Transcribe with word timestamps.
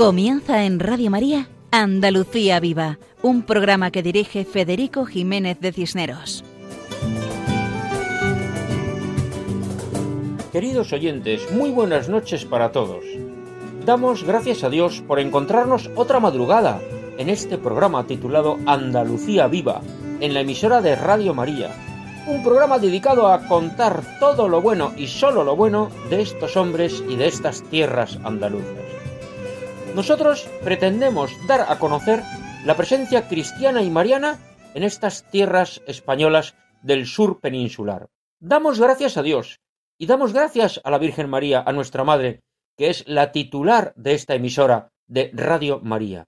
Comienza 0.00 0.64
en 0.64 0.80
Radio 0.80 1.10
María 1.10 1.50
Andalucía 1.70 2.58
Viva, 2.58 2.98
un 3.20 3.42
programa 3.42 3.90
que 3.90 4.02
dirige 4.02 4.46
Federico 4.46 5.04
Jiménez 5.04 5.60
de 5.60 5.72
Cisneros. 5.72 6.42
Queridos 10.52 10.94
oyentes, 10.94 11.52
muy 11.52 11.68
buenas 11.70 12.08
noches 12.08 12.46
para 12.46 12.72
todos. 12.72 13.04
Damos 13.84 14.24
gracias 14.24 14.64
a 14.64 14.70
Dios 14.70 15.02
por 15.06 15.20
encontrarnos 15.20 15.90
otra 15.94 16.18
madrugada 16.18 16.80
en 17.18 17.28
este 17.28 17.58
programa 17.58 18.06
titulado 18.06 18.56
Andalucía 18.64 19.48
Viva, 19.48 19.82
en 20.20 20.32
la 20.32 20.40
emisora 20.40 20.80
de 20.80 20.96
Radio 20.96 21.34
María. 21.34 21.74
Un 22.26 22.42
programa 22.42 22.78
dedicado 22.78 23.28
a 23.28 23.46
contar 23.46 24.00
todo 24.18 24.48
lo 24.48 24.62
bueno 24.62 24.94
y 24.96 25.08
solo 25.08 25.44
lo 25.44 25.56
bueno 25.56 25.90
de 26.08 26.22
estos 26.22 26.56
hombres 26.56 27.04
y 27.06 27.16
de 27.16 27.26
estas 27.26 27.62
tierras 27.64 28.18
andaluzas. 28.24 28.99
Nosotros 29.94 30.48
pretendemos 30.62 31.32
dar 31.48 31.66
a 31.68 31.78
conocer 31.78 32.22
la 32.64 32.76
presencia 32.76 33.28
cristiana 33.28 33.82
y 33.82 33.90
mariana 33.90 34.38
en 34.74 34.84
estas 34.84 35.28
tierras 35.30 35.82
españolas 35.86 36.54
del 36.82 37.06
sur 37.06 37.40
peninsular. 37.40 38.08
Damos 38.38 38.80
gracias 38.80 39.16
a 39.16 39.22
Dios 39.22 39.60
y 39.98 40.06
damos 40.06 40.32
gracias 40.32 40.80
a 40.84 40.90
la 40.90 40.98
Virgen 40.98 41.28
María, 41.28 41.62
a 41.66 41.72
nuestra 41.72 42.04
Madre, 42.04 42.40
que 42.76 42.88
es 42.88 43.06
la 43.08 43.32
titular 43.32 43.92
de 43.96 44.14
esta 44.14 44.34
emisora 44.34 44.92
de 45.06 45.30
Radio 45.34 45.80
María. 45.82 46.24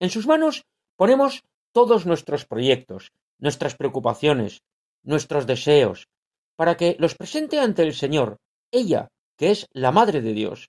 En 0.00 0.10
sus 0.10 0.26
manos 0.26 0.64
ponemos 0.96 1.44
todos 1.72 2.06
nuestros 2.06 2.44
proyectos, 2.44 3.12
nuestras 3.38 3.76
preocupaciones, 3.76 4.62
nuestros 5.04 5.46
deseos, 5.46 6.08
para 6.56 6.76
que 6.76 6.96
los 6.98 7.14
presente 7.14 7.60
ante 7.60 7.82
el 7.82 7.94
Señor, 7.94 8.38
ella, 8.72 9.08
que 9.38 9.52
es 9.52 9.66
la 9.72 9.92
Madre 9.92 10.20
de 10.20 10.34
Dios, 10.34 10.68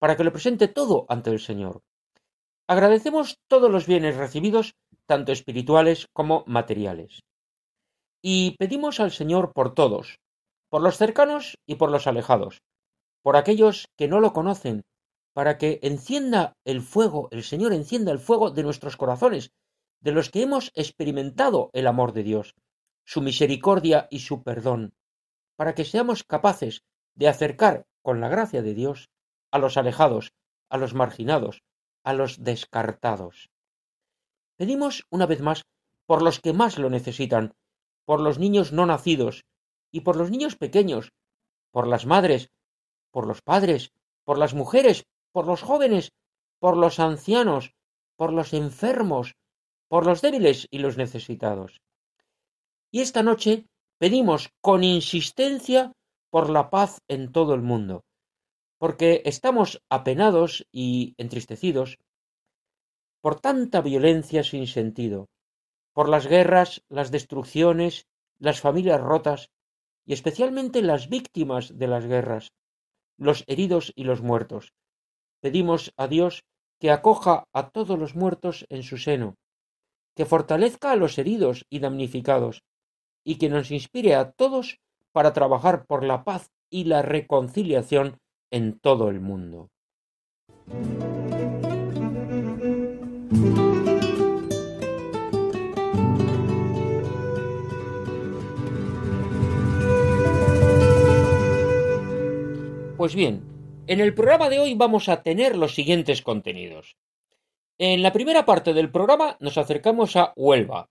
para 0.00 0.16
que 0.16 0.24
lo 0.24 0.32
presente 0.32 0.66
todo 0.66 1.06
ante 1.08 1.30
el 1.30 1.38
Señor. 1.38 1.82
Agradecemos 2.66 3.38
todos 3.48 3.70
los 3.70 3.86
bienes 3.86 4.16
recibidos, 4.16 4.74
tanto 5.06 5.30
espirituales 5.30 6.08
como 6.12 6.42
materiales. 6.46 7.20
Y 8.22 8.56
pedimos 8.58 8.98
al 8.98 9.12
Señor 9.12 9.52
por 9.52 9.74
todos, 9.74 10.18
por 10.68 10.82
los 10.82 10.96
cercanos 10.96 11.58
y 11.66 11.76
por 11.76 11.90
los 11.90 12.06
alejados, 12.06 12.62
por 13.22 13.36
aquellos 13.36 13.86
que 13.96 14.08
no 14.08 14.20
lo 14.20 14.32
conocen, 14.32 14.82
para 15.34 15.58
que 15.58 15.78
encienda 15.82 16.54
el 16.64 16.80
fuego, 16.80 17.28
el 17.30 17.44
Señor 17.44 17.72
encienda 17.72 18.10
el 18.10 18.18
fuego 18.18 18.50
de 18.50 18.62
nuestros 18.62 18.96
corazones, 18.96 19.52
de 20.00 20.12
los 20.12 20.30
que 20.30 20.42
hemos 20.42 20.72
experimentado 20.74 21.70
el 21.72 21.86
amor 21.86 22.12
de 22.12 22.22
Dios, 22.22 22.54
su 23.04 23.20
misericordia 23.20 24.08
y 24.10 24.20
su 24.20 24.42
perdón, 24.42 24.94
para 25.56 25.74
que 25.74 25.84
seamos 25.84 26.24
capaces 26.24 26.84
de 27.14 27.28
acercar 27.28 27.84
con 28.02 28.20
la 28.20 28.28
gracia 28.28 28.62
de 28.62 28.74
Dios 28.74 29.10
a 29.50 29.58
los 29.58 29.76
alejados, 29.76 30.32
a 30.68 30.78
los 30.78 30.94
marginados, 30.94 31.62
a 32.04 32.12
los 32.12 32.42
descartados. 32.42 33.50
Pedimos 34.56 35.06
una 35.10 35.26
vez 35.26 35.40
más 35.40 35.64
por 36.06 36.22
los 36.22 36.40
que 36.40 36.52
más 36.52 36.78
lo 36.78 36.90
necesitan, 36.90 37.54
por 38.04 38.20
los 38.20 38.38
niños 38.38 38.72
no 38.72 38.86
nacidos 38.86 39.44
y 39.92 40.00
por 40.00 40.16
los 40.16 40.30
niños 40.30 40.56
pequeños, 40.56 41.12
por 41.70 41.86
las 41.86 42.06
madres, 42.06 42.50
por 43.10 43.26
los 43.26 43.42
padres, 43.42 43.92
por 44.24 44.38
las 44.38 44.54
mujeres, 44.54 45.04
por 45.32 45.46
los 45.46 45.62
jóvenes, 45.62 46.12
por 46.58 46.76
los 46.76 47.00
ancianos, 47.00 47.72
por 48.16 48.32
los 48.32 48.52
enfermos, 48.52 49.34
por 49.88 50.06
los 50.06 50.22
débiles 50.22 50.68
y 50.70 50.78
los 50.78 50.96
necesitados. 50.96 51.80
Y 52.90 53.00
esta 53.00 53.22
noche 53.22 53.66
pedimos 53.98 54.50
con 54.60 54.84
insistencia 54.84 55.92
por 56.30 56.50
la 56.50 56.70
paz 56.70 57.00
en 57.08 57.32
todo 57.32 57.54
el 57.54 57.62
mundo, 57.62 58.04
porque 58.80 59.20
estamos 59.26 59.82
apenados 59.90 60.66
y 60.72 61.14
entristecidos 61.18 61.98
por 63.20 63.38
tanta 63.38 63.82
violencia 63.82 64.42
sin 64.42 64.66
sentido, 64.66 65.28
por 65.92 66.08
las 66.08 66.26
guerras, 66.26 66.82
las 66.88 67.10
destrucciones, 67.10 68.06
las 68.38 68.62
familias 68.62 68.98
rotas 68.98 69.50
y 70.06 70.14
especialmente 70.14 70.80
las 70.80 71.10
víctimas 71.10 71.76
de 71.76 71.88
las 71.88 72.06
guerras, 72.06 72.54
los 73.18 73.44
heridos 73.48 73.92
y 73.96 74.04
los 74.04 74.22
muertos. 74.22 74.72
Pedimos 75.42 75.92
a 75.98 76.08
Dios 76.08 76.44
que 76.78 76.90
acoja 76.90 77.44
a 77.52 77.68
todos 77.68 77.98
los 77.98 78.16
muertos 78.16 78.64
en 78.70 78.82
su 78.82 78.96
seno, 78.96 79.36
que 80.16 80.24
fortalezca 80.24 80.92
a 80.92 80.96
los 80.96 81.18
heridos 81.18 81.66
y 81.68 81.80
damnificados, 81.80 82.62
y 83.24 83.36
que 83.36 83.50
nos 83.50 83.70
inspire 83.72 84.14
a 84.14 84.32
todos 84.32 84.80
para 85.12 85.34
trabajar 85.34 85.84
por 85.84 86.02
la 86.02 86.24
paz 86.24 86.50
y 86.70 86.84
la 86.84 87.02
reconciliación 87.02 88.16
en 88.50 88.78
todo 88.78 89.08
el 89.10 89.20
mundo. 89.20 89.70
Pues 102.96 103.14
bien, 103.14 103.42
en 103.86 104.00
el 104.00 104.12
programa 104.14 104.50
de 104.50 104.60
hoy 104.60 104.74
vamos 104.74 105.08
a 105.08 105.22
tener 105.22 105.56
los 105.56 105.74
siguientes 105.74 106.20
contenidos. 106.20 106.96
En 107.78 108.02
la 108.02 108.12
primera 108.12 108.44
parte 108.44 108.74
del 108.74 108.90
programa 108.90 109.38
nos 109.40 109.56
acercamos 109.56 110.16
a 110.16 110.34
Huelva. 110.36 110.90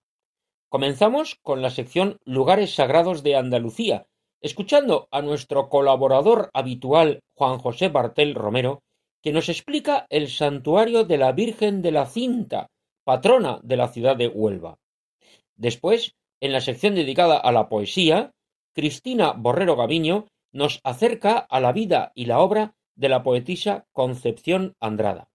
Comenzamos 0.70 1.36
con 1.44 1.62
la 1.62 1.70
sección 1.70 2.18
Lugares 2.26 2.74
Sagrados 2.74 3.22
de 3.22 3.36
Andalucía, 3.36 4.08
escuchando 4.42 5.08
a 5.12 5.22
nuestro 5.22 5.70
colaborador 5.70 6.50
habitual 6.54 7.22
Juan 7.36 7.58
José 7.58 7.90
Bartel 7.90 8.36
Romero, 8.36 8.82
que 9.22 9.34
nos 9.34 9.50
explica 9.50 10.06
el 10.10 10.30
santuario 10.30 11.04
de 11.04 11.18
la 11.18 11.32
Virgen 11.34 11.82
de 11.82 11.92
la 11.92 12.06
Cinta, 12.06 12.68
patrona 13.04 13.60
de 13.64 13.78
la 13.78 13.90
ciudad 13.90 14.16
de 14.16 14.28
Huelva. 14.28 14.78
Después, 15.56 16.16
en 16.42 16.54
la 16.54 16.62
sección 16.62 16.96
dedicada 16.96 17.38
a 17.38 17.52
la 17.52 17.68
poesía, 17.68 18.32
Cristina 18.74 19.34
Borrero 19.34 19.76
Gaviño 19.76 20.28
nos 20.54 20.80
acerca 20.84 21.38
a 21.38 21.60
la 21.60 21.74
vida 21.74 22.12
y 22.16 22.26
la 22.26 22.40
obra 22.40 22.76
de 22.96 23.10
la 23.10 23.24
poetisa 23.24 23.86
Concepción 23.92 24.74
Andrada. 24.80 25.30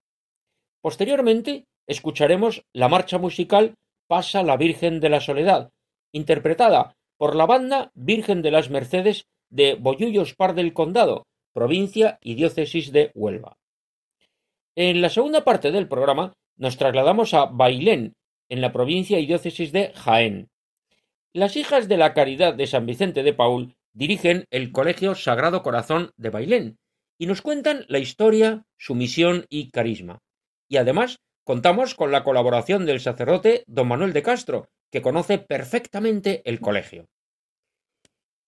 Posteriormente, 0.80 1.66
escucharemos 1.86 2.64
la 2.72 2.88
marcha 2.88 3.18
musical 3.18 3.74
Pasa 4.06 4.42
la 4.42 4.56
Virgen 4.56 5.00
de 5.00 5.08
la 5.08 5.20
Soledad, 5.20 5.70
interpretada 6.12 6.94
por 7.16 7.36
la 7.36 7.46
banda 7.46 7.90
Virgen 7.94 8.42
de 8.42 8.50
las 8.50 8.70
Mercedes 8.70 9.26
de 9.50 9.74
Bollullos 9.74 10.34
Par 10.34 10.54
del 10.54 10.72
Condado, 10.72 11.26
provincia 11.52 12.18
y 12.20 12.34
diócesis 12.34 12.92
de 12.92 13.12
Huelva. 13.14 13.56
En 14.76 15.00
la 15.00 15.08
segunda 15.08 15.44
parte 15.44 15.70
del 15.70 15.88
programa 15.88 16.34
nos 16.56 16.76
trasladamos 16.76 17.34
a 17.34 17.46
Bailén, 17.46 18.14
en 18.48 18.60
la 18.60 18.72
provincia 18.72 19.18
y 19.18 19.26
diócesis 19.26 19.72
de 19.72 19.92
Jaén. 19.94 20.48
Las 21.32 21.56
hijas 21.56 21.88
de 21.88 21.96
la 21.96 22.14
Caridad 22.14 22.54
de 22.54 22.66
San 22.66 22.86
Vicente 22.86 23.22
de 23.22 23.32
Paul 23.32 23.74
dirigen 23.92 24.46
el 24.50 24.72
Colegio 24.72 25.14
Sagrado 25.14 25.62
Corazón 25.62 26.10
de 26.16 26.30
Bailén 26.30 26.78
y 27.18 27.26
nos 27.26 27.42
cuentan 27.42 27.84
la 27.88 27.98
historia, 27.98 28.64
su 28.76 28.94
misión 28.94 29.46
y 29.48 29.70
carisma. 29.70 30.18
Y 30.68 30.76
además 30.76 31.18
contamos 31.44 31.94
con 31.94 32.10
la 32.10 32.24
colaboración 32.24 32.86
del 32.86 33.00
sacerdote 33.00 33.64
don 33.66 33.88
Manuel 33.88 34.12
de 34.12 34.22
Castro, 34.22 34.68
que 34.94 35.02
conoce 35.02 35.38
perfectamente 35.38 36.40
el 36.44 36.60
colegio. 36.60 37.08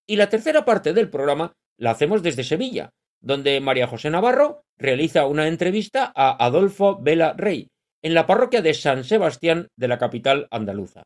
Y 0.07 0.15
la 0.15 0.29
tercera 0.29 0.63
parte 0.63 0.93
del 0.93 1.09
programa 1.09 1.51
la 1.77 1.91
hacemos 1.91 2.23
desde 2.23 2.45
Sevilla, 2.45 2.91
donde 3.21 3.59
María 3.59 3.85
José 3.85 4.09
Navarro 4.09 4.61
realiza 4.77 5.25
una 5.25 5.49
entrevista 5.49 6.09
a 6.15 6.41
Adolfo 6.45 7.01
Vela 7.01 7.33
Rey, 7.33 7.67
en 8.01 8.13
la 8.13 8.25
parroquia 8.25 8.61
de 8.61 8.73
San 8.73 9.03
Sebastián 9.03 9.67
de 9.75 9.89
la 9.89 9.97
capital 9.97 10.47
andaluza. 10.49 11.03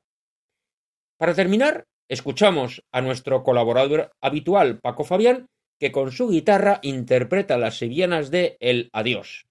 Para 1.18 1.34
terminar, 1.34 1.86
escuchamos 2.08 2.84
a 2.92 3.02
nuestro 3.02 3.42
colaborador 3.42 4.12
habitual 4.22 4.80
Paco 4.80 5.06
Fabián, 5.06 5.48
que 5.80 5.92
con 5.92 6.12
su 6.12 6.30
guitarra 6.30 6.78
interpreta 6.84 7.58
las 7.58 7.80
sevillanas 7.80 8.30
de 8.30 8.58
El 8.60 8.92
Adiós. 8.94 9.48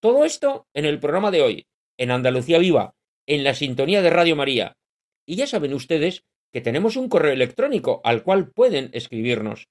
Todo 0.00 0.24
esto 0.24 0.68
en 0.72 0.84
el 0.84 1.00
programa 1.00 1.32
de 1.32 1.42
hoy, 1.42 1.66
en 1.98 2.12
Andalucía 2.12 2.58
Viva, 2.58 2.94
en 3.28 3.44
la 3.44 3.54
sintonía 3.54 4.02
de 4.02 4.10
Radio 4.10 4.34
María. 4.34 4.76
Y 5.24 5.36
ya 5.36 5.46
saben 5.46 5.74
ustedes 5.74 6.24
que 6.52 6.60
tenemos 6.60 6.96
un 6.96 7.08
correo 7.08 7.32
electrónico 7.32 8.00
al 8.02 8.24
cual 8.24 8.50
pueden 8.50 8.90
escribirnos. 8.92 9.68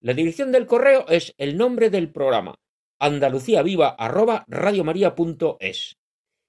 La 0.00 0.14
dirección 0.14 0.50
del 0.52 0.64
correo 0.66 1.06
es 1.08 1.34
el 1.36 1.58
nombre 1.58 1.90
del 1.90 2.10
programa, 2.10 2.54
andaluciaviva@radiomaria.es. 2.98 5.98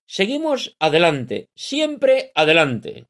Seguimos 0.06 0.78
adelante, 0.80 1.50
siempre 1.56 2.32
adelante. 2.36 3.08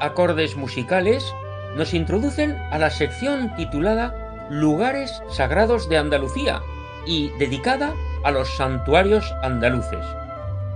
Acordes 0.00 0.56
musicales 0.56 1.34
nos 1.76 1.94
introducen 1.94 2.56
a 2.70 2.78
la 2.78 2.90
sección 2.90 3.54
titulada 3.56 4.46
Lugares 4.50 5.22
Sagrados 5.30 5.88
de 5.88 5.98
Andalucía 5.98 6.62
y 7.06 7.30
dedicada 7.38 7.94
a 8.22 8.30
los 8.30 8.48
santuarios 8.56 9.32
andaluces, 9.42 10.04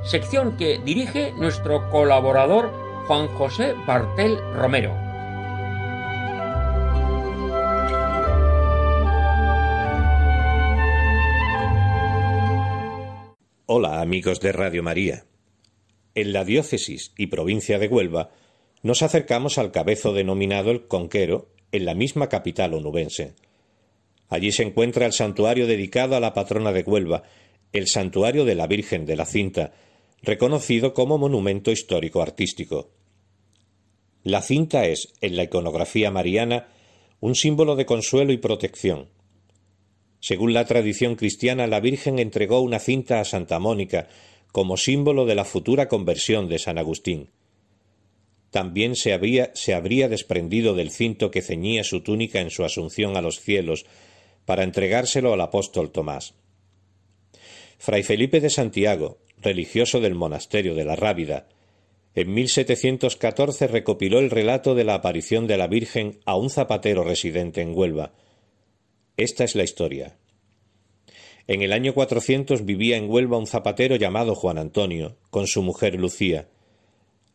sección 0.03 0.57
que 0.57 0.79
dirige 0.79 1.33
nuestro 1.33 1.89
colaborador 1.91 2.73
Juan 3.07 3.29
José 3.29 3.75
Bartel 3.87 4.39
Romero. 4.55 4.95
Hola 13.71 14.01
amigos 14.01 14.41
de 14.41 14.53
Radio 14.53 14.83
María. 14.83 15.25
En 16.15 16.33
la 16.33 16.45
diócesis 16.45 17.13
y 17.17 17.27
provincia 17.27 17.79
de 17.79 17.87
Huelva 17.87 18.31
nos 18.83 19.03
acercamos 19.03 19.59
al 19.59 19.73
cabezo 19.73 20.13
denominado 20.13 20.71
el 20.71 20.87
Conquero, 20.87 21.49
en 21.73 21.85
la 21.85 21.95
misma 21.95 22.29
capital 22.29 22.75
onubense. 22.75 23.35
Allí 24.29 24.53
se 24.53 24.63
encuentra 24.63 25.07
el 25.07 25.13
santuario 25.13 25.67
dedicado 25.67 26.17
a 26.17 26.21
la 26.21 26.35
patrona 26.35 26.73
de 26.73 26.83
Huelva, 26.83 27.23
el 27.73 27.87
santuario 27.89 28.45
de 28.45 28.55
la 28.55 28.67
Virgen 28.67 29.07
de 29.07 29.17
la 29.17 29.27
Cinta, 29.27 29.73
reconocido 30.23 30.95
como 30.95 31.19
monumento 31.19 31.71
histórico 31.71 32.23
artístico. 32.23 32.91
La 34.23 34.43
cinta 34.43 34.87
es, 34.87 35.15
en 35.21 35.37
la 35.37 35.45
iconografía 35.45 36.11
mariana, 36.11 36.69
un 37.21 37.35
símbolo 37.35 37.77
de 37.77 37.87
consuelo 37.87 38.33
y 38.33 38.39
protección. 38.39 39.09
Según 40.21 40.53
la 40.53 40.65
tradición 40.65 41.15
cristiana, 41.15 41.67
la 41.67 41.81
Virgen 41.81 42.19
entregó 42.19 42.61
una 42.61 42.79
cinta 42.79 43.21
a 43.21 43.25
Santa 43.25 43.59
Mónica 43.59 44.09
como 44.53 44.77
símbolo 44.77 45.27
de 45.27 45.35
la 45.35 45.45
futura 45.45 45.89
conversión 45.89 46.49
de 46.49 46.59
San 46.59 46.79
Agustín. 46.79 47.31
También 48.51 48.97
se, 48.97 49.13
había, 49.13 49.51
se 49.55 49.75
habría 49.75 50.09
desprendido 50.09 50.75
del 50.75 50.91
cinto 50.91 51.31
que 51.31 51.43
ceñía 51.43 51.85
su 51.85 52.03
túnica 52.03 52.41
en 52.41 52.51
su 52.51 52.65
asunción 52.65 53.17
a 53.17 53.23
los 53.23 53.41
cielos 53.41 53.85
para 54.45 54.65
entregárselo 54.65 55.33
al 55.33 55.41
apóstol 55.41 55.91
Tomás. 55.91 56.35
Fray 57.79 58.03
Felipe 58.03 58.41
de 58.41 58.51
Santiago, 58.51 59.19
religioso 59.37 60.01
del 60.01 60.15
monasterio 60.15 60.75
de 60.75 60.85
la 60.85 60.97
Rábida, 60.97 61.49
en 62.15 62.33
1714 62.33 63.69
recopiló 63.69 64.19
el 64.19 64.31
relato 64.31 64.75
de 64.75 64.85
la 64.85 64.95
aparición 64.95 65.47
de 65.47 65.57
la 65.57 65.69
Virgen 65.69 66.19
a 66.25 66.37
un 66.37 66.51
zapatero 66.51 67.05
residente 67.05 67.61
en 67.61 67.77
Huelva, 67.77 68.13
esta 69.19 69.43
es 69.43 69.57
la 69.57 69.65
historia. 69.65 70.17
En 71.49 71.63
el 71.63 71.73
año 71.73 71.93
400 71.93 72.65
vivía 72.65 72.97
en 72.97 73.11
Huelva 73.11 73.37
un 73.37 73.49
zapatero 73.49 73.97
llamado 73.97 74.37
Juan 74.37 74.59
Antonio, 74.59 75.17
con 75.31 75.49
su 75.49 75.61
mujer 75.61 75.97
Lucía. 75.97 76.47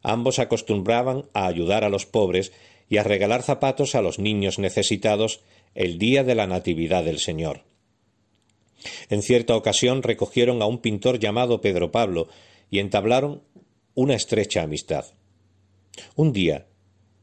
Ambos 0.03 0.37
acostumbraban 0.37 1.23
a 1.33 1.47
ayudar 1.47 1.83
a 1.83 1.89
los 1.89 2.05
pobres 2.05 2.51
y 2.89 2.97
a 2.97 3.03
regalar 3.03 3.41
zapatos 3.41 3.95
a 3.95 4.01
los 4.01 4.19
niños 4.19 4.59
necesitados 4.59 5.41
el 5.73 5.97
día 5.97 6.23
de 6.23 6.35
la 6.35 6.45
Natividad 6.45 7.03
del 7.03 7.19
Señor. 7.19 7.63
En 9.09 9.21
cierta 9.21 9.55
ocasión 9.55 10.03
recogieron 10.03 10.61
a 10.61 10.65
un 10.65 10.79
pintor 10.79 11.19
llamado 11.19 11.61
Pedro 11.61 11.91
Pablo 11.91 12.27
y 12.69 12.79
entablaron 12.79 13.41
una 13.95 14.13
estrecha 14.13 14.61
amistad. 14.61 15.05
Un 16.15 16.33
día, 16.33 16.67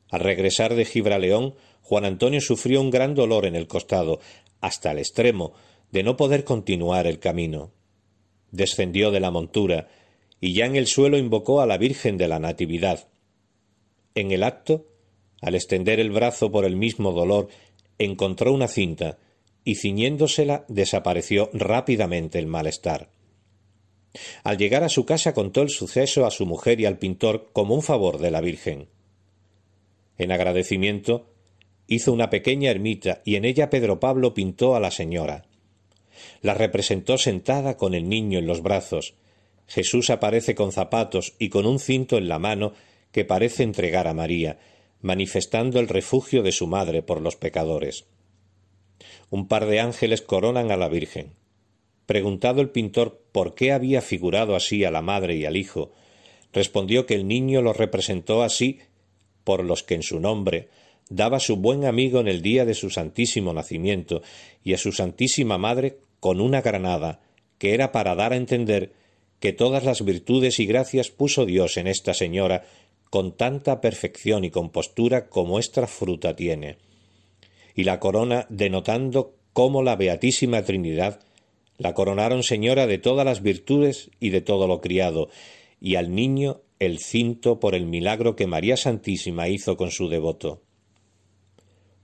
al 0.09 0.21
regresar 0.21 0.75
de 0.75 0.85
Gibraleón, 0.85 1.55
Juan 1.83 2.05
Antonio 2.05 2.41
sufrió 2.41 2.81
un 2.81 2.91
gran 2.91 3.15
dolor 3.15 3.47
en 3.47 3.57
el 3.57 3.67
costado, 3.67 4.21
hasta 4.61 4.93
el 4.93 4.99
extremo 4.99 5.53
de 5.91 6.03
no 6.03 6.17
poder 6.17 6.45
continuar 6.45 7.07
el 7.07 7.19
camino. 7.19 7.73
Descendió 8.53 9.11
de 9.11 9.21
la 9.21 9.31
montura 9.31 9.89
y 10.41 10.55
ya 10.55 10.67
en 10.67 10.77
el 10.77 10.87
suelo 10.87 11.19
invocó 11.19 11.61
a 11.61 11.67
la 11.67 11.79
Virgen 11.79 12.17
de 12.17 12.29
la 12.29 12.39
Natividad. 12.39 13.09
En 14.15 14.31
el 14.31 14.43
acto, 14.43 14.87
al 15.41 15.55
extender 15.55 16.01
el 16.01 16.11
brazo 16.11 16.51
por 16.51 16.65
el 16.65 16.77
mismo 16.77 17.13
dolor, 17.13 17.49
encontró 17.99 18.53
una 18.53 18.69
cinta 18.69 19.19
y 19.65 19.77
ciñéndosela 19.77 20.65
desapareció 20.69 21.51
rápidamente 21.53 22.39
el 22.39 22.47
malestar. 22.47 23.11
Al 24.43 24.59
llegar 24.59 24.83
a 24.83 24.89
su 24.89 25.05
casa 25.05 25.35
contó 25.35 25.63
el 25.63 25.69
suceso 25.69 26.27
a 26.27 26.31
su 26.31 26.47
mujer 26.47 26.81
y 26.81 26.87
al 26.87 26.99
pintor 26.99 27.51
como 27.53 27.75
un 27.75 27.83
favor 27.83 28.19
de 28.19 28.31
la 28.31 28.41
Virgen. 28.41 28.89
En 30.19 30.33
agradecimiento, 30.33 31.31
hizo 31.87 32.13
una 32.13 32.31
pequeña 32.31 32.71
ermita 32.71 33.23
y 33.25 33.37
en 33.37 33.45
ella 33.45 33.71
Pedro 33.71 34.01
Pablo 34.01 34.35
pintó 34.35 34.75
a 34.75 34.81
la 34.81 34.91
señora. 34.91 35.45
La 36.43 36.55
representó 36.55 37.19
sentada 37.19 37.77
con 37.77 37.95
el 37.95 38.09
niño 38.09 38.39
en 38.39 38.47
los 38.47 38.63
brazos. 38.63 39.15
Jesús 39.71 40.11
aparece 40.11 40.57
con 40.57 40.73
zapatos 40.73 41.35
y 41.39 41.49
con 41.49 41.65
un 41.65 41.79
cinto 41.79 42.19
en 42.19 42.29
la 42.29 42.41
mano 42.41 42.73
que 43.13 43.25
parece 43.25 43.63
entregar 43.63 44.09
a 44.09 44.15
María, 44.15 44.59
manifestando 45.01 45.79
el 45.79 45.87
refugio 45.87 46.43
de 46.43 46.51
su 46.51 46.67
madre 46.67 47.03
por 47.03 47.21
los 47.21 47.37
pecadores. 47.37 48.05
Un 49.31 49.47
par 49.47 49.67
de 49.67 49.79
ángeles 49.79 50.23
coronan 50.23 50.73
a 50.73 50.77
la 50.77 50.89
Virgen. 50.89 51.35
Preguntado 52.07 52.61
el 52.61 52.71
pintor 52.71 53.23
por 53.31 53.55
qué 53.55 53.71
había 53.71 54.03
figurado 54.03 54.57
así 54.57 54.85
a 54.85 54.91
la 54.91 55.03
madre 55.03 55.37
y 55.37 55.45
al 55.45 55.57
hijo, 55.57 55.93
respondió 56.53 57.07
que 57.07 57.15
el 57.15 57.29
niño 57.29 57.63
lo 57.63 57.73
representó 57.73 58.43
así 58.43 58.81
por 59.45 59.63
los 59.63 59.85
que 59.85 59.95
en 59.95 60.03
su 60.03 60.19
nombre 60.19 60.69
daba 61.09 61.39
su 61.39 61.57
buen 61.57 61.85
amigo 61.85 62.19
en 62.19 62.27
el 62.27 62.43
día 62.43 62.65
de 62.65 62.75
su 62.75 62.91
santísimo 62.91 63.53
nacimiento 63.53 64.21
y 64.65 64.75
a 64.75 64.79
su 64.79 64.91
santísima 64.91 65.59
madre 65.59 65.99
con 66.19 66.41
una 66.41 66.61
granada, 66.61 67.21
que 67.59 67.73
era 67.73 67.93
para 67.93 68.17
dar 68.17 68.33
a 68.33 68.37
entender 68.37 68.99
que 69.41 69.53
todas 69.53 69.85
las 69.85 70.05
virtudes 70.05 70.61
y 70.61 70.67
gracias 70.67 71.11
puso 71.11 71.47
Dios 71.47 71.77
en 71.77 71.87
esta 71.87 72.15
señora 72.15 72.65
con 73.09 73.33
tanta 73.33 73.81
perfección 73.81 74.45
y 74.45 74.51
compostura 74.51 75.29
como 75.29 75.59
esta 75.59 75.87
fruta 75.87 76.37
tiene. 76.37 76.77
Y 77.75 77.85
la 77.85 77.99
corona 77.99 78.47
denotando 78.49 79.35
cómo 79.53 79.83
la 79.83 79.97
Beatísima 79.97 80.63
Trinidad 80.63 81.21
la 81.79 81.95
coronaron 81.95 82.43
señora 82.43 82.87
de 82.87 82.99
todas 82.99 83.25
las 83.25 83.43
virtudes 83.43 84.11
y 84.21 84.31
de 84.31 84.43
todo 84.43 84.69
lo 84.69 84.81
criado, 84.81 85.29
y 85.81 85.95
al 85.97 86.15
niño 86.15 86.61
el 86.79 86.99
cinto 86.99 87.59
por 87.59 87.75
el 87.75 87.87
milagro 87.87 88.37
que 88.37 88.47
María 88.47 88.77
Santísima 88.77 89.49
hizo 89.49 89.77
con 89.77 89.91
su 89.91 90.09
devoto. 90.09 90.63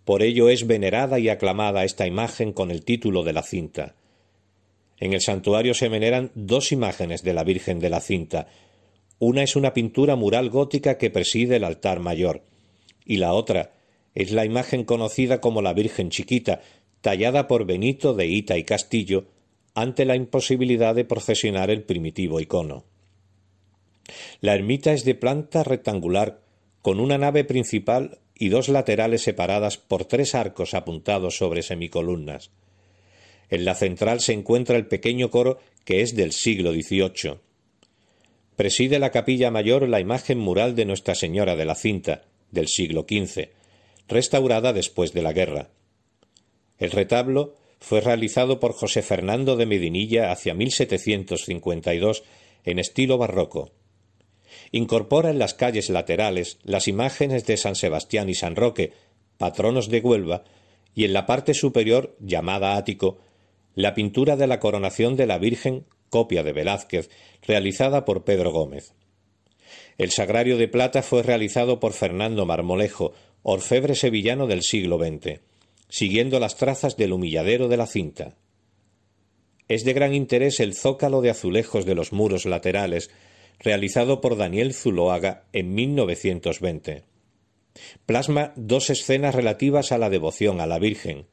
Por 0.05 0.23
ello 0.23 0.49
es 0.49 0.67
venerada 0.67 1.19
y 1.19 1.29
aclamada 1.29 1.85
esta 1.85 2.07
imagen 2.07 2.53
con 2.53 2.71
el 2.71 2.85
título 2.85 3.23
de 3.23 3.33
la 3.33 3.43
cinta. 3.43 3.97
En 4.99 5.13
el 5.13 5.21
santuario 5.21 5.75
se 5.75 5.89
veneran 5.89 6.31
dos 6.35 6.73
imágenes 6.73 7.23
de 7.23 7.35
la 7.35 7.45
Virgen 7.45 7.81
de 7.81 7.91
la 7.91 8.01
cinta. 8.01 8.49
Una 9.19 9.43
es 9.43 9.57
una 9.57 9.75
pintura 9.75 10.17
mural 10.17 10.51
gótica 10.51 10.99
que 10.99 11.11
preside 11.11 11.57
el 11.57 11.65
altar 11.65 12.01
mayor, 12.01 12.43
y 13.05 13.17
la 13.17 13.33
otra 13.33 13.73
es 14.15 14.31
la 14.33 14.45
imagen 14.45 14.85
conocida 14.85 15.41
como 15.41 15.63
la 15.63 15.75
Virgen 15.75 16.11
Chiquita, 16.11 16.61
tallada 17.03 17.47
por 17.47 17.67
Benito 17.67 18.15
de 18.15 18.27
Ita 18.27 18.57
y 18.57 18.65
Castillo, 18.65 19.27
ante 19.75 20.07
la 20.07 20.17
imposibilidad 20.17 20.95
de 20.95 21.05
procesionar 21.05 21.71
el 21.71 21.83
primitivo 21.83 22.41
icono. 22.41 22.85
La 24.41 24.55
ermita 24.55 24.93
es 24.93 25.05
de 25.05 25.15
planta 25.15 25.65
rectangular, 25.65 26.41
con 26.81 27.01
una 27.01 27.19
nave 27.19 27.45
principal 27.45 28.19
y 28.35 28.49
dos 28.49 28.69
laterales 28.69 29.23
separadas 29.23 29.77
por 29.77 30.05
tres 30.05 30.35
arcos 30.35 30.75
apuntados 30.75 31.37
sobre 31.37 31.63
semicolumnas. 31.63 32.51
En 33.51 33.65
la 33.65 33.75
central 33.75 34.21
se 34.21 34.33
encuentra 34.33 34.77
el 34.77 34.87
pequeño 34.87 35.31
coro 35.31 35.59
que 35.85 36.03
es 36.03 36.17
del 36.17 36.33
siglo 36.33 36.73
XVIII. 36.73 37.39
Preside 38.57 38.99
la 38.99 39.11
capilla 39.11 39.51
mayor 39.51 39.89
la 39.89 40.01
imagen 40.01 40.39
mural 40.39 40.75
de 40.75 40.85
Nuestra 40.85 41.15
Señora 41.15 41.57
de 41.57 41.65
la 41.65 41.75
Cinta, 41.75 42.25
del 42.51 42.69
siglo 42.69 43.07
XV, 43.09 43.51
restaurada 44.09 44.73
después 44.73 45.13
de 45.13 45.23
la 45.23 45.33
guerra. 45.33 45.69
El 46.79 46.91
retablo 46.91 47.55
fue 47.81 48.01
realizado 48.01 48.59
por 48.59 48.73
José 48.73 49.03
Fernando 49.03 49.57
de 49.57 49.67
Medinilla 49.67 50.33
hacia 50.33 50.55
1752 50.55 52.25
en 52.65 52.79
estilo 52.79 53.19
barroco. 53.19 53.71
Incorpora 54.73 55.31
en 55.31 55.39
las 55.39 55.55
calles 55.55 55.91
laterales 55.91 56.59
las 56.63 56.89
imágenes 56.89 57.47
de 57.47 57.57
San 57.57 57.77
Sebastián 57.77 58.29
y 58.29 58.35
San 58.35 58.57
Roque, 58.57 58.93
patronos 59.39 59.89
de 59.89 60.01
Huelva, 60.01 60.45
y 60.95 61.05
en 61.05 61.13
la 61.13 61.27
parte 61.27 61.53
superior, 61.53 62.17
llamada 62.21 62.77
ático, 62.77 63.19
la 63.77 63.95
pintura 63.95 64.37
de 64.37 64.47
la 64.47 64.59
coronación 64.59 65.17
de 65.17 65.27
la 65.27 65.39
Virgen, 65.39 65.85
copia 66.09 66.43
de 66.43 66.53
Velázquez, 66.53 67.11
realizada 67.47 68.07
por 68.07 68.25
Pedro 68.25 68.51
Gómez. 68.51 68.95
El 69.99 70.11
sagrario 70.11 70.57
de 70.57 70.67
plata 70.67 71.03
fue 71.03 71.23
realizado 71.23 71.79
por 71.79 71.93
Fernando 71.93 72.47
Marmolejo, 72.47 73.13
orfebre 73.43 73.95
sevillano 73.95 74.47
del 74.47 74.63
siglo 74.63 74.99
XX, 74.99 75.41
siguiendo 75.91 76.41
las 76.41 76.57
trazas 76.57 76.97
del 76.97 77.13
humilladero 77.13 77.69
de 77.69 77.77
la 77.77 77.87
cinta. 77.87 78.35
Es 79.69 79.85
de 79.85 79.93
gran 79.93 80.15
interés 80.15 80.59
el 80.59 80.75
zócalo 80.75 81.21
de 81.21 81.31
azulejos 81.31 81.85
de 81.85 81.95
los 81.95 82.13
muros 82.15 82.47
laterales, 82.47 83.11
realizado 83.59 84.23
por 84.23 84.39
Daniel 84.39 84.73
Zuloaga 84.73 85.45
en 85.53 85.75
1920. 85.75 87.05
Plasma 88.07 88.55
dos 88.57 88.89
escenas 88.89 89.35
relativas 89.35 89.93
a 89.93 89.99
la 89.99 90.09
devoción 90.09 90.61
a 90.61 90.67
la 90.67 90.79
Virgen, 90.79 91.27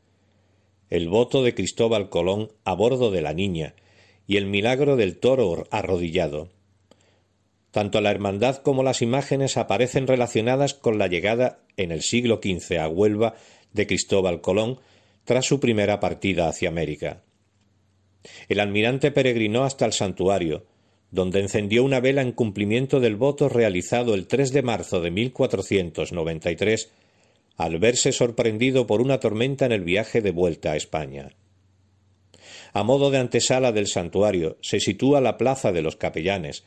el 0.93 1.09
voto 1.09 1.41
de 1.41 1.55
Cristóbal 1.55 2.09
Colón 2.09 2.51
a 2.65 2.75
bordo 2.75 3.09
de 3.09 3.23
la 3.23 3.33
Niña 3.33 3.73
y 4.27 4.37
el 4.37 4.45
milagro 4.45 4.95
del 4.95 5.17
toro 5.17 5.65
arrodillado. 5.71 6.49
Tanto 7.71 7.99
la 7.99 8.11
hermandad 8.11 8.57
como 8.57 8.83
las 8.83 9.01
imágenes 9.01 9.57
aparecen 9.57 10.05
relacionadas 10.05 10.75
con 10.75 10.99
la 10.99 11.07
llegada 11.07 11.63
en 11.77 11.91
el 11.91 12.03
siglo 12.03 12.39
XV 12.43 12.77
a 12.77 12.87
Huelva 12.87 13.33
de 13.71 13.87
Cristóbal 13.87 14.41
Colón 14.41 14.77
tras 15.23 15.47
su 15.47 15.59
primera 15.59 15.99
partida 15.99 16.47
hacia 16.47 16.69
América. 16.69 17.23
El 18.47 18.59
almirante 18.59 19.09
peregrinó 19.09 19.63
hasta 19.63 19.87
el 19.87 19.93
santuario, 19.93 20.67
donde 21.09 21.39
encendió 21.39 21.83
una 21.83 22.01
vela 22.01 22.21
en 22.21 22.33
cumplimiento 22.33 22.99
del 22.99 23.15
voto 23.15 23.49
realizado 23.49 24.13
el 24.13 24.27
3 24.27 24.53
de 24.53 24.61
marzo 24.61 25.01
de 25.01 25.09
1493, 25.09 26.91
al 27.57 27.77
verse 27.79 28.11
sorprendido 28.11 28.87
por 28.87 29.01
una 29.01 29.19
tormenta 29.19 29.65
en 29.65 29.71
el 29.71 29.83
viaje 29.83 30.21
de 30.21 30.31
vuelta 30.31 30.71
a 30.71 30.75
España. 30.75 31.29
A 32.73 32.83
modo 32.83 33.11
de 33.11 33.19
antesala 33.19 33.71
del 33.71 33.87
santuario 33.87 34.57
se 34.61 34.79
sitúa 34.79 35.21
la 35.21 35.37
Plaza 35.37 35.71
de 35.71 35.81
los 35.81 35.95
Capellanes, 35.95 36.63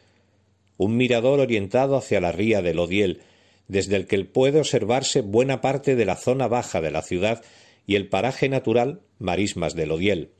un 0.76 0.96
mirador 0.96 1.40
orientado 1.40 1.96
hacia 1.96 2.20
la 2.20 2.32
ría 2.32 2.62
del 2.62 2.78
Odiel, 2.78 3.22
desde 3.66 3.96
el 3.96 4.06
que 4.06 4.24
puede 4.24 4.60
observarse 4.60 5.22
buena 5.22 5.60
parte 5.60 5.96
de 5.96 6.04
la 6.04 6.16
zona 6.16 6.46
baja 6.46 6.80
de 6.80 6.90
la 6.90 7.02
ciudad 7.02 7.42
y 7.86 7.96
el 7.96 8.08
paraje 8.08 8.48
natural 8.48 9.00
Marismas 9.18 9.74
del 9.74 9.90
Odiel. 9.90 10.30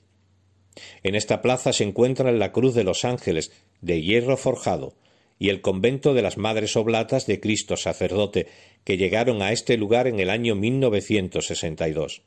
En 1.03 1.15
esta 1.15 1.43
plaza 1.43 1.73
se 1.73 1.85
encuentran 1.85 2.39
la 2.39 2.53
Cruz 2.53 2.75
de 2.75 2.85
los 2.85 3.05
Ángeles, 3.05 3.51
de 3.81 4.03
hierro 4.03 4.37
forjado, 4.37 4.95
y 5.39 5.51
el 5.51 5.61
convento 5.61 6.15
de 6.15 6.23
las 6.23 6.39
Madres 6.39 6.77
Oblatas 6.77 7.27
de 7.27 7.41
Cristo 7.41 7.77
Sacerdote, 7.77 8.47
que 8.85 8.97
llegaron 8.97 9.43
a 9.43 9.53
este 9.53 9.77
lugar 9.77 10.07
en 10.07 10.21
el 10.21 10.31
año 10.31 10.55
1962. 10.55 12.23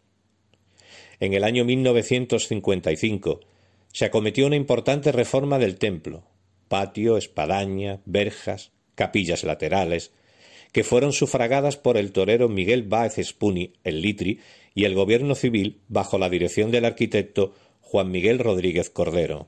En 1.20 1.34
el 1.34 1.44
año 1.44 1.66
1955 1.66 3.40
se 3.92 4.06
acometió 4.06 4.46
una 4.46 4.56
importante 4.56 5.12
reforma 5.12 5.58
del 5.58 5.78
templo, 5.78 6.24
patio, 6.68 7.18
espadaña, 7.18 8.02
verjas, 8.06 8.72
capillas 8.96 9.44
laterales, 9.44 10.12
que 10.72 10.84
fueron 10.84 11.14
sufragadas 11.14 11.78
por 11.78 11.98
el 11.98 12.12
torero 12.12 12.48
Miguel 12.48 12.84
Báez 12.84 13.16
Spuni, 13.22 13.74
el 13.84 14.02
Litri, 14.02 14.40
y 14.76 14.86
el 14.86 14.94
gobierno 14.94 15.36
civil 15.36 15.82
bajo 15.88 16.18
la 16.18 16.30
dirección 16.30 16.72
del 16.72 16.86
arquitecto 16.86 17.54
Juan 17.82 18.12
Miguel 18.12 18.40
Rodríguez 18.40 18.90
Cordero. 18.90 19.48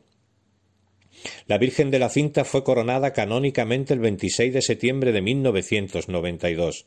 La 1.48 1.58
Virgen 1.58 1.92
de 1.92 2.00
la 2.00 2.10
Cinta 2.10 2.46
fue 2.46 2.63
coronada 2.63 3.13
canónicamente 3.13 3.94
el 3.94 4.00
26 4.00 4.54
de 4.54 4.62
septiembre 4.62 5.12
de 5.12 5.22
1992. 5.22 6.86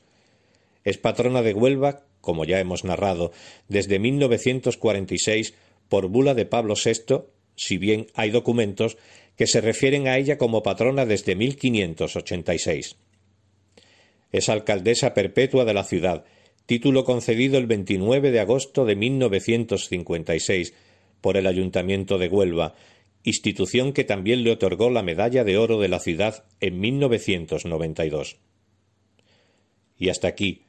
Es 0.84 0.98
patrona 0.98 1.42
de 1.42 1.54
Huelva, 1.54 2.02
como 2.20 2.44
ya 2.44 2.60
hemos 2.60 2.84
narrado, 2.84 3.32
desde 3.68 3.98
1946 3.98 5.54
por 5.88 6.08
bula 6.08 6.34
de 6.34 6.46
Pablo 6.46 6.74
VI, 6.82 7.24
si 7.56 7.78
bien 7.78 8.06
hay 8.14 8.30
documentos 8.30 8.96
que 9.36 9.46
se 9.46 9.60
refieren 9.60 10.08
a 10.08 10.16
ella 10.18 10.38
como 10.38 10.62
patrona 10.62 11.06
desde 11.06 11.34
1586. 11.34 12.96
Es 14.32 14.48
alcaldesa 14.48 15.14
perpetua 15.14 15.64
de 15.64 15.74
la 15.74 15.84
ciudad, 15.84 16.24
título 16.66 17.04
concedido 17.04 17.58
el 17.58 17.66
29 17.66 18.30
de 18.30 18.40
agosto 18.40 18.84
de 18.84 18.96
1956 18.96 20.74
por 21.20 21.36
el 21.36 21.46
Ayuntamiento 21.46 22.18
de 22.18 22.28
Huelva, 22.28 22.74
institución 23.24 23.92
que 23.92 24.04
también 24.04 24.44
le 24.44 24.52
otorgó 24.52 24.90
la 24.90 25.02
Medalla 25.02 25.42
de 25.44 25.58
Oro 25.58 25.80
de 25.80 25.88
la 25.88 25.98
ciudad 25.98 26.44
en 26.60 26.78
1992. 26.78 28.36
Y 29.96 30.10
hasta 30.10 30.28
aquí, 30.28 30.62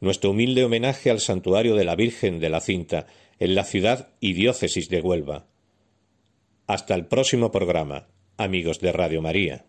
nuestro 0.00 0.30
humilde 0.30 0.64
homenaje 0.64 1.10
al 1.10 1.20
Santuario 1.20 1.74
de 1.76 1.84
la 1.84 1.94
Virgen 1.94 2.40
de 2.40 2.48
la 2.48 2.60
Cinta, 2.60 3.06
en 3.38 3.54
la 3.54 3.64
ciudad 3.64 4.08
y 4.20 4.32
diócesis 4.32 4.88
de 4.88 5.00
Huelva. 5.00 5.46
Hasta 6.66 6.94
el 6.94 7.06
próximo 7.06 7.52
programa, 7.52 8.08
amigos 8.36 8.80
de 8.80 8.92
Radio 8.92 9.22
María. 9.22 9.66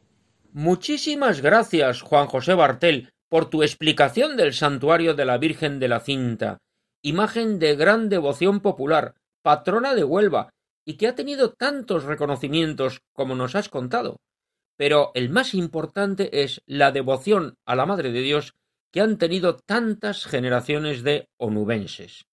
Muchísimas 0.51 1.41
gracias, 1.41 2.01
Juan 2.01 2.27
José 2.27 2.53
Bartel, 2.53 3.09
por 3.29 3.49
tu 3.49 3.63
explicación 3.63 4.37
del 4.37 4.53
Santuario 4.53 5.13
de 5.13 5.25
la 5.25 5.37
Virgen 5.37 5.79
de 5.79 5.87
la 5.87 5.99
Cinta, 5.99 6.57
imagen 7.03 7.59
de 7.59 7.75
gran 7.75 8.09
devoción 8.09 8.59
popular, 8.59 9.15
patrona 9.43 9.93
de 9.93 10.03
Huelva, 10.03 10.49
y 10.89 10.97
que 10.97 11.07
ha 11.07 11.13
tenido 11.13 11.53
tantos 11.53 12.05
reconocimientos 12.05 13.03
como 13.13 13.35
nos 13.35 13.53
has 13.53 13.69
contado. 13.69 14.21
Pero 14.75 15.11
el 15.13 15.29
más 15.29 15.53
importante 15.53 16.41
es 16.41 16.63
la 16.65 16.91
devoción 16.91 17.59
a 17.63 17.75
la 17.75 17.85
Madre 17.85 18.11
de 18.11 18.21
Dios 18.21 18.55
que 18.91 19.01
han 19.01 19.19
tenido 19.19 19.57
tantas 19.57 20.25
generaciones 20.25 21.03
de 21.03 21.29
onubenses. 21.37 22.25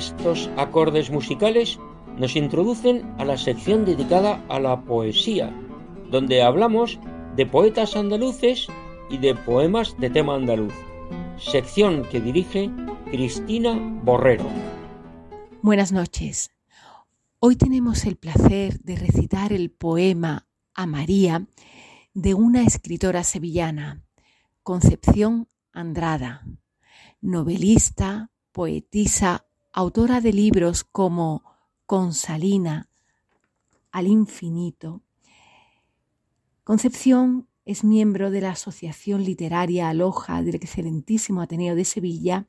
Estos 0.00 0.48
acordes 0.56 1.10
musicales 1.10 1.78
nos 2.16 2.34
introducen 2.34 3.02
a 3.18 3.24
la 3.26 3.36
sección 3.36 3.84
dedicada 3.84 4.42
a 4.48 4.58
la 4.58 4.80
poesía, 4.80 5.54
donde 6.10 6.42
hablamos 6.42 6.98
de 7.36 7.44
poetas 7.44 7.96
andaluces 7.96 8.68
y 9.10 9.18
de 9.18 9.34
poemas 9.34 9.94
de 9.98 10.08
tema 10.08 10.36
andaluz, 10.36 10.72
sección 11.36 12.04
que 12.10 12.18
dirige 12.18 12.70
Cristina 13.10 13.78
Borrero. 14.02 14.46
Buenas 15.60 15.92
noches. 15.92 16.50
Hoy 17.38 17.56
tenemos 17.56 18.06
el 18.06 18.16
placer 18.16 18.80
de 18.80 18.96
recitar 18.96 19.52
el 19.52 19.70
poema 19.70 20.46
a 20.72 20.86
María 20.86 21.46
de 22.14 22.32
una 22.32 22.62
escritora 22.62 23.22
sevillana, 23.22 24.02
Concepción 24.62 25.46
Andrada, 25.74 26.46
novelista, 27.20 28.30
poetisa, 28.50 29.44
autora 29.72 30.20
de 30.20 30.32
libros 30.32 30.82
como 30.82 31.44
Consalina, 31.86 32.88
al 33.92 34.08
infinito. 34.08 35.02
Concepción 36.64 37.48
es 37.64 37.84
miembro 37.84 38.32
de 38.32 38.40
la 38.40 38.50
Asociación 38.50 39.24
Literaria 39.24 39.88
Aloja 39.88 40.42
del 40.42 40.56
Excelentísimo 40.56 41.40
Ateneo 41.40 41.76
de 41.76 41.84
Sevilla 41.84 42.48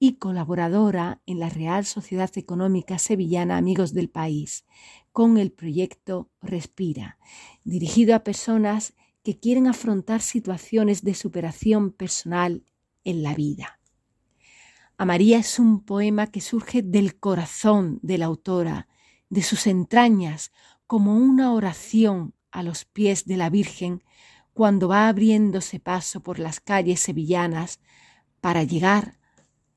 y 0.00 0.14
colaboradora 0.14 1.20
en 1.26 1.38
la 1.38 1.48
Real 1.48 1.84
Sociedad 1.84 2.30
Económica 2.34 2.98
Sevillana 2.98 3.56
Amigos 3.56 3.94
del 3.94 4.08
País, 4.08 4.64
con 5.12 5.38
el 5.38 5.52
proyecto 5.52 6.28
Respira, 6.42 7.18
dirigido 7.62 8.16
a 8.16 8.24
personas 8.24 8.94
que 9.22 9.38
quieren 9.38 9.68
afrontar 9.68 10.22
situaciones 10.22 11.02
de 11.02 11.14
superación 11.14 11.92
personal 11.92 12.64
en 13.04 13.22
la 13.22 13.34
vida. 13.34 13.77
A 15.00 15.04
María 15.04 15.38
es 15.38 15.60
un 15.60 15.84
poema 15.84 16.26
que 16.26 16.40
surge 16.40 16.82
del 16.82 17.20
corazón 17.20 18.00
de 18.02 18.18
la 18.18 18.26
autora, 18.26 18.88
de 19.30 19.44
sus 19.44 19.68
entrañas, 19.68 20.50
como 20.88 21.16
una 21.16 21.52
oración 21.52 22.34
a 22.50 22.64
los 22.64 22.84
pies 22.84 23.24
de 23.24 23.36
la 23.36 23.48
Virgen 23.48 24.02
cuando 24.54 24.88
va 24.88 25.08
abriéndose 25.08 25.78
paso 25.78 26.20
por 26.20 26.40
las 26.40 26.58
calles 26.58 26.98
sevillanas 26.98 27.78
para 28.40 28.64
llegar 28.64 29.20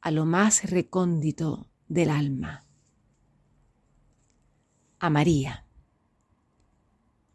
a 0.01 0.09
lo 0.09 0.25
más 0.25 0.63
recóndito 0.71 1.69
del 1.87 2.09
alma. 2.09 2.65
A 4.97 5.11
María. 5.11 5.67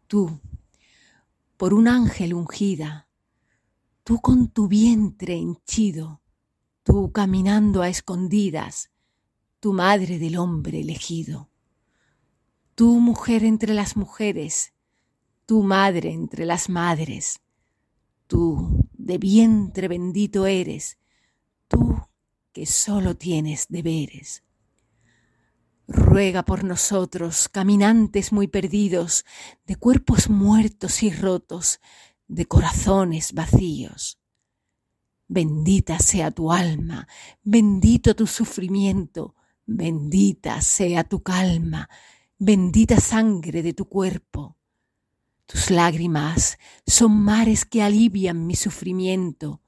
Tú, 0.08 0.40
por 1.56 1.72
un 1.72 1.86
ángel 1.86 2.34
ungida, 2.34 3.08
tú 4.02 4.20
con 4.20 4.48
tu 4.48 4.66
vientre 4.66 5.34
henchido, 5.34 6.20
tú 6.86 7.10
caminando 7.10 7.82
a 7.82 7.88
escondidas, 7.88 8.92
tu 9.58 9.72
madre 9.72 10.20
del 10.20 10.36
hombre 10.36 10.82
elegido, 10.82 11.50
tú 12.76 13.00
mujer 13.00 13.42
entre 13.42 13.74
las 13.74 13.96
mujeres, 13.96 14.72
tu 15.46 15.64
madre 15.64 16.12
entre 16.12 16.46
las 16.46 16.68
madres, 16.68 17.40
tú 18.28 18.88
de 18.92 19.18
vientre 19.18 19.88
bendito 19.88 20.46
eres, 20.46 20.96
tú 21.66 22.00
que 22.52 22.66
solo 22.66 23.16
tienes 23.16 23.66
deberes. 23.68 24.44
Ruega 25.88 26.44
por 26.44 26.62
nosotros, 26.62 27.48
caminantes 27.48 28.32
muy 28.32 28.46
perdidos, 28.46 29.24
de 29.66 29.74
cuerpos 29.74 30.30
muertos 30.30 31.02
y 31.02 31.10
rotos, 31.10 31.80
de 32.28 32.46
corazones 32.46 33.32
vacíos. 33.32 34.20
Bendita 35.28 35.98
sea 35.98 36.30
tu 36.30 36.52
alma, 36.52 37.06
bendito 37.42 38.14
tu 38.14 38.26
sufrimiento, 38.26 39.34
bendita 39.66 40.60
sea 40.60 41.04
tu 41.04 41.22
calma, 41.22 41.88
bendita 42.38 43.00
sangre 43.00 43.62
de 43.62 43.72
tu 43.72 43.88
cuerpo 43.88 44.56
Tus 45.46 45.70
lágrimas 45.70 46.58
son 46.86 47.12
mares 47.22 47.64
que 47.64 47.82
alivian 47.82 48.46
mi 48.46 48.56
sufrimiento. 48.56 49.62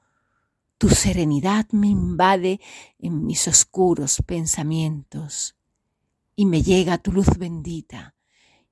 Tu 0.76 0.88
serenidad 0.90 1.68
me 1.70 1.86
invade 1.88 2.60
en 2.98 3.24
mis 3.24 3.46
oscuros 3.46 4.22
pensamientos. 4.26 5.56
Y 6.34 6.46
me 6.46 6.62
llega 6.62 6.98
tu 6.98 7.12
luz 7.12 7.28
bendita, 7.38 8.16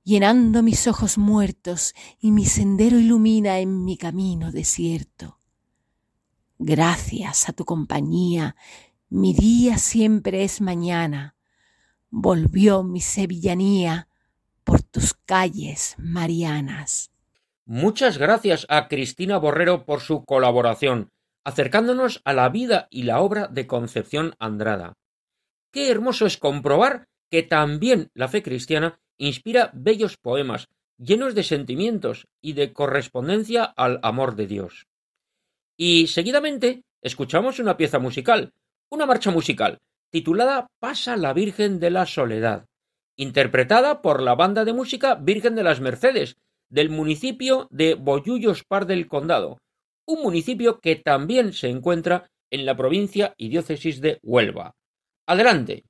llenando 0.03 0.63
mis 0.63 0.87
ojos 0.87 1.17
muertos 1.17 1.95
y 2.19 2.31
mi 2.31 2.45
sendero 2.45 2.99
ilumina 2.99 3.59
en 3.59 3.85
mi 3.85 3.97
camino 3.97 4.51
desierto. 4.51 5.36
Gracias 6.59 7.49
a 7.49 7.53
tu 7.53 7.65
compañía, 7.65 8.55
mi 9.09 9.33
día 9.33 9.77
siempre 9.77 10.43
es 10.43 10.59
mañana. 10.59 11.35
Volvió 12.09 12.83
mi 12.83 12.99
sevillanía 12.99 14.07
por 14.63 14.81
tus 14.81 15.13
calles 15.13 15.95
marianas. 15.97 17.11
Muchas 17.65 18.17
gracias 18.17 18.65
a 18.69 18.87
Cristina 18.87 19.37
Borrero 19.37 19.85
por 19.85 20.01
su 20.01 20.25
colaboración, 20.25 21.11
acercándonos 21.43 22.21
a 22.25 22.33
la 22.33 22.49
vida 22.49 22.87
y 22.89 23.03
la 23.03 23.21
obra 23.21 23.47
de 23.47 23.67
Concepción 23.67 24.35
Andrada. 24.39 24.97
Qué 25.71 25.91
hermoso 25.91 26.25
es 26.25 26.37
comprobar 26.37 27.07
que 27.29 27.43
también 27.43 28.09
la 28.13 28.29
fe 28.29 28.41
cristiana 28.41 28.99
inspira 29.17 29.69
bellos 29.73 30.17
poemas 30.17 30.69
llenos 30.97 31.35
de 31.35 31.43
sentimientos 31.43 32.27
y 32.41 32.53
de 32.53 32.73
correspondencia 32.73 33.63
al 33.63 33.99
amor 34.01 34.35
de 34.35 34.47
Dios. 34.47 34.87
Y 35.77 36.07
seguidamente 36.07 36.81
escuchamos 37.03 37.59
una 37.59 37.77
pieza 37.77 37.99
musical, 37.99 38.51
una 38.89 39.05
marcha 39.05 39.29
musical, 39.29 39.77
titulada 40.09 40.71
Pasa 40.79 41.15
la 41.15 41.33
Virgen 41.33 41.79
de 41.79 41.91
la 41.91 42.07
Soledad, 42.07 42.65
interpretada 43.15 44.01
por 44.01 44.23
la 44.23 44.33
banda 44.33 44.65
de 44.65 44.73
música 44.73 45.13
Virgen 45.15 45.53
de 45.53 45.63
las 45.63 45.79
Mercedes, 45.79 46.37
del 46.69 46.89
municipio 46.89 47.67
de 47.69 47.93
Boyullos 47.93 48.63
Par 48.63 48.87
del 48.87 49.07
Condado, 49.07 49.59
un 50.07 50.23
municipio 50.23 50.79
que 50.79 50.95
también 50.95 51.53
se 51.53 51.69
encuentra 51.69 52.27
en 52.49 52.65
la 52.65 52.75
provincia 52.75 53.35
y 53.37 53.49
diócesis 53.49 54.01
de 54.01 54.19
Huelva. 54.23 54.73
Adelante. 55.27 55.83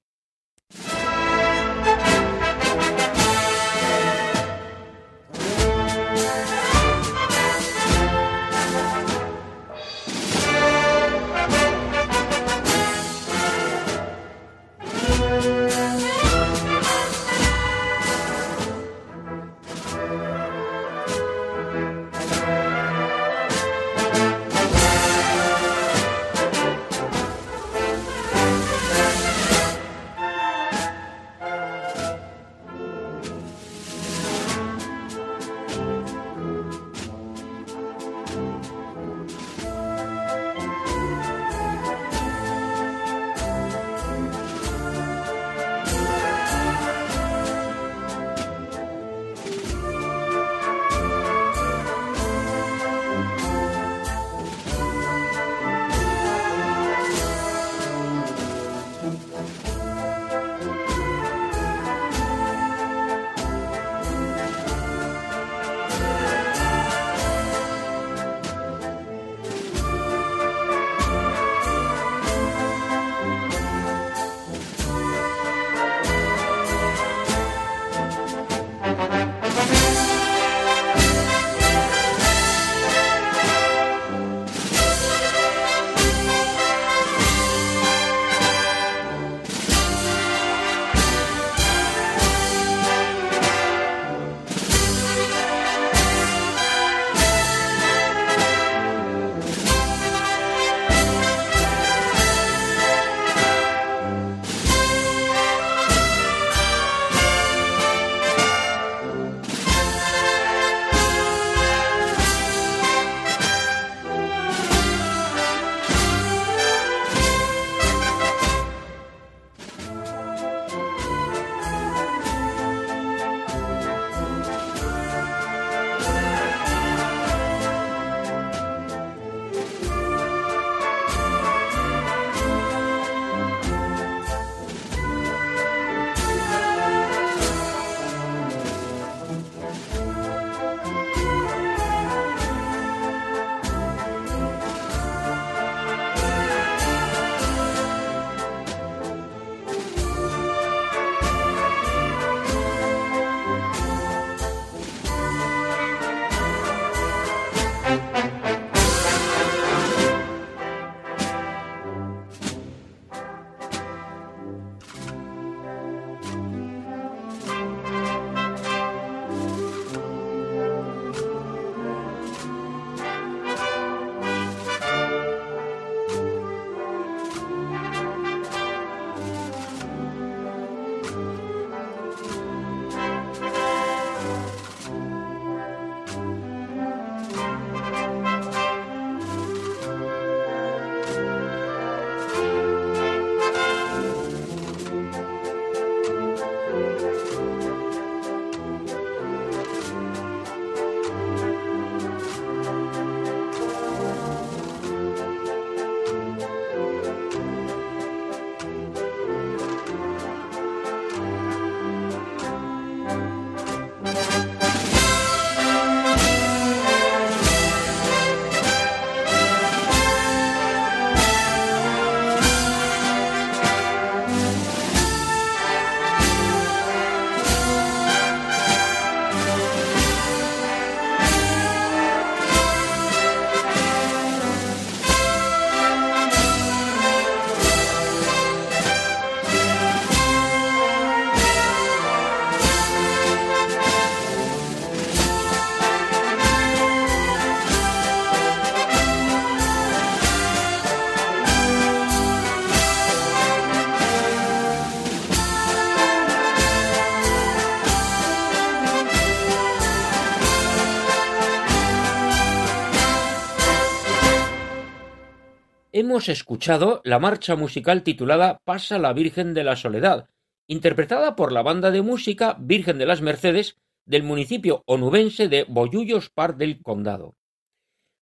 Escuchado 266.29 267.01
la 267.03 267.19
marcha 267.19 267.55
musical 267.55 268.03
titulada 268.03 268.59
Pasa 268.63 268.99
la 268.99 269.13
Virgen 269.13 269.53
de 269.53 269.63
la 269.63 269.75
Soledad, 269.75 270.29
interpretada 270.67 271.35
por 271.35 271.51
la 271.51 271.61
banda 271.61 271.91
de 271.91 272.01
música 272.01 272.57
Virgen 272.59 272.97
de 272.97 273.05
las 273.05 273.21
Mercedes 273.21 273.77
del 274.05 274.23
municipio 274.23 274.83
onubense 274.85 275.47
de 275.47 275.65
Boyullos 275.67 276.29
Par 276.29 276.57
del 276.57 276.81
Condado. 276.81 277.35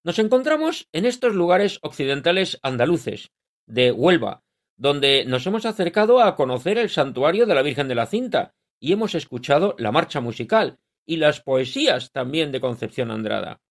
Nos 0.03 0.19
encontramos 0.19 0.87
en 0.91 1.05
estos 1.05 1.33
lugares 1.33 1.79
occidentales 1.81 2.59
andaluces, 2.61 3.31
de 3.65 3.91
Huelva, 3.91 4.43
donde 4.77 5.25
nos 5.25 5.45
hemos 5.47 5.65
acercado 5.65 6.21
a 6.21 6.35
conocer 6.35 6.77
el 6.77 6.89
santuario 6.89 7.45
de 7.45 7.55
la 7.55 7.61
Virgen 7.61 7.87
de 7.87 7.95
la 7.95 8.05
Cinta 8.05 8.53
y 8.79 8.91
hemos 8.91 9.15
escuchado 9.15 9.75
la 9.79 9.91
marcha 9.91 10.21
musical 10.21 10.77
y 11.05 11.17
las 11.17 11.41
poesías 11.41 12.11
también 12.11 12.51
de 12.51 12.59
Concepción 12.59 13.11
Andrada. 13.11 13.61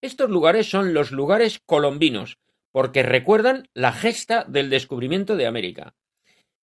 Estos 0.00 0.30
lugares 0.30 0.70
son 0.70 0.94
los 0.94 1.10
lugares 1.10 1.60
colombinos, 1.64 2.38
porque 2.76 3.02
recuerdan 3.02 3.70
la 3.72 3.90
gesta 3.90 4.44
del 4.44 4.68
descubrimiento 4.68 5.34
de 5.34 5.46
América. 5.46 5.94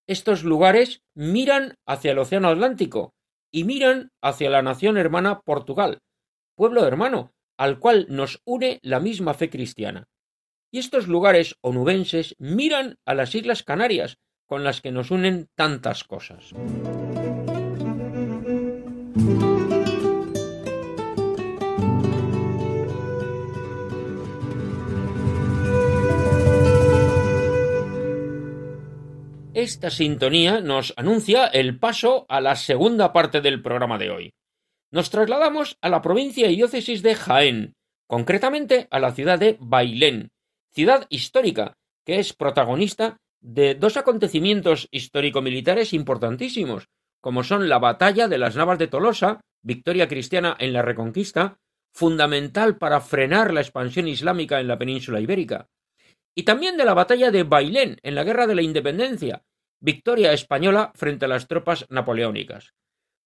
Estos 0.08 0.44
lugares 0.44 1.02
miran 1.16 1.74
hacia 1.88 2.12
el 2.12 2.20
Océano 2.20 2.50
Atlántico 2.50 3.16
y 3.52 3.64
miran 3.64 4.12
hacia 4.22 4.52
la 4.52 4.62
nación 4.62 4.98
hermana 4.98 5.42
Portugal, 5.42 6.04
pueblo 6.56 6.86
hermano, 6.86 7.32
al 7.58 7.80
cual 7.80 8.06
nos 8.10 8.44
une 8.46 8.78
la 8.84 9.00
misma 9.00 9.34
fe 9.34 9.50
cristiana. 9.50 10.06
Y 10.72 10.78
estos 10.78 11.08
lugares 11.08 11.56
onubenses 11.62 12.36
miran 12.38 12.98
a 13.08 13.16
las 13.16 13.34
Islas 13.34 13.64
Canarias, 13.64 14.20
con 14.46 14.64
las 14.64 14.82
que 14.82 14.92
nos 14.92 15.10
unen 15.10 15.48
tantas 15.56 16.04
cosas. 16.04 16.54
Esta 29.64 29.90
sintonía 29.90 30.60
nos 30.60 30.94
anuncia 30.98 31.46
el 31.46 31.80
paso 31.80 32.26
a 32.28 32.42
la 32.42 32.58
segunda 32.58 33.14
parte 33.14 33.40
del 33.40 33.62
programa 33.62 33.98
de 33.98 34.10
hoy. 34.10 34.34
Nos 34.92 35.10
trasladamos 35.10 35.78
a 35.80 35.88
la 35.88 36.02
provincia 36.02 36.52
y 36.52 36.58
diócesis 36.58 37.02
de 37.02 37.16
Jaén, 37.16 37.74
concretamente 38.06 38.90
a 38.92 39.00
la 39.00 39.14
ciudad 39.14 39.40
de 39.40 39.56
Bailén, 39.62 40.32
ciudad 40.74 41.08
histórica 41.08 41.78
que 42.06 42.20
es 42.20 42.34
protagonista 42.34 43.16
de 43.40 43.76
dos 43.76 43.96
acontecimientos 43.96 44.90
histórico-militares 44.92 45.94
importantísimos, 45.94 46.90
como 47.22 47.42
son 47.46 47.70
la 47.70 47.80
batalla 47.80 48.28
de 48.28 48.40
las 48.40 48.58
Navas 48.58 48.80
de 48.80 48.88
Tolosa, 48.88 49.40
victoria 49.62 50.10
cristiana 50.10 50.58
en 50.60 50.74
la 50.74 50.82
Reconquista, 50.82 51.56
fundamental 51.94 52.78
para 52.78 53.00
frenar 53.00 53.54
la 53.54 53.62
expansión 53.62 54.10
islámica 54.10 54.60
en 54.60 54.68
la 54.68 54.78
península 54.78 55.22
ibérica, 55.22 55.70
y 56.36 56.44
también 56.44 56.76
de 56.76 56.84
la 56.84 56.94
batalla 56.94 57.32
de 57.32 57.44
Bailén 57.44 57.98
en 58.04 58.16
la 58.16 58.26
Guerra 58.26 58.46
de 58.46 58.56
la 58.56 58.62
Independencia, 58.62 59.42
victoria 59.84 60.32
española 60.32 60.94
frente 60.96 61.26
a 61.26 61.28
las 61.28 61.48
tropas 61.48 61.86
napoleónicas. 61.90 62.74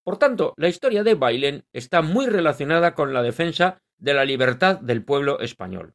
Por 0.04 0.18
tanto, 0.18 0.54
la 0.58 0.70
historia 0.70 1.04
de 1.04 1.14
Bailén 1.14 1.66
está 1.72 2.02
muy 2.02 2.26
relacionada 2.26 2.96
con 2.96 3.14
la 3.14 3.22
defensa 3.22 3.78
de 4.00 4.16
la 4.16 4.26
libertad 4.26 4.80
del 4.80 5.06
pueblo 5.06 5.40
español. 5.40 5.94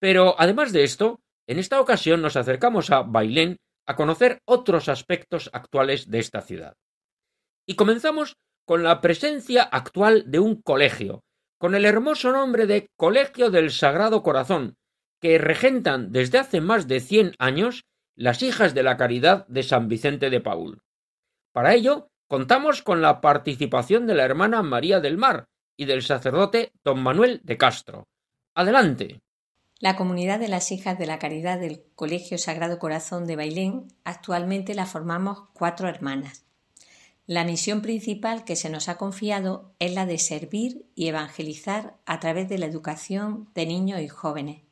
Pero, 0.00 0.34
además 0.36 0.72
de 0.72 0.82
esto, 0.82 1.20
en 1.46 1.60
esta 1.60 1.80
ocasión 1.80 2.20
nos 2.22 2.36
acercamos 2.36 2.90
a 2.90 3.02
Bailén 3.02 3.58
a 3.86 3.94
conocer 3.94 4.40
otros 4.44 4.88
aspectos 4.88 5.48
actuales 5.52 6.10
de 6.10 6.18
esta 6.18 6.40
ciudad. 6.40 6.74
Y 7.64 7.76
comenzamos 7.76 8.36
con 8.66 8.82
la 8.82 9.00
presencia 9.00 9.62
actual 9.62 10.24
de 10.26 10.40
un 10.40 10.60
colegio, 10.60 11.22
con 11.56 11.74
el 11.74 11.84
hermoso 11.84 12.32
nombre 12.32 12.66
de 12.66 12.88
Colegio 12.96 13.50
del 13.50 13.70
Sagrado 13.70 14.22
Corazón, 14.22 14.76
que 15.20 15.38
regentan 15.38 16.10
desde 16.10 16.38
hace 16.38 16.60
más 16.60 16.88
de 16.88 17.00
cien 17.00 17.34
años 17.38 17.84
las 18.18 18.42
hijas 18.42 18.74
de 18.74 18.82
la 18.82 18.96
caridad 18.96 19.46
de 19.46 19.62
San 19.62 19.86
Vicente 19.86 20.28
de 20.28 20.40
Paul. 20.40 20.82
Para 21.52 21.74
ello, 21.74 22.10
contamos 22.26 22.82
con 22.82 23.00
la 23.00 23.20
participación 23.20 24.08
de 24.08 24.16
la 24.16 24.24
hermana 24.24 24.60
María 24.64 24.98
del 24.98 25.16
Mar 25.16 25.44
y 25.76 25.84
del 25.84 26.02
sacerdote 26.02 26.72
don 26.82 27.00
Manuel 27.00 27.40
de 27.44 27.56
Castro. 27.56 28.08
Adelante. 28.56 29.20
La 29.78 29.94
comunidad 29.94 30.40
de 30.40 30.48
las 30.48 30.72
hijas 30.72 30.98
de 30.98 31.06
la 31.06 31.20
caridad 31.20 31.60
del 31.60 31.84
Colegio 31.94 32.38
Sagrado 32.38 32.80
Corazón 32.80 33.24
de 33.24 33.36
Bailén 33.36 33.86
actualmente 34.02 34.74
la 34.74 34.86
formamos 34.86 35.44
cuatro 35.52 35.88
hermanas. 35.88 36.44
La 37.24 37.44
misión 37.44 37.82
principal 37.82 38.44
que 38.44 38.56
se 38.56 38.68
nos 38.68 38.88
ha 38.88 38.96
confiado 38.96 39.76
es 39.78 39.94
la 39.94 40.06
de 40.06 40.18
servir 40.18 40.86
y 40.96 41.06
evangelizar 41.06 41.94
a 42.04 42.18
través 42.18 42.48
de 42.48 42.58
la 42.58 42.66
educación 42.66 43.48
de 43.54 43.66
niños 43.66 44.00
y 44.00 44.08
jóvenes, 44.08 44.62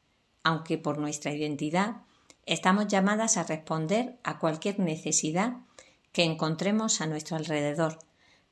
aunque 0.43 0.79
por 0.79 0.99
nuestra 0.99 1.33
identidad 1.33 2.06
Estamos 2.47 2.87
llamadas 2.87 3.37
a 3.39 3.43
responder 3.43 4.21
a 4.23 4.39
cualquier 4.39 4.79
necesidad 4.79 5.57
que 6.13 6.23
encontremos 6.23 7.01
a 7.01 7.09
nuestro 7.09 7.37
alrededor. 7.37 7.99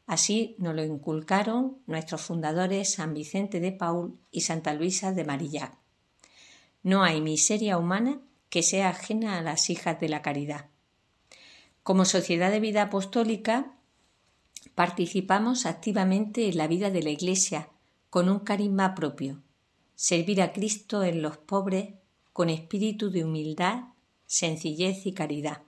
Así 0.05 0.57
nos 0.59 0.75
lo 0.75 0.85
inculcaron 0.85 1.79
nuestros 1.87 2.21
fundadores 2.23 2.95
San 2.95 3.15
Vicente 3.15 3.61
de 3.61 3.71
Paul 3.71 4.19
y 4.33 4.41
Santa 4.41 4.75
Luisa 4.75 5.13
de 5.13 5.25
Marillac. 5.25 5.79
No 6.83 7.05
hay 7.05 7.21
miseria 7.21 7.79
humana 7.79 8.21
que 8.49 8.65
sea 8.65 8.89
ajena 8.89 9.39
a 9.39 9.43
las 9.43 9.71
hijas 9.71 10.01
de 10.01 10.09
la 10.09 10.23
caridad. 10.23 10.67
Como 11.85 12.05
sociedad 12.05 12.51
de 12.51 12.59
vida 12.59 12.83
apostólica, 12.83 13.77
participamos 14.75 15.67
activamente 15.67 16.49
en 16.49 16.59
la 16.59 16.67
vida 16.67 16.91
de 16.91 17.03
la 17.05 17.11
Iglesia 17.11 17.69
con 18.11 18.29
un 18.29 18.41
carisma 18.41 18.97
propio, 18.97 19.41
servir 19.95 20.43
a 20.43 20.53
Cristo 20.53 21.05
en 21.05 21.23
los 21.23 21.37
pobres 21.37 21.95
con 22.35 22.51
espíritu 22.51 23.11
de 23.11 23.25
humildad, 23.25 23.85
sencillez 24.27 25.07
y 25.07 25.13
caridad. 25.13 25.63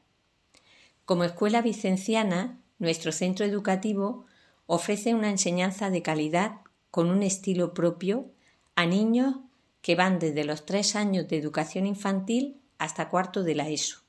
Como 1.05 1.23
escuela 1.23 1.63
vicenciana, 1.63 2.61
nuestro 2.81 3.13
centro 3.13 3.47
educativo 3.47 4.27
ofrece 4.67 5.15
una 5.15 5.31
enseñanza 5.31 5.91
de 5.91 6.03
calidad 6.03 6.57
con 6.91 7.09
un 7.09 7.23
estilo 7.23 7.73
propio 7.73 8.33
a 8.75 8.85
niños 8.85 9.37
que 9.81 9.95
van 9.95 10.19
desde 10.19 10.45
los 10.45 10.67
tres 10.67 10.97
años 10.97 11.29
de 11.29 11.39
educación 11.39 11.87
infantil 11.87 12.61
hasta 12.79 13.11
cuarto 13.11 13.45
de 13.45 13.55
la 13.55 13.69
ESO. 13.69 14.01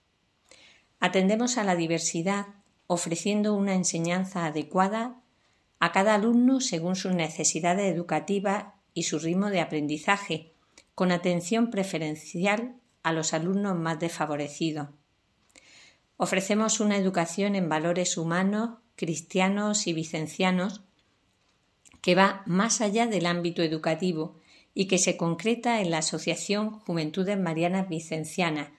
Atendemos 0.99 1.59
a 1.59 1.63
la 1.63 1.75
diversidad 1.75 2.47
ofreciendo 2.87 3.53
una 3.53 3.75
enseñanza 3.75 4.47
adecuada 4.47 5.21
a 5.79 5.91
cada 5.91 6.15
alumno 6.15 6.59
según 6.59 6.95
sus 6.95 7.13
necesidades 7.13 7.93
educativas 7.93 8.73
y 8.95 9.03
su 9.03 9.19
ritmo 9.19 9.51
de 9.51 9.61
aprendizaje, 9.61 10.53
con 10.97 11.11
atención 11.11 11.69
preferencial 11.69 12.73
a 13.03 13.13
los 13.13 13.35
alumnos 13.35 13.77
más 13.77 13.99
desfavorecidos. 13.99 14.87
Ofrecemos 16.17 16.79
una 16.79 16.97
educación 16.97 17.53
en 17.53 17.69
valores 17.69 18.17
humanos, 18.17 18.79
cristianos 18.95 19.85
y 19.85 19.93
vicencianos 19.93 20.81
que 22.01 22.15
va 22.15 22.41
más 22.47 22.81
allá 22.81 23.05
del 23.05 23.27
ámbito 23.27 23.61
educativo 23.61 24.39
y 24.73 24.87
que 24.87 24.97
se 24.97 25.17
concreta 25.17 25.81
en 25.81 25.91
la 25.91 25.99
Asociación 25.99 26.71
Juventudes 26.79 27.37
Marianas 27.37 27.87
Vicencianas, 27.89 28.69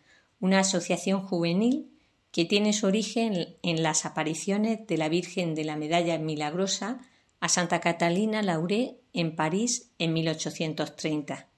una 0.41 0.59
asociación 0.59 1.23
juvenil 1.23 1.89
que 2.33 2.45
tiene 2.45 2.73
su 2.73 2.89
origen 2.89 3.57
en 3.63 3.85
las 3.85 4.05
apariciones 4.05 4.85
de 4.89 4.97
la 4.97 5.09
Virgen 5.09 5.55
de 5.55 5.63
la 5.63 5.77
Medalla 5.77 6.19
Milagrosa 6.19 6.99
a 7.39 7.49
Santa 7.49 7.79
Catalina 7.79 8.43
Lauré 8.43 8.99
en 9.13 9.37
París 9.37 9.93
en 10.01 10.15
1830. 10.15 11.49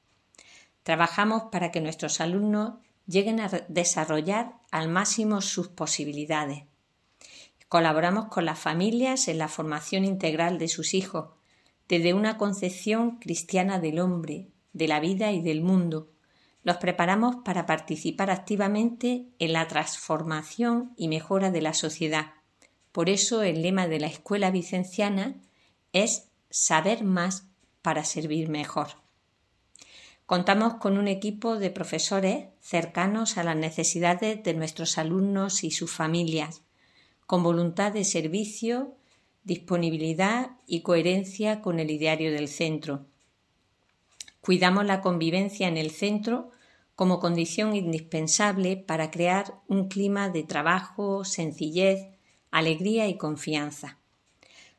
Trabajamos 0.83 1.45
para 1.53 1.71
que 1.71 1.81
nuestros 1.81 2.21
alumnos 2.21 2.75
lleguen 3.07 3.40
a 3.40 3.49
desarrollar 3.69 4.55
al 4.71 4.88
máximo 4.88 5.40
sus 5.40 5.69
posibilidades. 5.69 6.64
Colaboramos 7.69 8.27
con 8.27 8.45
las 8.45 8.59
familias 8.59 9.29
en 9.29 9.38
la 9.38 9.49
formación 9.49 10.05
integral 10.05 10.59
de 10.59 10.69
sus 10.69 10.95
hijos, 10.95 11.31
desde 11.88 12.14
una 12.14 12.38
concepción 12.38 13.19
cristiana 13.19 13.79
del 13.79 14.01
hombre, 14.01 14.49
de 14.73 14.88
la 14.88 15.01
vida 15.01 15.33
y 15.33 15.40
del 15.40 15.61
mundo. 15.61 16.11
Los 16.62 16.77
preparamos 16.77 17.37
para 17.45 17.66
participar 17.66 18.31
activamente 18.31 19.27
en 19.38 19.53
la 19.53 19.66
transformación 19.66 20.93
y 20.97 21.09
mejora 21.09 21.51
de 21.51 21.62
la 21.62 21.75
sociedad. 21.75 22.33
Por 22.93 23.09
eso 23.09 23.43
el 23.43 23.62
lema 23.62 23.87
de 23.87 24.01
la 24.01 24.07
escuela 24.07 24.51
vicenciana 24.51 25.40
es 25.93 26.29
saber 26.51 27.05
más 27.05 27.47
para 27.83 28.05
servir 28.05 28.49
mejor. 28.49 28.88
Contamos 30.31 30.75
con 30.75 30.97
un 30.97 31.09
equipo 31.09 31.59
de 31.59 31.71
profesores 31.71 32.45
cercanos 32.61 33.37
a 33.37 33.43
las 33.43 33.57
necesidades 33.57 34.40
de 34.45 34.55
nuestros 34.55 34.97
alumnos 34.97 35.64
y 35.64 35.73
sus 35.73 35.90
familias, 35.90 36.62
con 37.27 37.43
voluntad 37.43 37.90
de 37.90 38.05
servicio, 38.05 38.95
disponibilidad 39.43 40.53
y 40.69 40.83
coherencia 40.83 41.61
con 41.61 41.81
el 41.81 41.90
ideario 41.90 42.31
del 42.31 42.47
centro. 42.47 43.07
Cuidamos 44.40 44.87
la 44.87 45.01
convivencia 45.01 45.66
en 45.66 45.77
el 45.77 45.90
centro 45.90 46.53
como 46.95 47.19
condición 47.19 47.75
indispensable 47.75 48.77
para 48.77 49.11
crear 49.11 49.55
un 49.66 49.88
clima 49.88 50.29
de 50.29 50.45
trabajo, 50.45 51.25
sencillez, 51.25 52.07
alegría 52.53 53.09
y 53.09 53.16
confianza. 53.16 53.99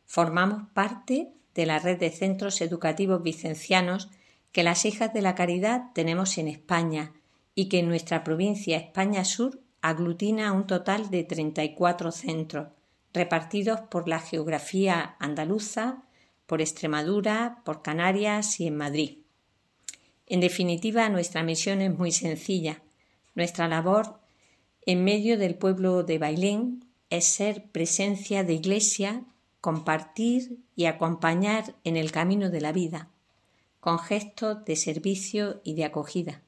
Formamos 0.06 0.70
parte 0.70 1.34
de 1.54 1.66
la 1.66 1.78
red 1.78 2.00
de 2.00 2.10
centros 2.10 2.62
educativos 2.62 3.22
vicencianos 3.22 4.08
que 4.52 4.64
las 4.64 4.86
hijas 4.86 5.14
de 5.14 5.22
la 5.22 5.36
caridad 5.36 5.92
tenemos 5.94 6.38
en 6.38 6.48
España 6.48 7.14
y 7.56 7.70
que 7.70 7.80
en 7.80 7.88
nuestra 7.88 8.24
provincia 8.24 8.78
España 8.78 9.26
Sur 9.26 9.62
aglutina 9.82 10.52
un 10.52 10.68
total 10.68 11.10
de 11.10 11.24
34 11.24 12.12
centros, 12.12 12.68
repartidos 13.14 13.82
por 13.82 14.08
la 14.08 14.20
geografía 14.20 15.16
andaluza, 15.20 16.04
por 16.46 16.62
Extremadura, 16.62 17.62
por 17.66 17.82
Canarias 17.82 18.60
y 18.60 18.68
en 18.68 18.78
Madrid. 18.78 19.18
En 20.28 20.40
definitiva, 20.40 21.10
nuestra 21.10 21.44
misión 21.44 21.82
es 21.82 21.98
muy 21.98 22.12
sencilla. 22.12 22.82
Nuestra 23.36 23.68
labor 23.68 24.20
en 24.86 25.04
medio 25.04 25.38
del 25.38 25.56
pueblo 25.56 26.04
de 26.04 26.18
Bailén 26.18 26.86
es 27.10 27.26
ser 27.26 27.70
presencia 27.72 28.44
de 28.44 28.54
iglesia, 28.54 29.26
compartir 29.60 30.60
y 30.76 30.86
acompañar 30.86 31.76
en 31.84 31.98
el 31.98 32.12
camino 32.12 32.50
de 32.50 32.62
la 32.62 32.72
vida, 32.72 33.10
con 33.82 34.00
gestos 34.00 34.63
de 34.63 34.78
servicio 34.78 35.60
y 35.65 35.74
de 35.74 35.84
acogida. 35.84 36.44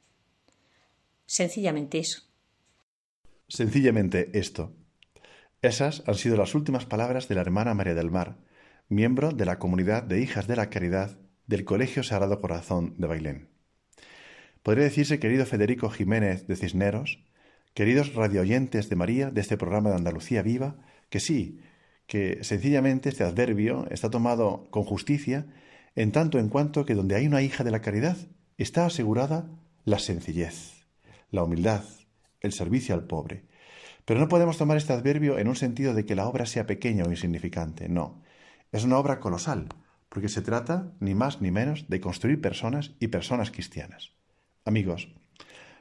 Sencillamente 1.25 1.97
eso. 1.97 2.21
Sencillamente 3.49 4.29
esto. 4.37 4.71
Esas 5.61 6.03
han 6.07 6.15
sido 6.15 6.37
las 6.37 6.55
últimas 6.55 6.85
palabras 6.85 7.27
de 7.27 7.35
la 7.35 7.41
hermana 7.41 7.73
María 7.73 7.95
del 7.95 8.11
Mar, 8.11 8.37
miembro 8.87 9.31
de 9.31 9.45
la 9.45 9.59
comunidad 9.59 10.03
de 10.03 10.21
Hijas 10.21 10.47
de 10.47 10.55
la 10.55 10.69
Caridad 10.69 11.19
del 11.47 11.65
Colegio 11.65 12.03
Sagrado 12.03 12.39
Corazón 12.39 12.95
de 12.97 13.07
Bailén. 13.07 13.49
Podría 14.61 14.83
decirse, 14.83 15.19
querido 15.19 15.45
Federico 15.45 15.89
Jiménez 15.89 16.47
de 16.47 16.55
Cisneros, 16.55 17.23
queridos 17.73 18.13
radioyentes 18.13 18.89
de 18.89 18.95
María 18.95 19.31
de 19.31 19.41
este 19.41 19.57
programa 19.57 19.89
de 19.89 19.95
Andalucía 19.95 20.43
Viva, 20.43 20.75
que 21.09 21.19
sí, 21.19 21.61
que 22.05 22.43
sencillamente 22.43 23.09
este 23.09 23.23
adverbio 23.23 23.87
está 23.89 24.09
tomado 24.11 24.67
con 24.69 24.83
justicia 24.83 25.47
en 25.95 26.11
tanto 26.11 26.39
en 26.39 26.49
cuanto 26.49 26.85
que 26.85 26.95
donde 26.95 27.15
hay 27.15 27.27
una 27.27 27.41
hija 27.41 27.63
de 27.63 27.71
la 27.71 27.81
caridad 27.81 28.17
está 28.57 28.85
asegurada 28.85 29.49
la 29.85 29.99
sencillez, 29.99 30.85
la 31.29 31.43
humildad, 31.43 31.83
el 32.41 32.53
servicio 32.53 32.95
al 32.95 33.05
pobre. 33.05 33.45
Pero 34.05 34.19
no 34.19 34.27
podemos 34.27 34.57
tomar 34.57 34.77
este 34.77 34.93
adverbio 34.93 35.37
en 35.37 35.47
un 35.47 35.55
sentido 35.55 35.93
de 35.93 36.05
que 36.05 36.15
la 36.15 36.27
obra 36.27 36.45
sea 36.45 36.65
pequeña 36.65 37.05
o 37.05 37.09
insignificante, 37.09 37.89
no. 37.89 38.21
Es 38.71 38.83
una 38.83 38.97
obra 38.97 39.19
colosal, 39.19 39.67
porque 40.09 40.29
se 40.29 40.41
trata 40.41 40.93
ni 40.99 41.15
más 41.15 41.41
ni 41.41 41.51
menos 41.51 41.87
de 41.89 42.01
construir 42.01 42.41
personas 42.41 42.91
y 42.99 43.07
personas 43.07 43.51
cristianas. 43.51 44.11
Amigos, 44.65 45.09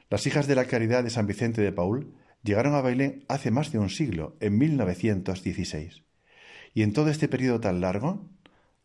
las 0.09 0.27
hijas 0.27 0.47
de 0.47 0.55
la 0.55 0.65
caridad 0.65 1.03
de 1.03 1.09
San 1.09 1.27
Vicente 1.27 1.61
de 1.61 1.71
Paul 1.71 2.13
llegaron 2.43 2.75
a 2.75 2.81
Bailén 2.81 3.25
hace 3.29 3.51
más 3.51 3.71
de 3.71 3.79
un 3.79 3.89
siglo, 3.89 4.37
en 4.39 4.57
1916. 4.57 6.03
Y 6.73 6.83
en 6.83 6.93
todo 6.93 7.09
este 7.09 7.27
periodo 7.27 7.59
tan 7.59 7.81
largo, 7.81 8.29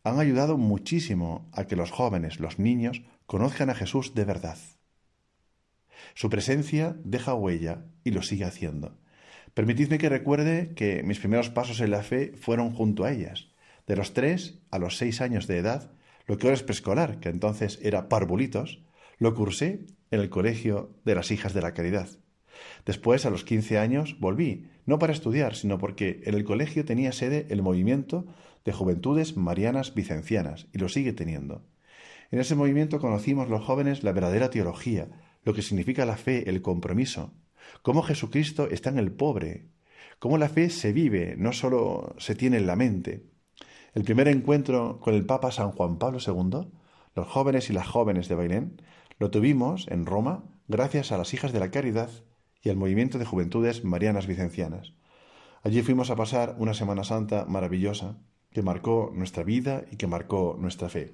han 0.09 0.19
ayudado 0.19 0.57
muchísimo 0.57 1.49
a 1.53 1.65
que 1.65 1.75
los 1.75 1.91
jóvenes, 1.91 2.39
los 2.39 2.59
niños, 2.59 3.01
conozcan 3.25 3.69
a 3.69 3.75
Jesús 3.75 4.13
de 4.15 4.25
verdad. 4.25 4.57
Su 6.15 6.29
presencia 6.29 6.95
deja 7.03 7.33
huella 7.33 7.85
y 8.03 8.11
lo 8.11 8.21
sigue 8.21 8.45
haciendo. 8.45 8.97
Permitidme 9.53 9.97
que 9.97 10.09
recuerde 10.09 10.73
que 10.75 11.03
mis 11.03 11.19
primeros 11.19 11.49
pasos 11.49 11.81
en 11.81 11.91
la 11.91 12.03
fe 12.03 12.33
fueron 12.37 12.73
junto 12.73 13.03
a 13.03 13.11
ellas. 13.11 13.49
De 13.87 13.95
los 13.95 14.13
tres 14.13 14.59
a 14.71 14.79
los 14.79 14.97
seis 14.97 15.21
años 15.21 15.47
de 15.47 15.57
edad, 15.57 15.91
lo 16.27 16.37
que 16.37 16.47
ahora 16.47 16.55
es 16.55 16.63
preescolar, 16.63 17.19
que 17.19 17.29
entonces 17.29 17.79
era 17.81 18.07
parvulitos, 18.07 18.83
lo 19.17 19.33
cursé 19.33 19.87
en 20.11 20.19
el 20.19 20.29
Colegio 20.29 20.95
de 21.05 21.15
las 21.15 21.31
Hijas 21.31 21.53
de 21.53 21.61
la 21.61 21.73
Caridad. 21.73 22.09
Después, 22.85 23.25
a 23.25 23.29
los 23.29 23.43
quince 23.43 23.77
años, 23.77 24.17
volví, 24.19 24.67
no 24.85 24.99
para 24.99 25.13
estudiar, 25.13 25.55
sino 25.55 25.77
porque 25.77 26.21
en 26.25 26.35
el 26.35 26.43
colegio 26.43 26.85
tenía 26.85 27.11
sede 27.11 27.47
el 27.49 27.61
movimiento 27.61 28.27
de 28.69 28.73
Juventudes 28.73 29.35
Marianas 29.35 29.95
Vicencianas, 29.95 30.67
y 30.71 30.77
lo 30.77 30.89
sigue 30.89 31.11
teniendo. 31.11 31.65
En 32.29 32.37
ese 32.37 32.53
movimiento 32.53 32.99
conocimos 32.99 33.49
los 33.49 33.65
jóvenes 33.65 34.03
la 34.03 34.11
verdadera 34.11 34.51
teología, 34.51 35.09
lo 35.43 35.55
que 35.55 35.63
significa 35.63 36.05
la 36.05 36.17
fe, 36.17 36.47
el 36.47 36.61
compromiso, 36.61 37.33
cómo 37.81 38.03
Jesucristo 38.03 38.69
está 38.69 38.91
en 38.91 38.99
el 38.99 39.11
pobre, 39.11 39.65
cómo 40.19 40.37
la 40.37 40.49
fe 40.49 40.69
se 40.69 40.93
vive, 40.93 41.33
no 41.35 41.51
solo 41.51 42.13
se 42.19 42.35
tiene 42.35 42.57
en 42.57 42.67
la 42.67 42.75
mente. 42.75 43.25
El 43.95 44.03
primer 44.03 44.27
encuentro 44.27 44.99
con 44.99 45.15
el 45.15 45.25
Papa 45.25 45.51
San 45.51 45.71
Juan 45.71 45.97
Pablo 45.97 46.19
II, 46.23 46.69
los 47.15 47.27
jóvenes 47.27 47.71
y 47.71 47.73
las 47.73 47.87
jóvenes 47.87 48.27
de 48.27 48.35
Bailén, 48.35 48.83
lo 49.17 49.31
tuvimos 49.31 49.87
en 49.87 50.05
Roma 50.05 50.43
gracias 50.67 51.11
a 51.11 51.17
las 51.17 51.33
hijas 51.33 51.53
de 51.53 51.59
la 51.59 51.71
caridad 51.71 52.11
y 52.61 52.69
al 52.69 52.77
movimiento 52.77 53.17
de 53.17 53.25
juventudes 53.25 53.83
marianas 53.83 54.27
vicencianas. 54.27 54.93
Allí 55.63 55.81
fuimos 55.81 56.11
a 56.11 56.15
pasar 56.15 56.55
una 56.59 56.75
Semana 56.75 57.03
Santa 57.03 57.45
maravillosa 57.45 58.19
que 58.51 58.61
marcó 58.61 59.11
nuestra 59.13 59.43
vida 59.43 59.85
y 59.91 59.95
que 59.95 60.07
marcó 60.07 60.57
nuestra 60.59 60.89
fe. 60.89 61.13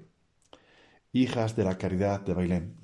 Hijas 1.11 1.55
de 1.55 1.63
la 1.63 1.77
caridad 1.77 2.21
de 2.21 2.33
Bailén. 2.33 2.75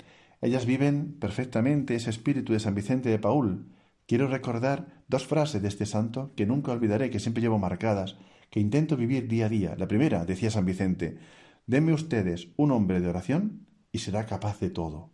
Ellas 0.42 0.66
viven 0.66 1.18
perfectamente 1.20 1.96
ese 1.96 2.10
espíritu 2.10 2.54
de 2.54 2.60
San 2.60 2.76
Vicente 2.76 3.10
de 3.10 3.20
Paul. 3.20 3.68
Quiero 4.08 4.28
recordar 4.28 5.04
dos 5.08 5.28
frases 5.28 5.62
de 5.62 5.68
este 5.68 5.86
santo 5.86 6.34
que 6.36 6.46
nunca 6.46 6.72
olvidaré, 6.72 7.10
que 7.10 7.20
siempre 7.20 7.42
llevo 7.42 7.60
marcadas, 7.60 8.18
que 8.50 8.60
intento 8.60 8.98
vivir 8.98 9.28
día 9.28 9.46
a 9.46 9.50
día. 9.50 9.76
La 9.78 9.88
primera, 9.88 10.26
decía 10.26 10.50
San 10.52 10.66
Vicente, 10.66 11.20
denme 11.68 11.94
ustedes 11.94 12.50
un 12.58 12.72
hombre 12.72 13.00
de 13.00 13.08
oración 13.08 13.68
y 13.92 14.00
será 14.00 14.26
capaz 14.26 14.60
de 14.60 14.70
todo. 14.70 15.12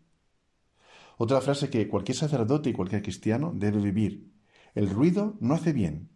Otra 1.18 1.42
frase 1.42 1.70
que 1.70 1.88
cualquier 1.88 2.18
sacerdote 2.18 2.70
y 2.70 2.74
cualquier 2.74 3.02
cristiano 3.02 3.52
debe 3.56 3.82
vivir. 3.82 4.32
El 4.76 4.90
ruido 4.90 5.36
no 5.40 5.56
hace 5.56 5.74
bien 5.74 6.10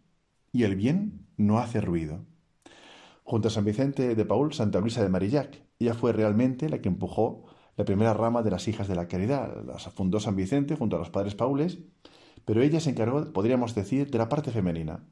y 0.52 0.62
el 0.62 0.76
bien 0.76 1.26
no 1.36 1.58
hace 1.58 1.80
ruido. 1.80 2.24
Junto 3.24 3.48
a 3.48 3.50
San 3.50 3.64
Vicente 3.64 4.14
de 4.14 4.24
Paul, 4.24 4.52
Santa 4.52 4.80
Luisa 4.80 5.02
de 5.02 5.08
Marillac, 5.08 5.62
ella 5.78 5.94
fue 5.94 6.12
realmente 6.12 6.68
la 6.68 6.80
que 6.80 6.88
empujó 6.88 7.44
la 7.76 7.84
primera 7.84 8.14
rama 8.14 8.42
de 8.42 8.50
las 8.50 8.68
hijas 8.68 8.88
de 8.88 8.94
la 8.94 9.08
caridad. 9.08 9.64
Las 9.64 9.84
fundó 9.92 10.20
San 10.20 10.36
Vicente 10.36 10.76
junto 10.76 10.96
a 10.96 10.98
los 10.98 11.10
padres 11.10 11.34
Paules, 11.34 11.78
pero 12.44 12.62
ella 12.62 12.80
se 12.80 12.90
encargó, 12.90 13.32
podríamos 13.32 13.74
decir, 13.74 14.10
de 14.10 14.18
la 14.18 14.28
parte 14.28 14.50
femenina, 14.50 15.04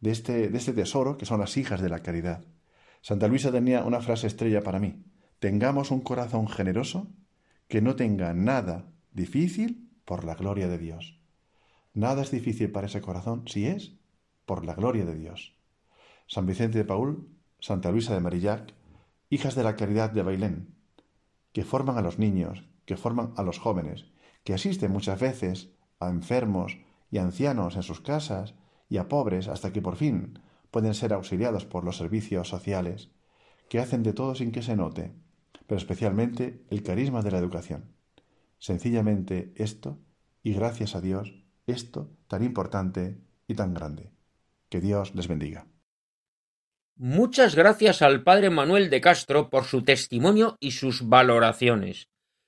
de 0.00 0.10
este, 0.10 0.48
de 0.48 0.58
este 0.58 0.72
tesoro 0.72 1.16
que 1.16 1.26
son 1.26 1.40
las 1.40 1.56
hijas 1.56 1.80
de 1.80 1.88
la 1.88 2.00
caridad. 2.00 2.44
Santa 3.00 3.28
Luisa 3.28 3.50
tenía 3.50 3.84
una 3.84 4.00
frase 4.00 4.26
estrella 4.26 4.62
para 4.62 4.78
mí. 4.78 5.04
Tengamos 5.38 5.90
un 5.90 6.00
corazón 6.00 6.48
generoso 6.48 7.08
que 7.68 7.80
no 7.80 7.96
tenga 7.96 8.34
nada 8.34 8.92
Difícil 9.12 9.90
por 10.06 10.24
la 10.24 10.34
gloria 10.34 10.68
de 10.68 10.78
Dios. 10.78 11.20
Nada 11.92 12.22
es 12.22 12.30
difícil 12.30 12.72
para 12.72 12.86
ese 12.86 13.02
corazón 13.02 13.46
si 13.46 13.66
es 13.66 13.92
por 14.46 14.64
la 14.64 14.74
gloria 14.74 15.04
de 15.04 15.14
Dios. 15.14 15.54
San 16.26 16.46
Vicente 16.46 16.78
de 16.78 16.86
Paul, 16.86 17.28
Santa 17.62 17.92
Luisa 17.92 18.12
de 18.12 18.18
Marillac, 18.18 18.74
hijas 19.30 19.54
de 19.54 19.62
la 19.62 19.76
caridad 19.76 20.10
de 20.10 20.24
Bailén, 20.24 20.74
que 21.52 21.62
forman 21.62 21.96
a 21.96 22.02
los 22.02 22.18
niños, 22.18 22.64
que 22.86 22.96
forman 22.96 23.32
a 23.36 23.44
los 23.44 23.60
jóvenes, 23.60 24.06
que 24.42 24.52
asisten 24.52 24.90
muchas 24.90 25.20
veces 25.20 25.70
a 26.00 26.08
enfermos 26.08 26.78
y 27.12 27.18
ancianos 27.18 27.76
en 27.76 27.84
sus 27.84 28.00
casas 28.00 28.56
y 28.88 28.96
a 28.96 29.06
pobres 29.06 29.46
hasta 29.46 29.72
que 29.72 29.80
por 29.80 29.94
fin 29.94 30.40
pueden 30.72 30.92
ser 30.92 31.12
auxiliados 31.12 31.64
por 31.64 31.84
los 31.84 31.96
servicios 31.96 32.48
sociales, 32.48 33.12
que 33.68 33.78
hacen 33.78 34.02
de 34.02 34.12
todo 34.12 34.34
sin 34.34 34.50
que 34.50 34.62
se 34.62 34.74
note, 34.74 35.12
pero 35.68 35.78
especialmente 35.78 36.64
el 36.68 36.82
carisma 36.82 37.22
de 37.22 37.30
la 37.30 37.38
educación. 37.38 37.94
Sencillamente 38.58 39.52
esto, 39.54 40.00
y 40.42 40.52
gracias 40.54 40.96
a 40.96 41.00
Dios, 41.00 41.32
esto 41.68 42.10
tan 42.26 42.42
importante 42.42 43.22
y 43.46 43.54
tan 43.54 43.72
grande. 43.72 44.10
Que 44.68 44.80
Dios 44.80 45.14
les 45.14 45.28
bendiga. 45.28 45.71
Muchas 47.04 47.56
gracias 47.56 48.00
al 48.00 48.22
padre 48.22 48.48
Manuel 48.48 48.88
de 48.88 49.00
Castro 49.00 49.50
por 49.50 49.64
su 49.64 49.82
testimonio 49.82 50.56
y 50.60 50.70
sus 50.70 51.08
valoraciones. 51.08 52.06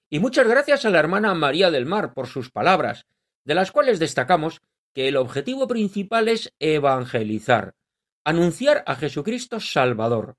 Y 0.08 0.20
muchas 0.20 0.46
gracias 0.46 0.84
a 0.84 0.90
la 0.90 1.00
hermana 1.00 1.34
María 1.34 1.72
del 1.72 1.86
Mar 1.86 2.14
por 2.14 2.28
sus 2.28 2.52
palabras, 2.52 3.04
de 3.44 3.56
las 3.56 3.72
cuales 3.72 3.98
destacamos 3.98 4.60
que 4.94 5.08
el 5.08 5.16
objetivo 5.16 5.66
principal 5.66 6.28
es 6.28 6.54
evangelizar, 6.60 7.74
anunciar 8.22 8.84
a 8.86 8.94
Jesucristo 8.94 9.58
Salvador, 9.58 10.36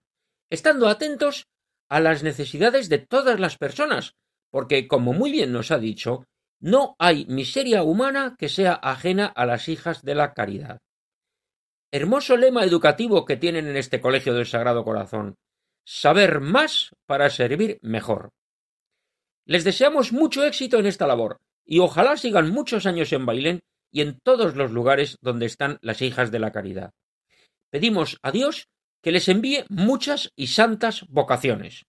estando 0.49 0.87
atentos 0.87 1.49
a 1.89 1.99
las 1.99 2.23
necesidades 2.23 2.87
de 2.87 2.99
todas 2.99 3.37
las 3.37 3.57
personas, 3.57 4.15
porque, 4.49 4.87
como 4.87 5.11
muy 5.11 5.29
bien 5.29 5.51
nos 5.51 5.71
ha 5.71 5.77
dicho, 5.77 6.23
no 6.61 6.95
hay 6.99 7.25
miseria 7.25 7.83
humana 7.83 8.37
que 8.39 8.47
sea 8.47 8.75
ajena 8.75 9.25
a 9.25 9.45
las 9.45 9.67
hijas 9.67 10.03
de 10.03 10.15
la 10.15 10.33
caridad. 10.33 10.79
Hermoso 11.95 12.35
lema 12.35 12.65
educativo 12.65 13.23
que 13.23 13.37
tienen 13.37 13.67
en 13.67 13.77
este 13.77 14.01
Colegio 14.01 14.33
del 14.33 14.45
Sagrado 14.45 14.83
Corazón. 14.83 15.37
Saber 15.85 16.41
más 16.41 16.93
para 17.05 17.29
servir 17.29 17.79
mejor. 17.81 18.31
Les 19.45 19.63
deseamos 19.63 20.11
mucho 20.11 20.43
éxito 20.43 20.77
en 20.77 20.87
esta 20.87 21.07
labor 21.07 21.39
y 21.63 21.79
ojalá 21.79 22.17
sigan 22.17 22.51
muchos 22.51 22.85
años 22.85 23.13
en 23.13 23.25
Bailén 23.25 23.61
y 23.93 24.01
en 24.01 24.19
todos 24.19 24.57
los 24.57 24.71
lugares 24.71 25.17
donde 25.21 25.45
están 25.45 25.77
las 25.81 26.01
hijas 26.01 26.31
de 26.31 26.39
la 26.39 26.51
caridad. 26.51 26.91
Pedimos 27.69 28.17
a 28.21 28.33
Dios 28.33 28.67
que 29.01 29.13
les 29.13 29.29
envíe 29.29 29.63
muchas 29.69 30.33
y 30.35 30.47
santas 30.47 31.05
vocaciones. 31.07 31.85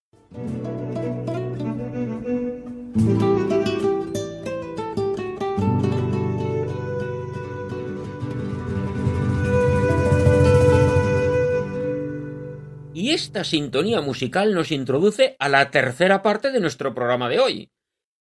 Y 13.07 13.11
esta 13.11 13.45
sintonía 13.45 14.01
musical 14.01 14.53
nos 14.53 14.69
introduce 14.69 15.37
a 15.39 15.47
la 15.47 15.71
tercera 15.71 16.21
parte 16.21 16.51
de 16.51 16.59
nuestro 16.59 16.93
programa 16.93 17.29
de 17.29 17.39
hoy. 17.39 17.71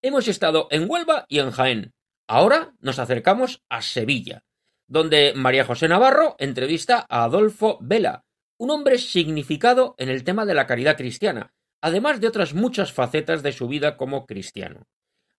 Hemos 0.01 0.29
estado 0.29 0.69
en 0.71 0.89
Huelva 0.89 1.27
y 1.29 1.41
en 1.41 1.51
Jaén. 1.51 1.93
Ahora 2.29 2.73
nos 2.79 3.01
acercamos 3.01 3.65
a 3.69 3.83
Sevilla, 3.83 4.45
donde 4.87 5.33
María 5.35 5.65
José 5.65 5.89
Navarro 5.89 6.37
entrevista 6.39 7.05
a 7.09 7.25
Adolfo 7.25 7.79
Vela, 7.81 8.23
un 8.59 8.71
hombre 8.71 8.99
significado 8.99 9.97
en 9.99 10.09
el 10.09 10.23
tema 10.23 10.47
de 10.47 10.55
la 10.55 10.69
caridad 10.69 10.97
cristiana, 10.97 11.53
además 11.81 12.21
de 12.21 12.29
otras 12.29 12.55
muchas 12.55 12.93
facetas 12.93 13.43
de 13.43 13.51
su 13.51 13.67
vida 13.67 13.97
como 13.97 14.25
cristiano. 14.25 14.87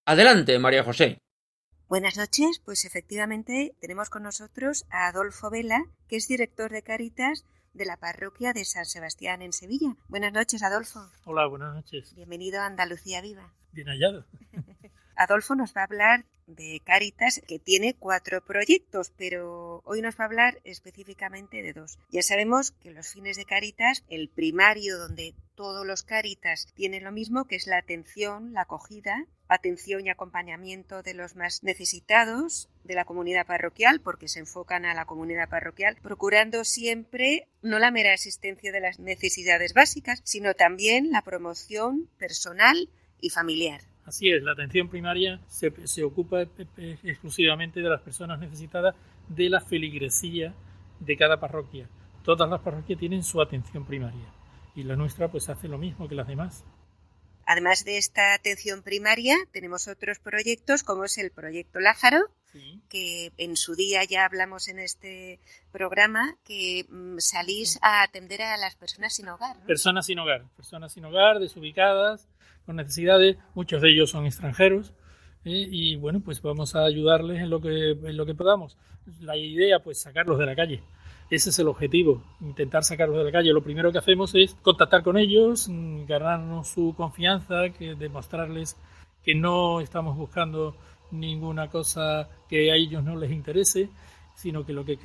Adelante, 0.06 0.60
María 0.60 0.84
José. 0.84 1.20
Buenas 1.88 2.18
noches, 2.18 2.62
pues 2.66 2.84
efectivamente 2.84 3.78
tenemos 3.80 4.10
con 4.10 4.24
nosotros 4.24 4.86
a 4.90 5.08
Adolfo 5.08 5.50
Vela, 5.50 5.86
que 6.10 6.18
es 6.18 6.28
director 6.28 6.70
de 6.70 6.84
Caritas 6.84 7.46
de 7.78 7.86
la 7.86 7.98
parroquia 7.98 8.54
de 8.54 8.66
San 8.66 8.86
Sebastián 8.86 9.42
en 9.44 9.54
Sevilla. 9.54 9.96
Buenas 10.08 10.34
noches, 10.34 10.64
Adolfo. 10.64 11.08
Hola, 11.26 11.46
buenas 11.46 11.76
noches. 11.76 12.14
Bienvenido 12.16 12.60
a 12.60 12.66
Andalucía 12.66 13.22
Viva. 13.22 13.54
Adolfo 15.16 15.56
nos 15.56 15.76
va 15.76 15.82
a 15.82 15.86
hablar 15.86 16.26
de 16.48 16.82
Caritas, 16.86 17.42
que 17.46 17.60
tiene 17.60 17.94
cuatro 17.94 18.42
proyectos, 18.42 19.12
pero 19.18 19.82
hoy 19.84 20.02
nos 20.02 20.18
va 20.18 20.24
a 20.24 20.28
hablar 20.28 20.62
específicamente 20.64 21.62
de 21.62 21.74
dos. 21.74 22.00
Ya 22.10 22.22
sabemos 22.22 22.72
que 22.72 22.92
los 22.92 23.08
fines 23.10 23.36
de 23.36 23.46
Caritas, 23.46 24.06
el 24.10 24.30
primario 24.30 24.98
donde 24.98 25.36
todos 25.56 25.86
los 25.86 26.04
Caritas 26.04 26.68
tienen 26.74 27.04
lo 27.04 27.12
mismo, 27.12 27.46
que 27.46 27.58
es 27.58 27.68
la 27.68 27.78
atención, 27.78 28.54
la 28.54 28.62
acogida, 28.62 29.26
atención 29.50 30.06
y 30.06 30.10
acompañamiento 30.10 31.04
de 31.04 31.14
los 31.14 31.36
más 31.36 31.64
necesitados 31.64 32.70
de 32.84 32.96
la 32.96 33.06
comunidad 33.06 33.46
parroquial, 33.46 34.00
porque 34.00 34.30
se 34.30 34.40
enfocan 34.40 34.86
a 34.86 34.94
la 34.94 35.06
comunidad 35.06 35.50
parroquial, 35.50 35.98
procurando 36.02 36.64
siempre 36.64 37.50
no 37.62 37.80
la 37.80 37.92
mera 37.92 38.14
existencia 38.14 38.72
de 38.72 38.80
las 38.80 39.00
necesidades 39.00 39.74
básicas, 39.74 40.22
sino 40.24 40.54
también 40.54 41.12
la 41.12 41.24
promoción 41.24 42.08
personal 42.18 42.90
y 43.22 43.30
familiar. 43.30 43.82
Así 44.06 44.30
es, 44.32 44.42
la 44.42 44.54
atención 44.54 44.90
primaria 44.90 45.42
se, 45.48 45.74
se 45.86 46.04
ocupa 46.04 46.44
exclusivamente 47.04 47.82
de 47.82 47.90
las 47.90 48.02
personas 48.02 48.40
necesitadas 48.40 48.96
de 49.28 49.50
la 49.50 49.60
feligresía 49.60 50.54
de 51.00 51.18
cada 51.18 51.40
parroquia. 51.40 51.90
Todas 52.24 52.50
las 52.50 52.62
parroquias 52.62 53.00
tienen 53.00 53.24
su 53.24 53.42
atención 53.42 53.86
primaria 53.86 54.34
y 54.76 54.84
la 54.84 54.96
nuestra 54.96 55.30
pues 55.30 55.50
hace 55.50 55.68
lo 55.68 55.78
mismo 55.78 56.08
que 56.08 56.16
las 56.16 56.28
demás. 56.28 56.64
Además 57.46 57.86
de 57.86 57.98
esta 57.98 58.34
atención 58.34 58.84
primaria, 58.84 59.36
tenemos 59.52 59.88
otros 59.88 60.20
proyectos 60.20 60.84
como 60.84 61.06
es 61.06 61.18
el 61.18 61.32
proyecto 61.32 61.80
Lázaro, 61.80 62.30
que 62.90 63.32
en 63.38 63.56
su 63.56 63.76
día 63.76 64.04
ya 64.04 64.26
hablamos 64.26 64.68
en 64.68 64.80
este 64.80 65.40
programa, 65.72 66.36
que 66.44 66.86
mm, 66.90 67.20
salís 67.20 67.80
a 67.82 68.02
atender 68.02 68.42
a 68.42 68.58
las 68.58 68.76
personas 68.76 69.14
sin 69.16 69.30
hogar. 69.30 69.58
Personas 69.66 70.06
sin 70.08 70.20
hogar, 70.20 70.44
personas 70.56 70.92
sin 70.92 71.06
hogar, 71.06 71.40
desubicadas, 71.40 72.28
con 72.68 72.76
necesidades, 72.76 73.38
muchos 73.56 73.82
de 73.82 73.90
ellos 73.90 74.12
son 74.12 74.28
extranjeros, 74.28 74.94
y 75.44 75.96
bueno, 75.96 76.20
pues 76.20 76.42
vamos 76.42 76.76
a 76.76 76.84
ayudarles 76.84 77.42
en 77.42 77.50
lo, 77.50 77.62
que, 77.62 77.92
en 77.92 78.18
lo 78.18 78.26
que 78.26 78.36
podamos. 78.36 78.78
La 79.22 79.38
idea, 79.38 79.80
pues 79.80 80.02
sacarlos 80.02 80.38
de 80.38 80.46
la 80.46 80.56
calle. 80.56 80.84
Ese 81.30 81.50
es 81.50 81.60
el 81.60 81.68
objetivo, 81.68 82.24
intentar 82.42 82.84
sacarlos 82.84 83.18
de 83.18 83.26
la 83.26 83.32
calle. 83.32 83.54
Lo 83.54 83.64
primero 83.64 83.92
que 83.92 83.98
hacemos 83.98 84.36
es 84.36 84.56
contactar 84.62 85.04
con 85.04 85.18
ellos, 85.18 85.68
mm, 85.70 86.06
ganarnos 86.06 86.68
su 86.68 86.94
confianza, 86.96 87.64
demostrarles 87.98 88.78
que 89.24 89.36
no 89.36 89.82
estamos 89.82 90.16
buscando 90.16 90.76
ninguna 91.12 91.70
cosa 91.70 92.30
que 92.50 92.72
a 92.72 92.76
ellos 92.76 93.04
no 93.04 93.16
les 93.18 93.32
interese, 93.32 93.90
sino 94.36 94.66
que 94.66 94.72
lo 94.74 94.86
que, 94.86 94.98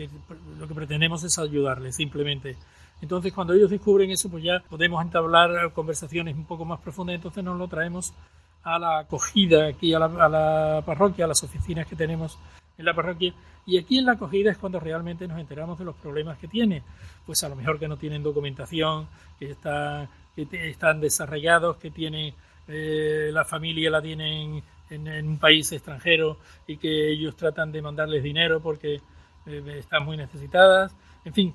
lo 0.58 0.68
que 0.68 0.74
pretendemos 0.74 1.24
es 1.24 1.38
ayudarles 1.38 1.96
simplemente. 1.96 2.56
Entonces, 3.02 3.32
cuando 3.32 3.52
ellos 3.52 3.68
descubren 3.68 4.10
eso, 4.10 4.30
pues 4.30 4.44
ya 4.44 4.62
podemos 4.70 5.02
entablar 5.02 5.72
conversaciones 5.72 6.36
un 6.36 6.46
poco 6.46 6.64
más 6.64 6.80
profundas. 6.80 7.16
Entonces, 7.16 7.42
nos 7.42 7.58
lo 7.58 7.66
traemos 7.66 8.14
a 8.62 8.78
la 8.78 9.00
acogida 9.00 9.66
aquí, 9.66 9.92
a 9.92 9.98
la, 9.98 10.82
parroquia, 10.86 11.24
a 11.24 11.28
las 11.28 11.42
oficinas 11.42 11.86
que 11.86 11.96
tenemos 11.96 12.38
en 12.78 12.84
la 12.84 12.94
parroquia. 12.94 13.34
Y 13.66 13.76
aquí 13.76 13.98
en 13.98 14.06
la 14.06 14.12
acogida 14.12 14.52
es 14.52 14.58
cuando 14.58 14.78
realmente 14.78 15.26
nos 15.26 15.40
enteramos 15.40 15.80
de 15.80 15.84
los 15.84 15.96
problemas 15.96 16.38
que 16.38 16.46
tiene. 16.46 16.84
Pues 17.26 17.42
a 17.42 17.48
lo 17.48 17.56
mejor 17.56 17.80
que 17.80 17.88
no 17.88 17.96
tienen 17.96 18.22
documentación, 18.22 19.08
que, 19.36 19.50
está, 19.50 20.08
que 20.36 20.46
están 20.70 21.00
desarrollados, 21.00 21.78
que 21.78 21.90
tienen 21.90 22.32
eh, 22.68 23.30
la 23.32 23.44
familia 23.44 23.90
la 23.90 24.00
tienen 24.00 24.62
en, 24.88 25.28
un 25.28 25.38
país 25.38 25.72
extranjero 25.72 26.38
y 26.66 26.76
que 26.76 27.10
ellos 27.10 27.34
tratan 27.34 27.72
de 27.72 27.82
mandarles 27.82 28.22
dinero 28.22 28.60
porque 28.60 29.00
eh, 29.46 29.76
están 29.78 30.04
muy 30.04 30.16
necesitadas 30.16 30.94
en 31.24 31.34
fin, 31.34 31.54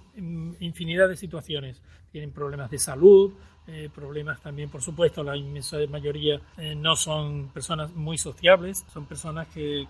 infinidad 0.59 1.09
de 1.09 1.17
situaciones. 1.17 1.81
Tienen 2.11 2.31
problemas 2.31 2.71
de 2.71 2.79
salud, 2.79 3.33
eh, 3.69 3.89
problemas 3.93 4.41
también, 4.41 4.69
por 4.69 4.81
supuesto, 4.81 5.23
la 5.23 5.35
inmensa 5.35 5.75
mayoría 5.89 6.39
eh, 6.55 6.73
no 6.73 6.95
son 6.95 7.49
personas 7.49 7.93
muy 7.93 8.17
sociables, 8.17 8.85
son 8.93 9.05
personas 9.05 9.47
que, 9.49 9.85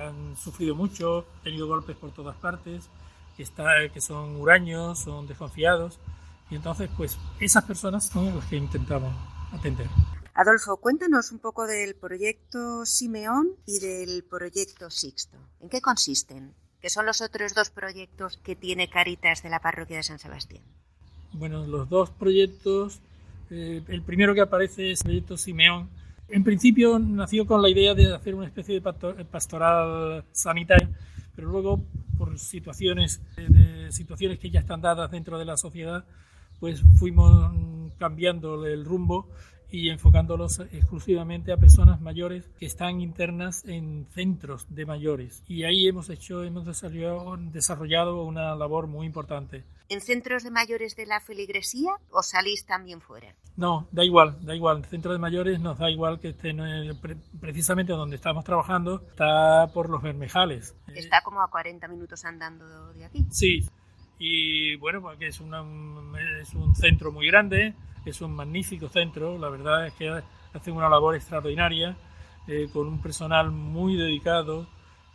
han 0.00 0.36
sufrido 0.36 0.76
mucho, 0.76 1.26
han 1.38 1.42
tenido 1.42 1.66
golpes 1.66 1.96
por 1.96 2.12
todas 2.12 2.36
partes, 2.36 2.88
que, 3.36 3.42
está, 3.42 3.88
que 3.92 4.00
son 4.00 4.36
huraños, 4.36 5.00
son 5.00 5.26
desconfiados, 5.26 5.98
y 6.48 6.54
entonces, 6.54 6.88
pues, 6.96 7.18
esas 7.40 7.64
personas 7.64 8.06
son 8.06 8.36
las 8.36 8.44
que 8.46 8.56
intentamos 8.56 9.12
atender. 9.52 9.88
Adolfo, 10.34 10.76
cuéntanos 10.76 11.32
un 11.32 11.40
poco 11.40 11.66
del 11.66 11.96
proyecto 11.96 12.86
Simeón 12.86 13.56
y 13.66 13.80
del 13.80 14.22
proyecto 14.22 14.90
Sixto. 14.90 15.38
¿En 15.58 15.68
qué 15.68 15.80
consisten? 15.80 16.54
Que 16.80 16.90
son 16.90 17.06
los 17.06 17.20
otros 17.20 17.54
dos 17.54 17.70
proyectos 17.70 18.38
que 18.38 18.56
tiene 18.56 18.88
Caritas 18.88 19.42
de 19.42 19.50
la 19.50 19.60
parroquia 19.60 19.96
de 19.96 20.02
San 20.02 20.18
Sebastián. 20.18 20.62
Bueno, 21.32 21.66
los 21.66 21.88
dos 21.88 22.10
proyectos, 22.10 23.00
eh, 23.50 23.82
el 23.88 24.02
primero 24.02 24.34
que 24.34 24.40
aparece 24.40 24.92
es 24.92 25.00
el 25.00 25.06
proyecto 25.06 25.36
Simeón. 25.36 25.88
En 26.28 26.44
principio 26.44 26.98
nació 26.98 27.46
con 27.46 27.62
la 27.62 27.68
idea 27.68 27.94
de 27.94 28.14
hacer 28.14 28.34
una 28.34 28.46
especie 28.46 28.80
de 28.80 29.24
pastoral 29.24 30.24
sanitaria, 30.32 30.88
pero 31.34 31.48
luego 31.48 31.80
por 32.18 32.38
situaciones, 32.38 33.20
de 33.36 33.90
situaciones 33.92 34.38
que 34.38 34.50
ya 34.50 34.60
están 34.60 34.80
dadas 34.80 35.10
dentro 35.10 35.38
de 35.38 35.44
la 35.44 35.56
sociedad, 35.56 36.04
pues 36.60 36.82
fuimos 36.98 37.52
cambiando 37.98 38.66
el 38.66 38.84
rumbo 38.84 39.28
y 39.70 39.90
enfocándolos 39.90 40.60
exclusivamente 40.72 41.52
a 41.52 41.56
personas 41.56 42.00
mayores 42.00 42.48
que 42.58 42.66
están 42.66 43.00
internas 43.00 43.64
en 43.66 44.06
centros 44.10 44.66
de 44.74 44.86
mayores. 44.86 45.42
Y 45.46 45.64
ahí 45.64 45.88
hemos 45.88 46.08
hecho, 46.10 46.44
hemos 46.44 46.66
desarrollado, 46.66 47.36
desarrollado 47.36 48.24
una 48.24 48.54
labor 48.54 48.86
muy 48.86 49.06
importante. 49.06 49.64
¿En 49.88 50.00
centros 50.00 50.42
de 50.42 50.50
mayores 50.50 50.96
de 50.96 51.06
la 51.06 51.20
feligresía 51.20 51.92
o 52.10 52.22
salís 52.22 52.66
también 52.66 53.00
fuera? 53.00 53.34
No, 53.56 53.88
da 53.90 54.04
igual, 54.04 54.38
da 54.44 54.54
igual. 54.54 54.78
En 54.78 54.84
centros 54.84 55.14
de 55.14 55.18
mayores 55.18 55.60
nos 55.60 55.78
da 55.78 55.90
igual 55.90 56.20
que 56.20 56.28
estén 56.28 56.60
precisamente 57.40 57.92
donde 57.92 58.16
estamos 58.16 58.44
trabajando, 58.44 59.02
está 59.08 59.66
por 59.72 59.90
los 59.90 60.02
Bermejales. 60.02 60.76
Está 60.94 61.22
como 61.22 61.42
a 61.42 61.50
40 61.50 61.88
minutos 61.88 62.24
andando 62.24 62.92
de 62.92 63.04
aquí. 63.04 63.26
Sí, 63.30 63.66
y 64.18 64.76
bueno, 64.76 65.00
porque 65.00 65.28
es, 65.28 65.40
una, 65.40 65.64
es 66.40 66.52
un 66.54 66.74
centro 66.74 67.12
muy 67.12 67.28
grande, 67.28 67.74
es 68.10 68.20
un 68.20 68.34
magnífico 68.34 68.88
centro, 68.88 69.38
la 69.38 69.48
verdad 69.48 69.86
es 69.86 69.94
que 69.94 70.22
hacen 70.52 70.74
una 70.74 70.88
labor 70.88 71.14
extraordinaria, 71.14 71.96
eh, 72.46 72.68
con 72.72 72.88
un 72.88 73.00
personal 73.00 73.50
muy 73.50 73.96
dedicado 73.96 74.66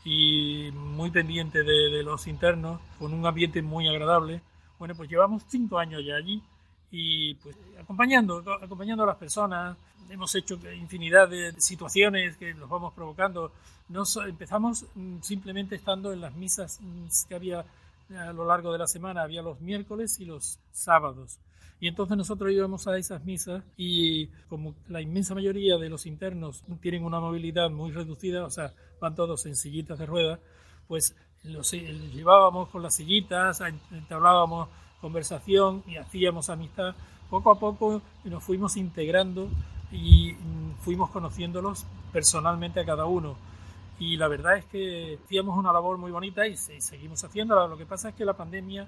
y 0.06 0.70
muy 0.74 1.10
pendiente 1.12 1.64
de, 1.64 2.04
los 2.04 2.28
internos, 2.28 2.80
con 3.00 3.14
un 3.14 3.26
ambiente 3.26 3.62
muy 3.62 3.88
agradable. 3.88 4.42
Bueno, 4.78 4.96
pues 4.96 5.10
llevamos 5.10 5.44
cinco 5.48 5.80
años 5.80 6.04
ya 6.06 6.16
allí 6.16 6.42
y 6.92 7.34
pues 7.36 7.56
acompañando, 7.82 8.44
acompañando 8.62 9.04
a 9.04 9.08
las 9.08 9.16
personas, 9.16 9.78
hemos 10.10 10.36
hecho 10.36 10.60
infinidad 10.76 11.30
de 11.30 11.54
situaciones 11.60 12.38
que 12.38 12.54
nos 12.54 12.70
vamos 12.70 12.94
provocando. 12.94 13.52
Nos, 13.90 14.18
empezamos 14.18 14.86
mm, 14.96 15.22
simplemente 15.22 15.76
estando 15.76 16.14
en 16.14 16.22
las 16.22 16.34
misas 16.36 16.80
mm, 16.82 17.08
que 17.28 17.36
había 17.36 17.66
a 18.16 18.34
lo 18.34 18.46
largo 18.46 18.72
de 18.72 18.80
la 18.80 18.88
semana, 18.88 19.24
había 19.24 19.42
los 19.42 19.60
miércoles 19.62 20.20
y 20.20 20.26
los 20.26 20.60
sábados. 20.72 21.40
Y 21.80 21.88
entonces 21.88 22.16
nosotros 22.16 22.52
íbamos 22.52 22.88
a 22.88 22.98
esas 22.98 23.26
misas 23.26 23.64
y 23.76 24.28
como 24.48 24.74
la 24.88 25.02
inmensa 25.02 25.36
mayoría 25.36 25.78
de 25.78 25.90
los 25.90 26.06
internos 26.06 26.64
tienen 26.82 27.04
una 27.04 27.20
movilidad 27.20 27.70
muy 27.70 27.92
reducida, 27.92 28.46
o 28.46 28.50
sea, 28.50 28.72
van 29.02 29.16
todos 29.16 29.46
en 29.46 29.56
sillitas 29.56 30.00
de 30.00 30.06
ruedas, 30.06 30.40
pues 30.88 31.16
los, 31.44 31.74
eh, 31.74 31.94
llevábamos 32.14 32.70
con 32.70 32.82
las 32.82 32.96
sillitas, 32.96 33.62
entablábamos 33.92 34.70
conversación 35.02 35.84
y 35.86 35.98
hacíamos 35.98 36.50
amistad. 36.50 36.96
Poco 37.30 37.52
a 37.52 37.60
poco 37.60 38.02
nos 38.24 38.44
fuimos 38.44 38.78
integrando 38.78 39.50
y 39.92 40.34
mm, 40.34 40.76
fuimos 40.80 41.10
conociéndolos 41.10 41.86
personalmente 42.14 42.80
a 42.80 42.86
cada 42.86 43.06
uno. 43.06 43.36
Y 44.00 44.18
la 44.18 44.28
verdad 44.28 44.58
es 44.58 44.66
que 44.66 45.20
hacíamos 45.24 45.58
una 45.58 45.74
labor 45.74 45.98
muy 45.98 46.12
bonita 46.12 46.48
y 46.48 46.56
seguimos 46.56 47.24
haciéndola. 47.24 47.68
Lo 47.68 47.78
que 47.78 47.86
pasa 47.86 48.10
es 48.10 48.16
que 48.16 48.26
la 48.26 48.34
pandemia 48.34 48.88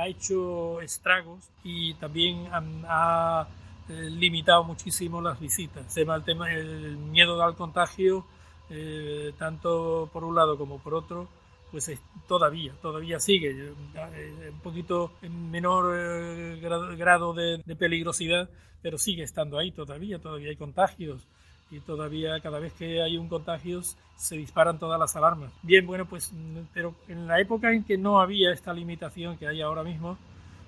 ha 0.00 0.06
hecho 0.08 0.80
estragos 0.80 1.50
y 1.62 1.94
también 1.94 2.48
ha 2.52 3.46
eh, 3.88 4.08
limitado 4.08 4.62
muchísimo 4.64 5.20
las 5.20 5.40
visitas. 5.40 5.96
El 5.96 6.24
tema, 6.24 6.52
el 6.52 6.96
miedo 6.96 7.42
al 7.42 7.56
contagio, 7.56 8.24
eh, 8.70 9.32
tanto 9.36 10.08
por 10.12 10.22
un 10.22 10.36
lado 10.36 10.56
como 10.56 10.78
por 10.78 10.94
otro, 10.94 11.28
pues 11.72 11.90
todavía, 12.28 12.72
todavía 12.80 13.18
sigue. 13.18 13.50
Eh, 13.50 14.50
un 14.52 14.60
poquito 14.60 15.12
en 15.22 15.50
menor 15.50 16.58
grado, 16.96 17.34
de, 17.34 17.62
de, 17.64 17.76
peligrosidad, 17.76 18.48
pero 18.80 18.96
sigue 18.96 19.24
estando 19.24 19.58
ahí 19.58 19.72
todavía, 19.72 20.20
todavía 20.20 20.50
hay 20.50 20.56
contagios. 20.56 21.26
Y 21.70 21.80
todavía 21.80 22.40
cada 22.40 22.58
vez 22.58 22.72
que 22.72 23.02
hay 23.02 23.16
un 23.16 23.28
contagio 23.28 23.80
se 24.16 24.36
disparan 24.36 24.78
todas 24.78 24.98
las 24.98 25.14
alarmas. 25.16 25.52
Bien, 25.62 25.86
bueno, 25.86 26.04
pues 26.06 26.32
pero 26.74 26.94
en 27.08 27.26
la 27.26 27.40
época 27.40 27.72
en 27.72 27.84
que 27.84 27.96
no 27.96 28.20
había 28.20 28.52
esta 28.52 28.72
limitación 28.72 29.36
que 29.36 29.46
hay 29.46 29.62
ahora 29.62 29.82
mismo, 29.82 30.18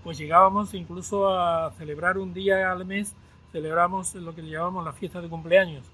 pues 0.02 0.18
llegábamos 0.18 0.74
incluso 0.74 1.28
a 1.28 1.72
celebrar 1.72 2.18
un 2.18 2.32
día 2.32 2.70
al 2.70 2.84
mes, 2.84 3.14
celebramos 3.50 4.14
lo 4.14 4.34
que 4.34 4.42
llamamos 4.42 4.84
la 4.84 4.92
fiesta 4.92 5.20
de 5.20 5.28
cumpleaños. 5.28 5.84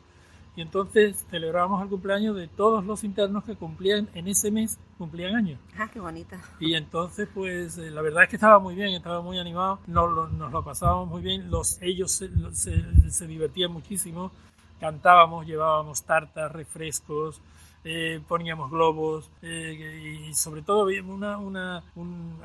Y 0.56 0.60
entonces 0.60 1.24
celebrábamos 1.30 1.82
el 1.82 1.88
cumpleaños 1.88 2.34
de 2.34 2.48
todos 2.48 2.84
los 2.84 3.04
internos 3.04 3.44
que 3.44 3.54
cumplían 3.54 4.08
en 4.14 4.26
ese 4.26 4.50
mes, 4.50 4.78
cumplían 4.98 5.36
años. 5.36 5.60
Ah, 5.78 5.88
qué 5.92 6.00
bonita. 6.00 6.40
Y 6.58 6.74
entonces, 6.74 7.28
pues 7.32 7.78
eh, 7.78 7.92
la 7.92 8.02
verdad 8.02 8.24
es 8.24 8.28
que 8.28 8.36
estaba 8.36 8.58
muy 8.58 8.74
bien, 8.74 8.88
estaba 8.88 9.20
muy 9.20 9.38
animado, 9.38 9.78
nos 9.86 10.10
lo, 10.10 10.28
nos 10.28 10.50
lo 10.50 10.64
pasábamos 10.64 11.08
muy 11.08 11.22
bien, 11.22 11.48
los, 11.48 11.80
ellos 11.80 12.10
se, 12.10 12.28
se, 12.54 13.10
se 13.10 13.26
divertían 13.28 13.70
muchísimo 13.70 14.32
cantábamos, 14.80 15.46
llevábamos 15.46 16.02
tartas, 16.02 16.52
refrescos, 16.52 17.40
eh, 17.84 18.20
poníamos 18.26 18.70
globos 18.70 19.30
eh, 19.42 20.26
y 20.28 20.34
sobre 20.34 20.62
todo 20.62 20.88
una, 21.06 21.38
una 21.38 21.82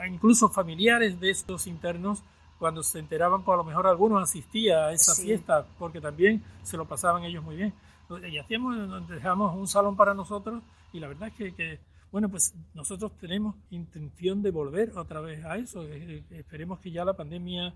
incluso 0.08 0.50
familiares 0.50 1.20
de 1.20 1.32
estos 1.32 1.68
internos 1.68 2.24
cuando 2.60 2.84
se 2.84 3.00
enteraban, 3.00 3.44
por 3.44 3.58
lo 3.58 3.64
mejor 3.64 3.88
algunos 3.88 4.24
asistía 4.24 4.86
a 4.86 4.94
esa 4.94 5.16
fiesta 5.16 5.66
porque 5.78 6.00
también 6.00 6.44
se 6.64 6.78
lo 6.78 6.86
pasaban 6.86 7.24
ellos 7.24 7.44
muy 7.44 7.58
bien. 7.58 7.74
Y 8.30 8.38
hacíamos, 8.38 9.08
dejamos 9.10 9.56
un 9.56 9.68
salón 9.68 9.96
para 9.96 10.14
nosotros 10.14 10.64
y 10.94 11.00
la 11.00 11.08
verdad 11.08 11.30
es 11.30 11.34
que, 11.34 11.54
que 11.56 11.80
bueno, 12.12 12.30
pues 12.30 12.54
nosotros 12.76 13.12
tenemos 13.20 13.56
intención 13.72 14.44
de 14.44 14.52
volver 14.52 14.96
otra 14.96 15.20
vez 15.20 15.44
a 15.46 15.58
eso. 15.58 15.84
Eh, 15.84 16.24
esperemos 16.30 16.80
que 16.80 16.92
ya 16.92 17.04
la 17.04 17.14
pandemia 17.14 17.74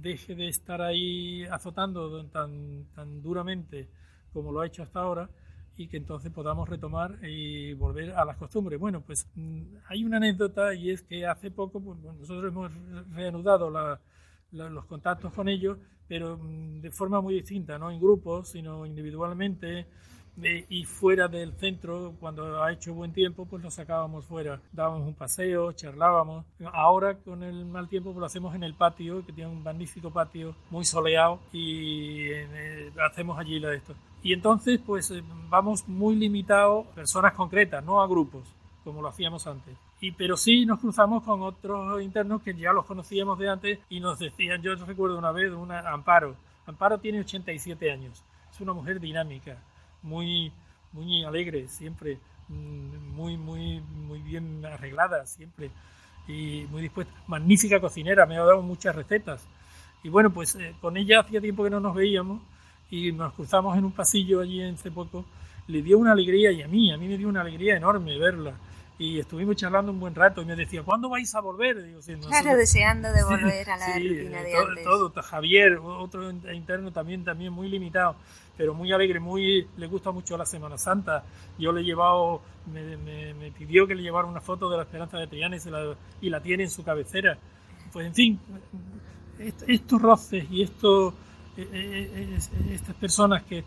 deje 0.00 0.34
de 0.34 0.48
estar 0.48 0.80
ahí 0.80 1.44
azotando 1.44 2.24
tan, 2.26 2.86
tan 2.94 3.22
duramente 3.22 3.88
como 4.32 4.50
lo 4.50 4.60
ha 4.60 4.66
hecho 4.66 4.82
hasta 4.82 5.00
ahora 5.00 5.28
y 5.76 5.88
que 5.88 5.96
entonces 5.96 6.32
podamos 6.32 6.68
retomar 6.68 7.18
y 7.22 7.74
volver 7.74 8.12
a 8.12 8.24
las 8.24 8.36
costumbres. 8.36 8.78
Bueno, 8.78 9.02
pues 9.02 9.26
mm, 9.34 9.62
hay 9.88 10.04
una 10.04 10.16
anécdota 10.18 10.74
y 10.74 10.90
es 10.90 11.02
que 11.02 11.26
hace 11.26 11.50
poco 11.50 11.80
pues, 11.80 11.98
nosotros 11.98 12.52
hemos 12.52 12.72
reanudado 13.14 13.70
los 14.50 14.84
contactos 14.86 15.32
con 15.32 15.48
ellos, 15.48 15.78
pero 16.08 16.38
mm, 16.38 16.80
de 16.80 16.90
forma 16.90 17.20
muy 17.20 17.34
distinta, 17.34 17.78
no 17.78 17.90
en 17.90 18.00
grupos, 18.00 18.50
sino 18.50 18.86
individualmente 18.86 19.86
y 20.36 20.84
fuera 20.84 21.28
del 21.28 21.52
centro, 21.54 22.14
cuando 22.18 22.62
ha 22.62 22.72
hecho 22.72 22.94
buen 22.94 23.12
tiempo, 23.12 23.44
pues 23.46 23.62
lo 23.62 23.70
sacábamos 23.70 24.26
fuera, 24.26 24.60
dábamos 24.72 25.06
un 25.06 25.14
paseo, 25.14 25.72
charlábamos. 25.72 26.44
Ahora 26.72 27.16
con 27.18 27.42
el 27.42 27.64
mal 27.66 27.88
tiempo 27.88 28.12
pues 28.12 28.20
lo 28.20 28.26
hacemos 28.26 28.54
en 28.54 28.62
el 28.62 28.74
patio, 28.74 29.24
que 29.26 29.32
tiene 29.32 29.50
un 29.50 29.62
magnífico 29.62 30.10
patio 30.10 30.54
muy 30.70 30.84
soleado 30.84 31.40
y 31.52 32.28
eh, 32.30 32.90
hacemos 33.10 33.38
allí 33.38 33.58
lo 33.58 33.68
de 33.68 33.76
esto. 33.76 33.94
Y 34.22 34.32
entonces 34.32 34.80
pues 34.84 35.10
eh, 35.10 35.22
vamos 35.48 35.86
muy 35.88 36.16
limitados, 36.16 36.86
personas 36.88 37.34
concretas, 37.34 37.84
no 37.84 38.00
a 38.00 38.06
grupos, 38.06 38.42
como 38.84 39.02
lo 39.02 39.08
hacíamos 39.08 39.46
antes. 39.46 39.76
Y, 40.00 40.12
pero 40.12 40.36
sí 40.36 40.66
nos 40.66 40.80
cruzamos 40.80 41.22
con 41.22 41.42
otros 41.42 42.02
internos 42.02 42.42
que 42.42 42.54
ya 42.54 42.72
los 42.72 42.86
conocíamos 42.86 43.38
de 43.38 43.48
antes 43.48 43.78
y 43.88 44.00
nos 44.00 44.18
decían, 44.18 44.62
yo 44.62 44.74
recuerdo 44.74 45.18
una 45.18 45.30
vez, 45.30 45.52
una 45.52 45.80
Amparo, 45.90 46.36
Amparo 46.66 46.98
tiene 46.98 47.20
87 47.20 47.90
años, 47.90 48.24
es 48.50 48.60
una 48.60 48.72
mujer 48.72 48.98
dinámica, 48.98 49.58
muy, 50.02 50.52
muy 50.92 51.24
alegre 51.24 51.68
siempre, 51.68 52.18
mm, 52.48 53.14
muy, 53.14 53.36
muy, 53.36 53.80
muy 53.80 54.20
bien 54.20 54.64
arreglada 54.64 55.26
siempre 55.26 55.70
y 56.28 56.66
muy 56.70 56.82
dispuesta. 56.82 57.12
Magnífica 57.26 57.80
cocinera, 57.80 58.26
me 58.26 58.36
ha 58.36 58.44
dado 58.44 58.62
muchas 58.62 58.94
recetas. 58.94 59.46
Y 60.02 60.08
bueno, 60.08 60.32
pues 60.32 60.54
eh, 60.56 60.74
con 60.80 60.96
ella 60.96 61.20
hacía 61.20 61.40
tiempo 61.40 61.64
que 61.64 61.70
no 61.70 61.80
nos 61.80 61.94
veíamos 61.94 62.42
y 62.90 63.12
nos 63.12 63.32
cruzamos 63.34 63.76
en 63.78 63.84
un 63.84 63.92
pasillo 63.92 64.40
allí 64.40 64.60
en 64.60 64.76
poco 64.76 65.24
Le 65.68 65.82
dio 65.82 65.98
una 65.98 66.12
alegría 66.12 66.52
y 66.52 66.62
a 66.62 66.68
mí, 66.68 66.92
a 66.92 66.96
mí 66.96 67.08
me 67.08 67.16
dio 67.16 67.28
una 67.28 67.40
alegría 67.40 67.76
enorme 67.76 68.18
verla 68.18 68.54
y 69.02 69.18
estuvimos 69.18 69.56
charlando 69.56 69.90
un 69.90 69.98
buen 69.98 70.14
rato 70.14 70.42
y 70.42 70.44
me 70.44 70.54
decía, 70.54 70.84
¿cuándo 70.84 71.08
vais 71.08 71.34
a 71.34 71.40
volver? 71.40 71.82
Digo, 71.82 71.98
claro, 72.28 72.56
deseando 72.56 73.12
de 73.12 73.24
volver 73.28 73.68
a 73.68 73.76
la 73.76 73.86
rutina 73.94 74.42
de 74.42 74.56
antes. 74.56 74.84
Todo, 74.84 75.12
Javier, 75.20 75.78
otro 75.78 76.30
interno 76.30 76.92
también, 76.92 77.24
también 77.24 77.52
muy 77.52 77.68
limitado, 77.68 78.14
pero 78.56 78.74
muy 78.74 78.92
alegre, 78.92 79.18
muy 79.18 79.66
le 79.76 79.86
gusta 79.88 80.12
mucho 80.12 80.36
la 80.36 80.46
Semana 80.46 80.78
Santa. 80.78 81.24
Yo 81.58 81.72
le 81.72 81.80
he 81.80 81.84
llevado, 81.84 82.42
me, 82.72 82.96
me, 82.96 83.50
pidió 83.50 83.88
que 83.88 83.96
le 83.96 84.02
llevara 84.02 84.28
una 84.28 84.40
foto 84.40 84.70
de 84.70 84.76
la 84.76 84.84
Esperanza 84.84 85.18
de 85.18 85.26
Triana 85.26 85.56
y, 85.56 85.70
la, 85.70 85.96
y 86.20 86.30
la 86.30 86.40
tiene 86.40 86.62
en 86.62 86.70
su 86.70 86.84
cabecera. 86.84 87.36
Pues 87.92 88.06
en 88.06 88.14
fin, 88.14 88.40
estos 89.66 90.00
roces 90.00 90.44
y 90.48 90.62
estos, 90.62 91.12
eh, 91.56 91.68
eh, 91.72 92.38
eh, 92.38 92.74
estas 92.74 92.94
personas 92.94 93.42
que 93.42 93.64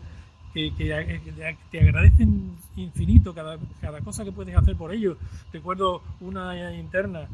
que, 0.56 1.56
te 1.70 1.80
agradecen 1.80 2.56
infinito 2.76 3.34
cada, 3.34 3.58
cada 3.80 4.00
cosa 4.00 4.24
que 4.24 4.32
puedes 4.32 4.56
hacer 4.56 4.76
por 4.76 4.92
ellos. 4.92 5.18
Recuerdo 5.52 6.02
una 6.20 6.74
interna, 6.74 7.28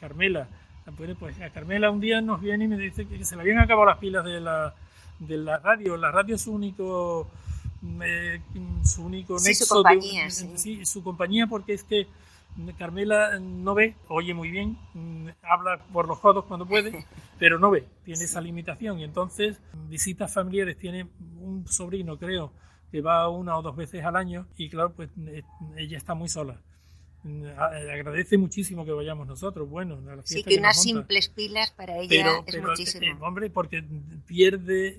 Carmela, 0.00 0.48
pues 1.18 1.40
a 1.40 1.50
Carmela 1.50 1.90
un 1.90 2.00
día 2.00 2.20
nos 2.20 2.40
viene 2.40 2.64
y 2.64 2.68
me 2.68 2.78
dice 2.78 3.06
que 3.06 3.24
se 3.24 3.36
le 3.36 3.42
habían 3.42 3.58
acabado 3.58 3.86
las 3.86 3.98
pilas 3.98 4.24
de 4.24 4.40
la, 4.40 4.74
de 5.18 5.36
la 5.36 5.58
radio. 5.58 5.96
La 5.96 6.10
radio 6.10 6.34
es 6.34 6.42
su 6.42 6.52
único, 6.52 7.28
eh, 8.02 8.40
su 8.84 9.04
único 9.04 9.36
nexo. 9.38 9.64
Su 9.64 9.74
compañía, 9.74 10.30
sí, 10.30 10.84
su 10.84 11.02
compañía 11.02 11.46
porque 11.46 11.74
es 11.74 11.84
que 11.84 12.06
Carmela 12.78 13.38
no 13.38 13.74
ve, 13.74 13.96
oye 14.08 14.34
muy 14.34 14.50
bien, 14.50 14.78
habla 15.42 15.78
por 15.92 16.08
los 16.08 16.18
codos 16.20 16.44
cuando 16.46 16.66
puede, 16.66 17.04
pero 17.38 17.58
no 17.58 17.70
ve, 17.70 17.86
tiene 18.04 18.24
esa 18.24 18.40
limitación. 18.40 18.98
Y 18.98 19.04
entonces 19.04 19.60
visitas 19.88 20.32
familiares, 20.32 20.78
tiene 20.78 21.08
un 21.40 21.66
sobrino 21.68 22.18
creo 22.18 22.52
que 22.90 23.00
va 23.00 23.28
una 23.28 23.56
o 23.58 23.62
dos 23.62 23.76
veces 23.76 24.04
al 24.04 24.16
año 24.16 24.46
y 24.56 24.68
claro, 24.68 24.92
pues 24.94 25.10
eh, 25.26 25.42
ella 25.76 25.96
está 25.96 26.14
muy 26.14 26.28
sola. 26.28 26.60
Agradece 27.58 28.38
muchísimo 28.38 28.84
que 28.84 28.92
vayamos 28.92 29.26
nosotros, 29.26 29.68
bueno, 29.68 29.98
Sí, 30.22 30.44
que, 30.44 30.58
unas 30.58 30.80
simples 30.80 31.28
pilas 31.28 31.72
para 31.72 31.98
ella 31.98 32.42
es 32.46 32.62
muchísimo. 32.62 33.04
Eh, 33.04 33.16
hombre, 33.20 33.50
porque 33.50 33.84
pierde 34.26 34.96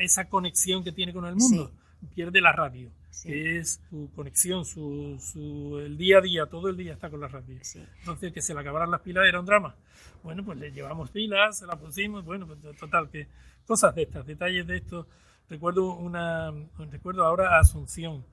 esa 0.00 0.28
conexión 0.28 0.82
que 0.82 0.90
tiene 0.90 1.12
con 1.12 1.24
el 1.24 1.36
mundo, 1.36 1.70
pierde 2.14 2.40
la 2.40 2.50
radio 2.52 2.90
es 3.24 3.80
su 3.88 4.10
conexión, 4.14 4.64
su, 4.64 5.18
su, 5.20 5.78
el 5.78 5.96
día 5.96 6.18
a 6.18 6.20
día, 6.20 6.46
todo 6.46 6.68
el 6.68 6.76
día 6.76 6.94
está 6.94 7.10
con 7.10 7.20
la 7.20 7.28
radio. 7.28 7.58
Entonces, 7.98 8.32
que 8.32 8.40
se 8.40 8.54
le 8.54 8.60
acabaran 8.60 8.90
las 8.90 9.00
pilas 9.00 9.26
era 9.26 9.40
un 9.40 9.46
drama. 9.46 9.76
Bueno, 10.22 10.44
pues 10.44 10.58
le 10.58 10.72
llevamos 10.72 11.10
pilas, 11.10 11.58
se 11.58 11.66
las 11.66 11.76
pusimos, 11.76 12.24
bueno, 12.24 12.46
pues 12.46 12.76
total, 12.78 13.10
que 13.10 13.28
cosas 13.66 13.94
de 13.94 14.02
estas, 14.02 14.26
detalles 14.26 14.66
de 14.66 14.76
esto. 14.76 15.06
Recuerdo 15.48 15.94
una, 15.94 16.52
recuerdo 16.90 17.24
ahora 17.24 17.58
Asunción. 17.58 18.24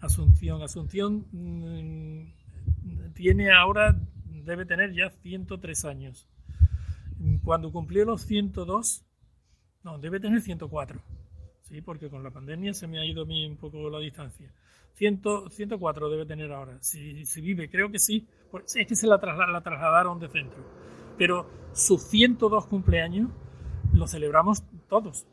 Asunción, 0.00 0.62
Asunción 0.62 1.26
mm, 1.32 3.12
tiene 3.14 3.52
ahora, 3.52 3.96
debe 4.24 4.64
tener 4.64 4.92
ya 4.92 5.10
103 5.10 5.84
años. 5.84 6.28
Cuando 7.44 7.72
cumplió 7.72 8.04
los 8.04 8.22
102, 8.22 9.04
no, 9.82 9.98
debe 9.98 10.20
tener 10.20 10.40
104 10.40 11.15
¿sí? 11.68 11.80
porque 11.80 12.08
con 12.08 12.22
la 12.22 12.30
pandemia 12.30 12.74
se 12.74 12.86
me 12.86 12.98
ha 12.98 13.04
ido 13.04 13.22
a 13.22 13.26
mí 13.26 13.46
un 13.46 13.56
poco 13.56 13.90
la 13.90 13.98
distancia. 13.98 14.50
100, 14.94 15.50
104 15.50 16.08
debe 16.08 16.24
tener 16.24 16.52
ahora, 16.52 16.78
si, 16.80 17.26
si 17.26 17.40
vive, 17.40 17.68
creo 17.68 17.90
que 17.90 17.98
sí, 17.98 18.26
es 18.74 18.86
que 18.86 18.96
se 18.96 19.06
la, 19.06 19.18
la 19.18 19.60
trasladaron 19.60 20.18
de 20.18 20.28
centro. 20.28 20.64
Pero 21.18 21.46
sus 21.72 22.02
102 22.04 22.66
cumpleaños 22.66 23.30
lo 23.92 24.06
celebramos 24.06 24.62
todos. 24.88 25.26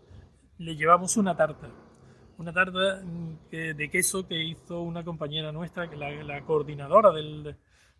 Le 0.57 0.75
llevamos 0.75 1.17
una 1.17 1.35
tarta, 1.35 1.69
una 2.37 2.51
tarta 2.51 3.01
mm, 3.03 3.49
de 3.49 3.89
queso 3.89 4.27
que 4.27 4.43
hizo 4.43 4.81
una 4.81 5.03
compañera 5.03 5.51
nuestra, 5.51 5.85
la, 5.95 6.11
la 6.23 6.41
coordinadora 6.41 7.11
del, 7.11 7.55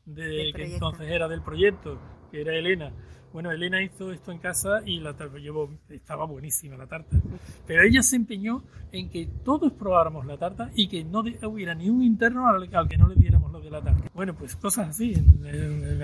de, 0.06 0.52
que 0.56 0.74
entonces 0.74 1.10
era 1.10 1.28
del 1.28 1.42
proyecto, 1.42 2.00
que 2.32 2.42
era 2.42 2.54
Elena 2.56 2.92
bueno, 3.34 3.52
Elena 3.52 3.82
hizo 3.82 4.12
esto 4.12 4.32
en 4.32 4.38
casa 4.38 4.84
y 4.86 5.00
la 5.00 5.16
llevó, 5.40 5.68
estaba 5.90 6.26
buenísima 6.26 6.78
la 6.78 6.86
tarta. 6.86 7.18
Pero 7.66 7.82
ella 7.82 8.04
se 8.04 8.16
empeñó 8.16 8.64
en 8.92 9.10
que 9.10 9.28
todos 9.44 9.74
probáramos 9.74 10.28
la 10.28 10.38
tarta 10.38 10.70
y 10.76 10.88
que 10.88 11.04
no 11.04 11.22
hubiera 11.22 11.74
ni 11.74 11.90
un 11.90 12.04
interno 12.04 12.48
al, 12.48 12.70
que 12.88 12.96
no 12.96 13.08
le 13.08 13.16
diéramos 13.16 13.52
lo 13.52 13.60
de 13.60 13.72
la 13.72 13.82
tarta. 13.82 14.08
Bueno, 14.14 14.36
pues 14.36 14.56
cosas 14.56 14.90
así, 14.90 15.16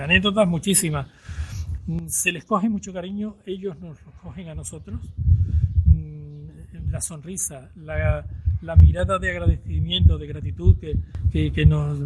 anécdotas 0.01 0.47
muchísimas. 0.47 1.07
Mm, 1.85 2.07
se 2.07 2.31
les 2.31 2.45
coge 2.45 2.67
mucho 2.67 2.91
cariño, 2.91 3.37
ellos 3.45 3.79
nos 3.79 4.03
lo 4.03 4.11
cogen 4.23 4.49
a 4.49 4.55
nosotros. 4.55 4.99
Mm, 5.85 6.89
la 6.89 6.99
sonrisa, 6.99 7.69
la, 7.75 8.25
la 8.61 8.75
mirada 8.75 9.19
de 9.19 9.31
agradecimiento, 9.31 10.17
de 10.17 10.27
gratitud 10.27 10.77
que, 10.79 11.51
que, 11.51 11.65
nos, 11.65 11.97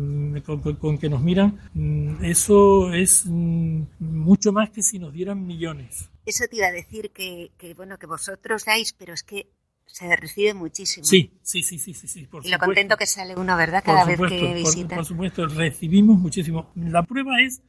con, 0.44 0.98
que 0.98 1.10
nos 1.10 1.22
miran, 1.22 1.60
mm, 1.74 2.24
eso 2.24 2.94
es 2.94 3.26
mm, 3.26 3.84
mucho 4.00 4.52
más 4.52 4.70
que 4.70 4.84
si 4.84 5.00
nos 5.00 5.14
dieran 5.14 5.46
millones. 5.46 6.10
Eso 6.26 6.46
te 6.50 6.58
iba 6.58 6.68
a 6.68 6.72
decir 6.72 7.12
que, 7.12 7.52
que 7.58 7.74
bueno, 7.74 7.98
que 7.98 8.06
vosotros 8.06 8.66
dais, 8.66 8.94
pero 8.94 9.14
es 9.14 9.24
que 9.24 9.48
se 9.86 10.16
recibe 10.16 10.54
muchísimo. 10.54 11.06
Sí, 11.06 11.32
sí, 11.44 11.62
sí, 11.62 11.78
sí, 11.78 11.94
sí, 11.94 12.28
y 12.44 12.50
lo 12.50 12.58
contento 12.58 12.98
que 12.98 13.06
sale 13.06 13.36
uno, 13.36 13.56
¿verdad? 13.58 13.84
Cada 13.86 14.06
vez 14.06 14.20
que 14.20 14.54
visita. 14.54 14.96
Por, 14.96 15.06
supuesto, 15.06 15.46
recibimos 15.48 16.18
muchísimo. 16.18 16.72
La 16.76 17.04
prueba 17.04 17.42
es 17.42 17.62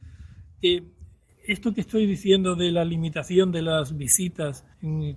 que 0.61 0.83
esto 1.47 1.73
que 1.73 1.81
estoy 1.81 2.05
diciendo 2.05 2.55
de 2.55 2.71
la 2.71 2.85
limitación 2.85 3.51
de 3.51 3.61
las 3.61 3.95
visitas 3.95 4.65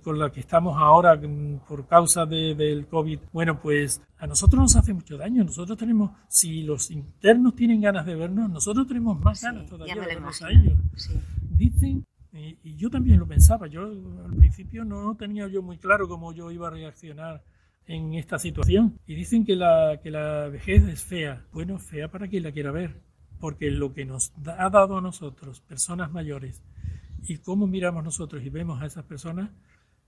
con 0.03 0.19
la 0.19 0.31
que 0.31 0.39
estamos 0.39 0.77
ahora 0.77 1.19
por 1.67 1.87
causa 1.87 2.25
del 2.25 2.87
COVID, 2.87 3.19
bueno, 3.31 3.59
pues 3.59 4.01
a 4.17 4.27
nosotros 4.27 4.61
nos 4.61 4.75
hace 4.75 4.93
mucho 4.93 5.17
daño. 5.17 5.43
Nosotros 5.43 5.77
tenemos, 5.77 6.11
si 6.27 6.63
los 6.63 6.91
internos 6.91 7.55
tienen 7.55 7.81
ganas 7.81 8.05
de 8.05 8.15
vernos, 8.15 8.49
nosotros 8.49 8.87
tenemos 8.87 9.19
más 9.19 9.41
ganas 9.41 9.67
todavía 9.67 9.95
de 9.95 10.01
vernos 10.01 10.41
a 10.41 10.49
ellos. 10.49 10.77
Dicen, 11.49 12.05
y, 12.33 12.75
yo 12.75 12.89
también 12.89 13.19
lo 13.19 13.27
pensaba, 13.27 13.67
yo 13.67 13.83
al 13.83 14.35
principio 14.37 14.85
no 14.85 15.15
tenía 15.15 15.47
yo 15.47 15.61
muy 15.61 15.77
claro 15.77 16.07
cómo 16.07 16.33
yo 16.33 16.51
iba 16.51 16.67
a 16.67 16.71
reaccionar 16.71 17.43
en 17.85 18.13
esta 18.13 18.37
situación. 18.37 18.99
Y 19.07 19.15
dicen 19.15 19.45
que 19.45 19.55
la, 19.55 19.99
que 20.01 20.11
la 20.11 20.47
vejez 20.47 20.83
es 20.83 21.03
fea. 21.03 21.45
Bueno, 21.51 21.79
fea 21.79 22.09
para 22.09 22.27
quien 22.27 22.43
la 22.43 22.51
quiera 22.51 22.71
ver 22.71 23.08
porque 23.39 23.71
lo 23.71 23.93
que 23.93 24.05
nos 24.05 24.33
ha 24.45 24.69
dado 24.69 24.97
a 24.97 25.01
nosotros, 25.01 25.61
personas 25.61 26.11
mayores, 26.11 26.61
y 27.23 27.37
cómo 27.37 27.67
miramos 27.67 28.03
nosotros 28.03 28.43
y 28.43 28.49
vemos 28.49 28.81
a 28.81 28.85
esas 28.85 29.05
personas, 29.05 29.49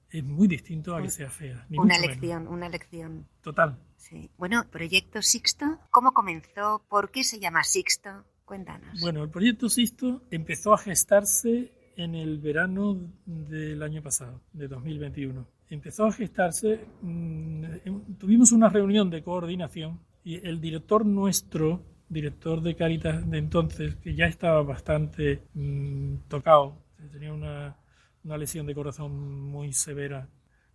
es 0.10 0.24
muy 0.24 0.48
distinto 0.48 0.96
a 0.96 1.02
que 1.02 1.10
sea 1.10 1.30
fea. 1.30 1.66
una 1.70 1.98
lección, 1.98 2.48
una 2.48 2.68
lección. 2.68 3.28
Total. 3.42 3.78
Sí. 3.96 4.30
Bueno, 4.38 4.66
Proyecto 4.70 5.22
Sixto, 5.22 5.80
¿cómo 5.90 6.14
comenzó? 6.14 6.84
¿Por 6.90 7.12
qué 7.12 7.24
se 7.24 7.40
llama 7.40 7.64
Sixto? 7.64 8.26
Cuéntanos. 8.44 9.00
Bueno, 9.00 9.24
el 9.24 9.30
Proyecto 9.30 9.70
Sixto 9.70 10.24
empezó 10.30 10.74
a 10.74 10.78
gestarse 10.78 11.72
en 11.96 12.16
el 12.16 12.40
verano 12.40 12.98
del 13.26 13.82
año 13.84 14.02
pasado, 14.02 14.42
de 14.52 14.68
2021. 14.68 15.48
Empezó 15.70 16.06
a 16.06 16.12
gestarse, 16.12 16.86
mm, 17.02 18.18
tuvimos 18.18 18.52
una 18.52 18.68
reunión 18.68 19.10
de 19.10 19.24
coordinación 19.24 20.02
y 20.24 20.46
el 20.46 20.60
director 20.60 21.06
nuestro 21.06 21.86
director 22.12 22.62
de 22.62 22.76
Caritas 22.76 23.30
de 23.30 23.38
entonces, 23.38 23.96
que 23.96 24.14
ya 24.14 24.26
estaba 24.26 24.62
bastante 24.64 25.44
mm, 25.54 26.28
tocado, 26.28 26.78
tenía 27.12 27.34
una, 27.34 27.78
una, 28.24 28.38
lesión 28.38 28.66
de 28.66 28.76
corazón 28.76 29.50
muy 29.50 29.72
severa, 29.72 30.28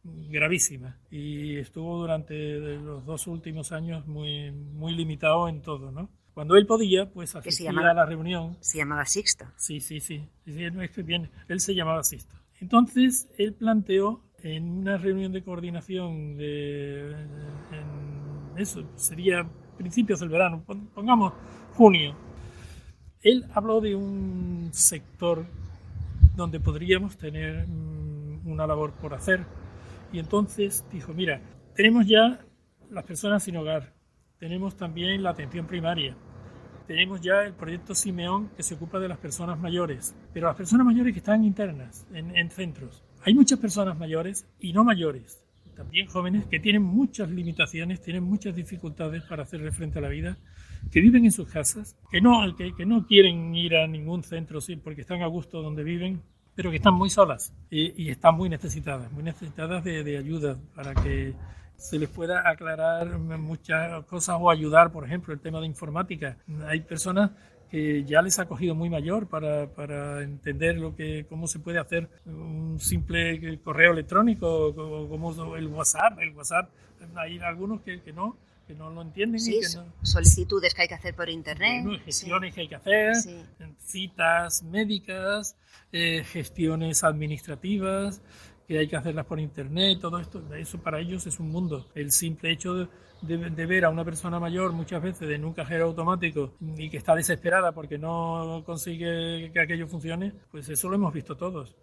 gravísima, 0.03 0.99
y 1.11 1.57
estuvo 1.57 1.99
durante 1.99 2.59
los 2.59 3.05
dos 3.05 3.26
últimos 3.26 3.72
años 3.72 4.07
muy, 4.07 4.51
muy 4.51 4.95
limitado 4.95 5.49
en 5.49 5.61
todo, 5.61 5.93
¿no? 5.93 6.09
Cuando 6.32 6.57
él 6.57 6.66
podía, 6.66 7.11
pues 7.11 7.34
asistía 7.34 7.70
a 7.70 7.95
la 7.95 8.05
reunión. 8.05 8.57
Se 8.61 8.78
llamaba 8.78 9.07
Sixto. 9.07 9.47
Sí, 9.57 9.80
sí, 9.80 10.01
sí. 10.01 10.28
es 10.45 10.91
que 10.91 11.03
bien, 11.03 11.30
él 11.49 11.61
se 11.61 11.74
llamaba 11.74 12.03
Sixto. 12.03 12.37
Entonces, 12.61 13.28
él 13.39 13.55
planteó 13.55 14.22
en 14.43 14.68
una 14.68 14.97
reunión 14.97 15.32
de 15.32 15.43
coordinación 15.43 16.37
de, 16.37 17.11
en 17.72 18.59
eso, 18.59 18.87
sería 18.97 19.49
principios 19.77 20.20
del 20.20 20.29
verano, 20.29 20.64
pongamos 20.95 21.33
junio, 21.74 22.14
él 23.22 23.45
habló 23.55 23.81
de 23.81 23.95
un 23.95 24.70
sector 24.72 25.47
donde 26.37 26.61
podríamos 26.61 27.16
tener 27.16 27.66
mm, 27.66 28.47
una 28.47 28.66
labor 28.66 28.93
por 28.93 29.14
hacer. 29.14 29.45
Y 30.12 30.18
entonces 30.18 30.85
dijo, 30.93 31.12
mira, 31.12 31.41
tenemos 31.74 32.07
ya 32.07 32.41
las 32.91 33.05
personas 33.05 33.43
sin 33.43 33.57
hogar, 33.57 33.95
tenemos 34.39 34.77
también 34.77 35.22
la 35.22 35.31
atención 35.31 35.66
primaria, 35.66 36.16
tenemos 36.87 37.20
ya 37.20 37.43
el 37.43 37.53
proyecto 37.55 37.95
Simeón 37.95 38.51
que 38.57 38.62
se 38.62 38.74
ocupa 38.74 39.01
de 39.01 39.09
las 39.09 39.18
personas 39.18 39.59
mayores, 39.59 40.14
pero 40.33 40.47
las 40.47 40.57
personas 40.57 40.87
mayores 40.87 41.12
que 41.12 41.18
están 41.18 41.45
internas 41.45 42.07
en, 42.12 42.37
en 42.37 42.51
centros. 42.51 43.03
Hay 43.24 43.35
muchas 43.35 43.59
personas 43.59 43.99
mayores 43.99 44.47
y 44.61 44.72
no 44.72 44.85
mayores 44.85 45.46
también 45.77 46.07
jóvenes 46.09 46.47
que 46.47 46.59
tienen 46.59 46.83
muchas 46.83 47.31
limitaciones, 47.31 48.01
tienen 48.01 48.24
muchas 48.24 48.57
dificultades 48.57 49.22
para 49.24 49.43
hacerle 49.43 49.70
frente 49.70 49.99
a 49.99 50.03
la 50.03 50.09
vida, 50.09 50.37
que 50.91 51.01
viven 51.01 51.24
en 51.24 51.33
sus 51.33 51.49
casas, 51.49 51.97
que 52.11 52.20
no, 52.20 52.57
que, 52.57 52.74
que 52.74 52.87
no 52.87 53.07
quieren 53.07 53.55
ir 53.55 53.77
a 53.77 53.87
ningún 53.87 54.22
centro 54.22 54.61
sí, 54.61 54.77
porque 54.77 55.03
están 55.03 55.22
a 55.22 55.27
gusto 55.27 55.62
donde 55.62 55.85
viven, 55.85 56.22
pero 56.57 56.70
que 56.70 56.77
están 56.77 56.95
muy 56.95 57.11
solas 57.11 57.53
y, 57.70 58.09
están 58.11 58.35
muy 58.35 58.49
necesitadas, 58.49 59.12
muy 59.12 59.22
necesitadas 59.22 59.85
de, 59.85 60.16
ayuda 60.16 60.57
para 60.74 60.95
que 60.95 61.35
se 61.77 61.99
les 61.99 62.09
pueda 62.09 62.49
aclarar 62.49 63.18
muchas 63.18 64.05
cosas 64.07 64.39
o 64.41 64.51
ayudar, 64.51 64.91
por 64.91 65.05
ejemplo, 65.05 65.35
el 65.35 65.41
tema 65.41 65.61
de 65.61 65.66
informática. 65.66 66.39
Hay 66.66 66.81
personas 66.81 67.31
que 67.71 68.05
ya 68.05 68.23
les 68.23 68.39
ha 68.39 68.47
cogido 68.47 68.75
muy 68.75 68.89
mayor 68.89 69.27
para, 69.29 69.69
para, 69.69 70.23
entender 70.23 70.77
lo 70.77 70.95
que, 70.95 71.27
cómo 71.29 71.47
se 71.47 71.59
puede 71.59 71.79
hacer 71.79 72.09
un 72.25 72.79
simple 72.81 73.59
correo 73.61 73.93
electrónico, 73.93 74.75
como 74.75 75.57
el 75.57 75.67
WhatsApp. 75.69 76.19
El 76.21 76.31
WhatsApp, 76.35 76.71
hay 77.17 77.39
algunos 77.39 77.81
que, 77.83 78.01
que 78.03 78.12
no, 78.12 78.37
que 78.67 78.75
no 78.75 78.91
lo 78.91 79.03
entienden. 79.03 79.41
Sí, 79.41 79.57
y 79.57 79.61
que 79.61 79.67
solicitudes 80.03 80.75
que 80.75 80.83
hay 80.83 80.89
que 80.89 80.95
hacer 80.95 81.14
por 81.14 81.29
internet. 81.29 81.85
gestiones 82.05 82.55
que 82.55 82.62
hay 82.62 82.69
que 82.69 82.75
hacer, 82.77 83.14
citas 83.79 84.62
médicas, 84.62 85.57
eh, 85.93 86.25
gestiones 86.25 87.05
administrativas 87.05 88.21
que 88.67 88.79
hay 88.79 88.89
que 88.89 88.97
hacerlas 88.97 89.27
por 89.27 89.41
internet, 89.41 89.99
todo 90.01 90.19
esto, 90.19 90.43
eso 90.55 90.79
para 90.79 91.01
ellos 91.01 91.27
es 91.27 91.39
un 91.41 91.51
mundo. 91.51 91.87
El 91.95 92.11
simple 92.11 92.51
hecho 92.51 92.75
de 92.75 92.89
de, 93.23 93.67
ver 93.67 93.85
a 93.85 93.91
una 93.91 94.05
persona 94.05 94.39
mayor 94.39 94.73
muchas 94.73 95.03
veces 95.03 95.31
en 95.31 95.45
un 95.45 95.53
cajero 95.53 95.87
automático 95.87 96.55
y 96.77 96.89
que 96.91 96.97
está 96.97 97.14
desesperada 97.14 97.73
porque 97.73 97.99
no 97.99 98.62
consigue 98.64 99.51
que 99.53 99.61
aquello 99.61 99.87
funcione, 99.87 100.33
pues 100.51 100.69
eso 100.69 100.89
lo 100.89 100.97
hemos 100.97 101.12
visto 101.12 101.37
todos. 101.37 101.75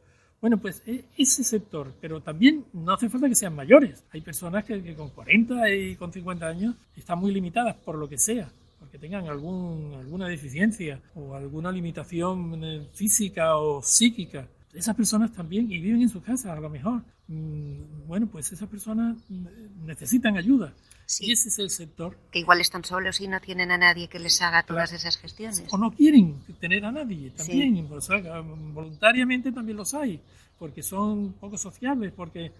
Bueno, 0.41 0.57
pues 0.57 0.84
e, 0.86 1.05
ese 1.17 1.43
sector, 1.43 1.93
pero 2.01 2.21
también 2.21 2.65
no 2.73 2.93
hace 2.93 3.09
falta 3.09 3.29
que 3.29 3.36
sean 3.36 3.55
mayores. 3.55 4.03
Hay 4.11 4.21
personas 4.21 4.65
que, 4.65 4.93
con 4.95 5.09
40 5.09 5.69
y 5.71 5.95
con 5.95 6.11
50 6.11 6.45
años 6.45 6.75
están 6.95 7.19
muy 7.19 7.31
limitadas 7.31 7.75
por 7.77 7.95
lo 7.95 8.09
que 8.09 8.17
sea, 8.17 8.51
porque 8.79 8.99
tengan 8.99 9.27
algún, 9.27 9.93
alguna 9.97 10.27
deficiencia 10.27 11.01
o 11.15 11.36
alguna 11.36 11.71
limitación 11.71 12.63
eh, 12.63 12.88
física 12.93 13.57
o 13.57 13.81
psíquica. 13.81 14.47
Esas 14.74 14.95
personas 14.95 15.32
también, 15.32 15.71
y 15.71 15.78
viven 15.80 16.01
en 16.01 16.09
su 16.09 16.21
casa 16.21 16.53
a 16.53 16.59
lo 16.59 16.69
mejor, 16.69 17.03
mm, 17.28 18.07
bueno, 18.07 18.28
pues 18.28 18.51
esas 18.51 18.67
personas 18.67 19.17
necesitan 19.86 20.36
ayuda. 20.36 20.74
Y 21.19 21.32
ese 21.32 21.49
es 21.49 21.59
el 21.59 21.69
sector. 21.69 22.17
Que 22.32 22.39
igual 22.39 22.59
están 22.61 22.84
solos 22.84 23.21
y 23.21 23.28
no 23.28 23.39
tienen 23.39 23.71
a 23.71 23.78
nadie 23.78 24.07
que 24.07 24.19
les 24.19 24.41
haga 24.41 24.63
todas 24.63 24.91
esas 24.93 25.17
gestiones. 25.17 25.63
O 25.71 25.78
no 25.78 25.91
quieren 25.91 26.39
tener 26.59 26.84
a 26.86 26.91
nadie 26.91 27.30
también. 27.32 27.88
voluntariamente 28.74 29.51
también 29.51 29.78
los 29.78 29.93
hay, 29.93 30.19
porque 30.57 30.82
son 30.82 31.34
poco 31.34 31.57
sociables, 31.57 32.11
porque 32.13 32.51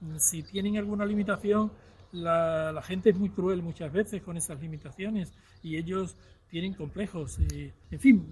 mm, 0.00 0.16
si 0.18 0.42
tienen 0.42 0.76
alguna 0.76 1.06
limitación, 1.06 1.72
la, 2.12 2.72
la, 2.72 2.82
gente 2.82 3.08
es 3.08 3.16
muy 3.16 3.30
cruel 3.30 3.62
muchas 3.62 3.90
veces 3.90 4.20
con 4.20 4.36
esas 4.36 4.60
limitaciones 4.60 5.32
y 5.62 5.76
ellos 5.76 6.14
tienen 6.52 6.74
complejos. 6.74 7.38
Y, 7.38 7.72
en 7.90 8.00
fin, 8.00 8.26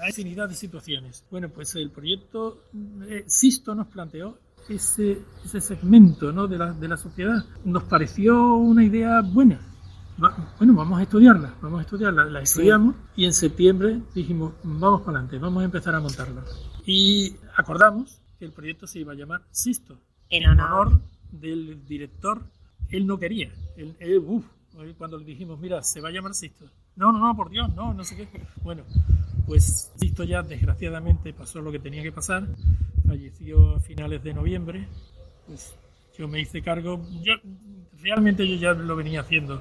hay 0.00 0.08
infinidad 0.08 0.48
de 0.48 0.54
situaciones. 0.54 1.24
Bueno, 1.30 1.48
pues 1.48 1.74
el 1.76 1.90
proyecto 1.90 2.64
eh, 3.08 3.24
Sisto 3.26 3.74
nos 3.74 3.88
planteó 3.88 4.38
ese, 4.68 5.18
ese 5.44 5.60
segmento 5.60 6.32
¿no? 6.32 6.46
de, 6.46 6.58
la, 6.58 6.72
de 6.72 6.88
la 6.88 6.96
sociedad. 6.96 7.44
Nos 7.64 7.84
pareció 7.84 8.54
una 8.54 8.84
idea 8.84 9.20
buena. 9.20 9.60
Bueno, 10.58 10.74
vamos 10.74 10.98
a 10.98 11.02
estudiarla, 11.02 11.54
vamos 11.62 11.78
a 11.78 11.82
estudiarla, 11.82 12.26
la 12.26 12.42
estudiamos 12.42 12.94
y 13.16 13.24
en 13.24 13.32
septiembre 13.32 14.02
dijimos, 14.14 14.52
vamos 14.62 15.00
para 15.00 15.12
adelante, 15.18 15.38
vamos 15.38 15.62
a 15.62 15.64
empezar 15.64 15.94
a 15.94 16.00
montarla. 16.00 16.44
Y 16.84 17.36
acordamos 17.56 18.20
que 18.38 18.44
el 18.44 18.52
proyecto 18.52 18.86
se 18.86 18.98
iba 18.98 19.14
a 19.14 19.16
llamar 19.16 19.46
Sisto, 19.50 19.98
en 20.28 20.46
honor, 20.46 21.00
del 21.32 21.86
director. 21.86 22.42
Él 22.90 23.06
no 23.06 23.18
quería, 23.18 23.50
él, 23.78 23.96
cuando 24.98 25.16
le 25.16 25.24
dijimos, 25.24 25.58
mira, 25.58 25.82
se 25.82 26.02
va 26.02 26.10
a 26.10 26.12
llamar 26.12 26.34
Sisto. 26.34 26.66
No, 26.96 27.12
no, 27.12 27.18
no, 27.18 27.34
por 27.34 27.48
Dios, 27.48 27.74
no, 27.74 27.94
no 27.94 28.04
sé 28.04 28.16
qué. 28.16 28.28
Bueno, 28.62 28.82
pues 29.50 29.90
Sisto 29.96 30.22
ya 30.22 30.44
desgraciadamente 30.44 31.32
pasó 31.32 31.60
lo 31.60 31.72
que 31.72 31.80
tenía 31.80 32.04
que 32.04 32.12
pasar. 32.12 32.46
Falleció 33.04 33.74
a 33.74 33.80
finales 33.80 34.22
de 34.22 34.32
noviembre, 34.32 34.86
pues 35.48 35.74
yo 36.16 36.28
me 36.28 36.40
hice 36.40 36.62
cargo, 36.62 37.04
yo 37.20 37.32
realmente 38.00 38.46
yo 38.46 38.54
ya 38.54 38.74
lo 38.74 38.94
venía 38.94 39.22
haciendo, 39.22 39.60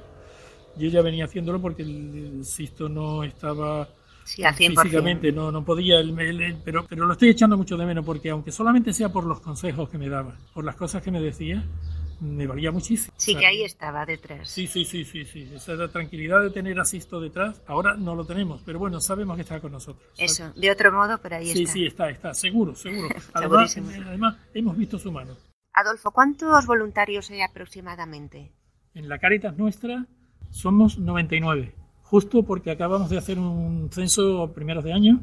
yo 0.78 0.90
ya 0.90 1.02
venía 1.02 1.26
haciéndolo 1.26 1.60
porque 1.60 1.82
el, 1.82 2.46
Sisto 2.46 2.88
no 2.88 3.24
estaba 3.24 3.90
físicamente, 4.26 5.32
no, 5.32 5.52
no 5.52 5.66
podía, 5.66 5.96
pero, 6.64 6.86
pero 6.88 7.08
lo 7.08 7.14
estoy 7.14 7.30
echando 7.30 7.58
mucho 7.58 7.76
de 7.76 7.88
menos 7.88 8.06
porque 8.06 8.30
aunque 8.30 8.52
solamente 8.52 8.94
sea 8.94 9.10
por 9.10 9.24
los 9.24 9.40
consejos 9.40 9.90
que 9.90 9.98
me 9.98 10.08
daba, 10.08 10.38
por 10.54 10.66
las 10.66 10.76
cosas 10.76 11.02
que 11.02 11.10
me 11.10 11.20
decía, 11.20 11.66
me 12.20 12.48
valía 12.48 12.72
muchísimo. 12.72 13.14
Sí, 13.18 13.36
que 13.36 13.46
ahí 13.46 13.64
estaba 13.64 14.06
detrás. 14.06 14.50
Sí, 14.50 14.68
sí, 14.68 14.86
sí, 14.86 15.06
sí, 15.06 15.26
sí. 15.26 15.52
Esa 15.54 15.74
la 15.74 15.88
tranquilidad 15.88 16.42
de 16.42 16.50
tener 16.50 16.80
a 16.80 16.86
Sisto 16.86 17.20
detrás, 17.20 17.62
ahora 17.68 17.96
no 17.96 18.16
lo 18.16 18.26
tenemos, 18.26 18.62
pero 18.66 18.80
bueno, 18.80 19.00
sabemos 19.00 19.36
que 19.36 19.44
está 19.44 19.60
con 19.60 19.72
nosotros. 19.72 20.08
Eso, 20.18 20.52
de 20.54 20.72
otro 20.72 20.92
modo, 20.92 21.18
pero 21.22 21.38
ahí 21.38 21.50
está. 21.50 21.58
Sí, 21.58 21.68
sí, 21.68 21.86
está, 21.86 22.10
está, 22.10 22.34
seguro, 22.34 22.76
seguro. 22.76 23.10
Además, 23.34 23.78
además, 23.78 24.38
hemos 24.54 24.78
visto 24.78 25.00
su 25.00 25.12
mano. 25.12 25.36
Adolfo, 25.74 26.12
¿cuántos 26.12 26.66
voluntarios 26.66 27.30
hay 27.30 27.42
aproximadamente? 27.42 28.52
En 28.94 29.08
la 29.08 29.20
Caritas 29.20 29.56
nuestra 29.58 30.06
somos 30.50 30.98
99, 30.98 31.74
justo 32.02 32.44
porque 32.44 32.72
acabamos 32.72 33.10
de 33.10 33.18
hacer 33.18 33.38
un 33.40 33.90
censo 33.92 34.52
primeros 34.54 34.84
de 34.84 34.94
año 34.94 35.22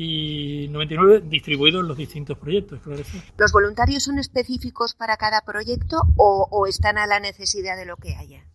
y 0.00 0.68
99 0.68 1.24
distribuidos 1.28 1.82
en 1.82 1.88
los 1.88 1.96
distintos 1.96 2.38
proyectos, 2.38 2.80
claro. 2.82 3.02
¿Los 3.36 3.50
voluntarios 3.50 4.04
son 4.04 4.20
específicos 4.20 4.94
para 4.94 5.16
cada 5.16 5.40
proyecto 5.40 5.96
o, 6.16 6.66
están 6.68 6.98
a 6.98 7.08
la 7.08 7.18
necesidad 7.18 7.76
de 7.76 7.84
lo 7.84 7.96
que 7.96 8.14
haya? 8.14 8.46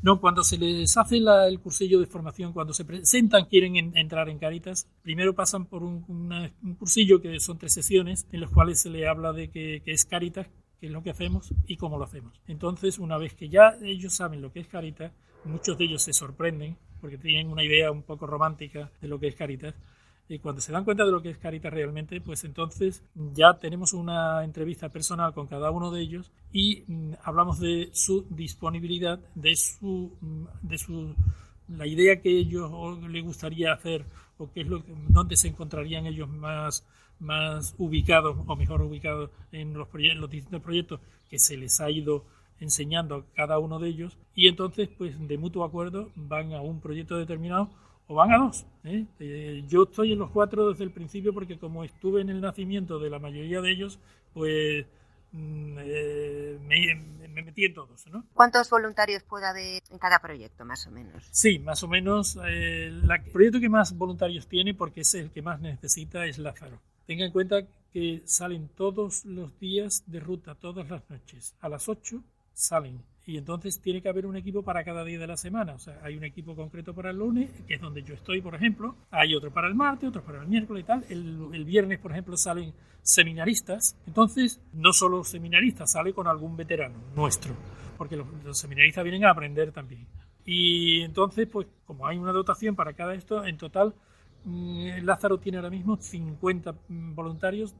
No, 0.00 0.18
cuando 0.18 0.42
se 0.42 0.56
les 0.56 0.96
hace 0.96 1.18
el 1.18 1.60
cursillo 1.60 2.00
de 2.00 2.06
formación, 2.06 2.54
cuando 2.54 2.72
se 2.72 2.86
presentan, 2.86 3.44
quieren 3.44 3.76
entrar 3.94 4.30
en 4.30 4.38
Caritas, 4.38 4.88
primero 5.02 5.34
pasan 5.34 5.66
por 5.66 5.82
un, 5.82 6.50
cursillo 6.78 7.20
que 7.20 7.38
son 7.38 7.58
tres 7.58 7.74
sesiones 7.74 8.26
en 8.32 8.40
las 8.40 8.48
cuales 8.48 8.80
se 8.80 8.88
les 8.88 9.06
habla 9.06 9.34
de 9.34 9.50
que, 9.50 9.82
es 9.84 10.06
Caritas, 10.06 10.46
qué 10.80 10.86
es 10.86 10.92
lo 10.92 11.02
que 11.02 11.10
hacemos 11.10 11.52
y 11.66 11.76
cómo 11.76 11.98
lo 11.98 12.04
hacemos. 12.04 12.40
Entonces, 12.46 12.98
una 12.98 13.18
vez 13.18 13.34
que 13.34 13.50
ya 13.50 13.76
ellos 13.82 14.14
saben 14.14 14.40
lo 14.40 14.50
que 14.54 14.60
es 14.60 14.68
Caritas, 14.68 15.12
muchos 15.44 15.76
de 15.76 15.84
ellos 15.84 16.02
se 16.02 16.14
sorprenden 16.14 16.78
porque 16.98 17.18
tienen 17.18 17.48
una 17.50 17.62
idea 17.62 17.92
un 17.92 18.04
poco 18.04 18.26
romántica 18.26 18.90
de 19.02 19.08
lo 19.08 19.20
que 19.20 19.28
es 19.28 19.34
Caritas 19.34 19.74
y 20.28 20.38
cuando 20.38 20.60
se 20.60 20.72
dan 20.72 20.84
cuenta 20.84 21.04
de 21.04 21.12
lo 21.12 21.20
que 21.20 21.30
es 21.30 21.38
Caritas 21.38 21.72
realmente, 21.72 22.20
pues 22.20 22.44
entonces 22.44 23.02
ya 23.14 23.58
tenemos 23.58 23.92
una 23.92 24.44
entrevista 24.44 24.88
personal 24.88 25.34
con 25.34 25.46
cada 25.46 25.70
uno 25.70 25.90
de 25.90 26.00
ellos 26.00 26.30
y 26.52 26.84
mm, 26.86 27.14
hablamos 27.24 27.60
de 27.60 27.90
su 27.92 28.26
disponibilidad, 28.30 29.20
de 29.34 29.56
su, 29.56 30.16
mm, 30.20 30.44
de 30.62 30.78
su 30.78 31.14
la 31.68 31.86
idea 31.86 32.20
que 32.20 32.30
ellos 32.30 32.70
les 33.08 33.24
gustaría 33.24 33.72
hacer 33.72 34.04
o 34.38 34.50
qué 34.52 34.62
es 34.62 34.66
lo 34.66 34.82
dónde 35.08 35.36
se 35.36 35.48
encontrarían 35.48 36.06
ellos 36.06 36.28
más 36.28 36.84
más 37.18 37.74
ubicados 37.78 38.36
o 38.46 38.56
mejor 38.56 38.82
ubicados 38.82 39.30
en 39.52 39.74
los, 39.74 39.88
los 39.92 40.30
distintos 40.30 40.62
proyectos 40.62 41.00
que 41.30 41.38
se 41.38 41.56
les 41.56 41.80
ha 41.80 41.90
ido 41.90 42.24
enseñando 42.58 43.14
a 43.14 43.24
cada 43.34 43.58
uno 43.58 43.78
de 43.78 43.88
ellos. 43.88 44.18
Y 44.34 44.48
entonces 44.48 44.88
pues 44.98 45.14
de 45.28 45.38
mutuo 45.38 45.64
acuerdo 45.64 46.10
van 46.16 46.52
a 46.52 46.60
un 46.60 46.80
proyecto 46.80 47.16
determinado 47.16 47.70
o 48.06 48.14
van 48.14 48.32
a 48.32 48.38
dos. 48.38 48.66
¿eh? 48.84 49.06
Eh, 49.20 49.64
yo 49.68 49.84
estoy 49.84 50.12
en 50.12 50.18
los 50.18 50.30
cuatro 50.30 50.70
desde 50.70 50.84
el 50.84 50.90
principio 50.90 51.32
porque 51.32 51.58
como 51.58 51.84
estuve 51.84 52.20
en 52.20 52.30
el 52.30 52.40
nacimiento 52.40 52.98
de 52.98 53.10
la 53.10 53.18
mayoría 53.18 53.60
de 53.60 53.70
ellos, 53.70 53.98
pues 54.34 54.86
mm, 55.32 55.78
eh, 55.80 56.58
me, 56.62 57.42
metí 57.42 57.64
en 57.64 57.74
todos. 57.74 58.06
¿no? 58.08 58.24
¿Cuántos 58.34 58.68
voluntarios 58.70 59.22
puede 59.22 59.46
haber 59.46 59.82
en 59.90 59.98
cada 59.98 60.18
proyecto, 60.18 60.64
más 60.64 60.86
o 60.86 60.90
menos? 60.90 61.24
Sí, 61.30 61.58
más 61.58 61.82
o 61.82 61.88
menos. 61.88 62.36
el 62.44 63.08
proyecto 63.32 63.60
que 63.60 63.68
más 63.68 63.96
voluntarios 63.96 64.46
tiene, 64.46 64.74
porque 64.74 65.02
es 65.02 65.14
el 65.14 65.30
que 65.30 65.42
más 65.42 65.60
necesita, 65.60 66.26
es 66.26 66.38
Lázaro. 66.38 66.80
Tenga 67.06 67.24
en 67.24 67.32
cuenta 67.32 67.62
que 67.92 68.22
salen 68.24 68.68
todos 68.68 69.24
los 69.24 69.58
días 69.58 70.04
de 70.06 70.20
ruta, 70.20 70.54
todas 70.54 70.88
las 70.88 71.08
noches. 71.10 71.54
A 71.60 71.68
las 71.68 71.88
8 71.88 72.22
salen 72.54 73.02
y 73.24 73.36
entonces 73.36 73.80
tiene 73.80 74.02
que 74.02 74.08
haber 74.08 74.26
un 74.26 74.36
equipo 74.36 74.62
para 74.62 74.82
cada 74.82 75.04
día 75.04 75.18
de 75.18 75.26
la 75.26 75.36
semana. 75.36 75.74
O 75.74 75.78
sea, 75.78 76.00
hay 76.02 76.16
un 76.16 76.24
equipo 76.24 76.56
concreto 76.56 76.92
para 76.92 77.10
el 77.10 77.18
lunes, 77.18 77.50
que 77.68 77.74
es 77.74 77.80
donde 77.80 78.02
yo 78.02 78.14
estoy, 78.14 78.40
por 78.40 78.54
ejemplo. 78.54 78.96
Hay 79.10 79.34
otro 79.34 79.52
para 79.52 79.68
el 79.68 79.76
martes, 79.76 80.08
otro 80.08 80.22
para 80.22 80.42
el 80.42 80.48
miércoles 80.48 80.82
y 80.82 80.86
tal. 80.86 81.04
El, 81.08 81.64
viernes, 81.64 82.00
por 82.00 82.10
ejemplo, 82.10 82.36
salen 82.36 82.74
seminaristas. 83.02 83.96
Entonces, 84.06 84.60
no 84.72 84.92
solo 84.92 85.22
seminaristas, 85.22 85.92
sale 85.92 86.12
con 86.12 86.26
algún 86.26 86.56
veterano 86.56 86.98
nuestro, 87.14 87.54
porque 87.96 88.16
los, 88.16 88.26
seminaristas 88.58 89.04
vienen 89.04 89.24
a 89.24 89.30
aprender 89.30 89.70
también. 89.70 90.06
Y 90.44 91.02
entonces, 91.02 91.46
pues, 91.46 91.68
como 91.86 92.08
hay 92.08 92.18
una 92.18 92.32
dotación 92.32 92.74
para 92.74 92.94
cada 92.94 93.14
esto, 93.14 93.44
en 93.44 93.56
total, 93.56 93.94
mm, 94.44 95.04
Lázaro 95.04 95.38
tiene 95.38 95.58
ahora 95.58 95.70
mismo 95.70 95.96
50 95.96 96.72
mm, 96.88 97.14
voluntarios 97.14 97.76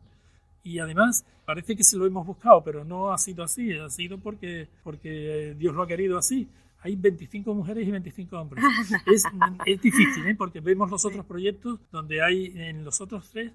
y 0.62 0.78
además 0.78 1.24
parece 1.44 1.76
que 1.76 1.84
se 1.84 1.96
lo 1.96 2.06
hemos 2.06 2.26
buscado, 2.26 2.62
pero 2.62 2.84
no 2.84 3.12
ha 3.12 3.18
sido 3.18 3.44
así, 3.44 3.72
ha 3.72 3.90
sido 3.90 4.18
porque, 4.18 4.68
porque 4.82 5.54
Dios 5.58 5.74
lo 5.74 5.82
ha 5.82 5.86
querido 5.86 6.18
así. 6.18 6.48
Hay 6.80 6.96
25 6.96 7.54
mujeres 7.54 7.86
y 7.86 7.90
25 7.90 8.36
hombres. 8.38 8.64
Es, 9.06 9.24
es 9.66 9.80
difícil, 9.80 10.26
¿eh? 10.26 10.34
porque 10.34 10.60
vemos 10.60 10.90
los 10.90 11.04
otros 11.04 11.24
proyectos 11.26 11.78
donde 11.90 12.22
hay, 12.22 12.52
en 12.56 12.84
los 12.84 13.00
otros 13.00 13.28
tres, 13.30 13.52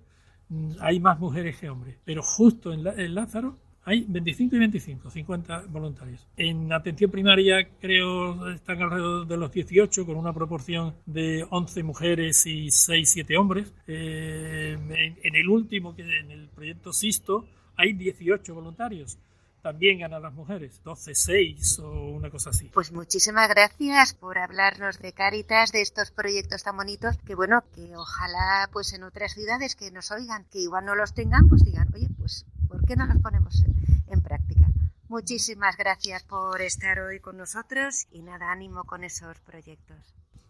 hay 0.79 0.99
más 0.99 1.19
mujeres 1.19 1.57
que 1.57 1.69
hombres. 1.69 1.97
Pero 2.05 2.21
justo 2.23 2.71
en, 2.73 2.87
en 2.87 3.15
Lázaro 3.15 3.57
hay 3.87 4.03
25 4.05 4.53
y 4.53 4.59
25, 4.59 5.09
50 5.09 5.63
voluntarios. 5.69 6.27
En 6.35 6.73
atención 6.73 7.09
primaria 7.09 7.69
creo 7.79 8.49
están 8.51 8.81
alrededor 8.81 9.25
de 9.25 9.37
los 9.37 9.49
18, 9.49 10.05
con 10.05 10.17
una 10.17 10.33
proporción 10.33 10.93
de 11.05 11.47
11 11.49 11.83
mujeres 11.83 12.45
y 12.45 12.69
6, 12.69 13.09
7 13.09 13.37
hombres. 13.37 13.73
Eh, 13.87 14.77
en, 15.23 15.35
el 15.35 15.47
último, 15.47 15.95
en 15.97 16.31
el 16.31 16.49
proyecto 16.49 16.91
Sisto, 16.91 17.47
hay 17.77 17.93
18 17.93 18.53
voluntarios 18.53 19.19
también 19.61 19.99
ganan 19.99 20.21
las 20.21 20.33
mujeres, 20.33 20.81
12, 20.83 21.13
6 21.13 21.79
o 21.79 21.91
una 22.11 22.29
cosa 22.29 22.51
así. 22.51 22.69
Pues 22.73 22.93
muchísimas 22.93 23.49
gracias 23.49 24.13
por 24.13 24.37
hablarnos 24.37 24.99
de 24.99 25.11
Caritas, 25.11 25.71
de 25.73 25.81
estos 25.81 26.11
proyectos 26.11 26.63
tan 26.63 26.77
bonitos, 26.77 27.17
que 27.25 27.35
bueno, 27.35 27.63
que 27.75 27.95
ojalá 27.95 28.69
pues 28.71 28.93
en 28.93 29.03
otras 29.03 29.33
ciudades 29.33 29.75
que 29.75 29.91
nos 29.91 30.11
oigan, 30.11 30.45
que 30.51 30.59
igual 30.59 30.85
no 30.85 30.95
los 30.95 31.13
tengan, 31.13 31.49
pues 31.49 31.65
digan, 31.65 31.87
oye, 31.93 32.07
pues 32.17 32.45
¿por 32.67 32.85
qué 32.85 32.95
no 32.95 33.05
los 33.05 33.17
ponemos 33.21 33.63
en 34.07 34.21
práctica? 34.21 34.67
Muchísimas 35.09 35.77
gracias 35.77 36.23
por 36.23 36.61
estar 36.61 36.99
hoy 36.99 37.19
con 37.19 37.37
nosotros 37.37 38.07
y 38.11 38.21
nada, 38.21 38.51
ánimo 38.51 38.83
con 38.83 39.03
esos 39.03 39.39
proyectos. 39.39 39.97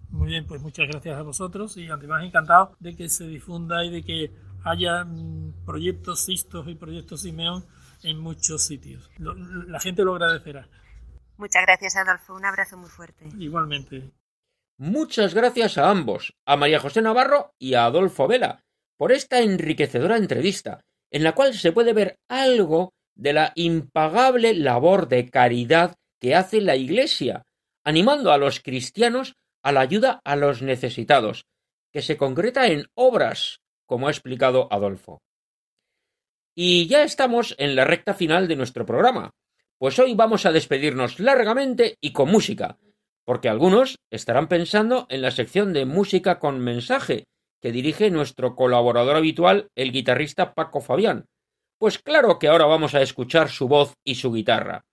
Muy 0.09 0.29
bien, 0.29 0.47
pues 0.47 0.61
muchas 0.61 0.87
gracias 0.87 1.17
a 1.17 1.21
vosotros 1.21 1.77
y 1.77 1.89
además 1.89 2.23
encantado 2.23 2.75
de 2.79 2.95
que 2.95 3.09
se 3.09 3.27
difunda 3.27 3.85
y 3.85 3.91
de 3.91 4.03
que 4.03 4.31
haya 4.63 5.03
mm, 5.03 5.65
proyectos 5.65 6.21
Sistos 6.21 6.67
y 6.67 6.75
proyectos 6.75 7.21
Simeón 7.21 7.65
en 8.03 8.19
muchos 8.19 8.63
sitios. 8.63 9.09
la 9.17 9.79
gente 9.79 10.03
lo 10.03 10.15
agradecerá. 10.15 10.67
Muchas 11.37 11.63
gracias, 11.63 11.95
Adolfo. 11.95 12.33
Un 12.33 12.45
abrazo 12.45 12.77
muy 12.77 12.89
fuerte. 12.89 13.29
Igualmente. 13.37 14.11
Muchas 14.77 15.33
gracias 15.33 15.77
a 15.77 15.89
ambos, 15.89 16.33
a 16.45 16.55
María 16.55 16.79
José 16.79 17.01
Navarro 17.01 17.53
y 17.59 17.73
a 17.73 17.85
Adolfo 17.85 18.27
Vela, 18.27 18.63
por 18.95 19.11
esta 19.11 19.39
enriquecedora 19.41 20.17
entrevista, 20.17 20.81
en 21.11 21.23
la 21.23 21.33
cual 21.33 21.53
se 21.53 21.71
puede 21.71 21.93
ver 21.93 22.17
algo 22.29 22.93
de 23.15 23.33
la 23.33 23.51
impagable 23.55 24.53
labor 24.53 25.07
de 25.07 25.29
caridad 25.29 25.95
que 26.19 26.35
hace 26.35 26.61
la 26.61 26.75
Iglesia, 26.75 27.43
animando 27.83 28.31
a 28.31 28.37
los 28.37 28.59
cristianos 28.59 29.35
a 29.63 29.71
la 29.71 29.81
ayuda 29.81 30.21
a 30.23 30.35
los 30.35 30.61
necesitados, 30.61 31.45
que 31.91 32.01
se 32.01 32.17
concreta 32.17 32.67
en 32.67 32.85
obras, 32.95 33.59
como 33.85 34.07
ha 34.07 34.11
explicado 34.11 34.67
Adolfo. 34.71 35.19
Y 36.55 36.87
ya 36.87 37.03
estamos 37.03 37.55
en 37.57 37.75
la 37.75 37.85
recta 37.85 38.13
final 38.13 38.47
de 38.47 38.55
nuestro 38.55 38.85
programa, 38.85 39.31
pues 39.77 39.99
hoy 39.99 40.15
vamos 40.15 40.45
a 40.45 40.51
despedirnos 40.51 41.19
largamente 41.19 41.97
y 42.01 42.13
con 42.13 42.29
música, 42.29 42.77
porque 43.25 43.49
algunos 43.49 43.97
estarán 44.09 44.47
pensando 44.47 45.05
en 45.09 45.21
la 45.21 45.31
sección 45.31 45.73
de 45.73 45.85
música 45.85 46.39
con 46.39 46.59
mensaje 46.59 47.25
que 47.61 47.71
dirige 47.71 48.09
nuestro 48.11 48.55
colaborador 48.55 49.15
habitual, 49.15 49.69
el 49.75 49.91
guitarrista 49.91 50.53
Paco 50.53 50.81
Fabián. 50.81 51.25
Pues 51.79 51.99
claro 51.99 52.39
que 52.39 52.47
ahora 52.47 52.65
vamos 52.65 52.95
a 52.95 53.01
escuchar 53.01 53.49
su 53.49 53.67
voz 53.67 53.93
y 54.03 54.15
su 54.15 54.31
guitarra. 54.31 54.85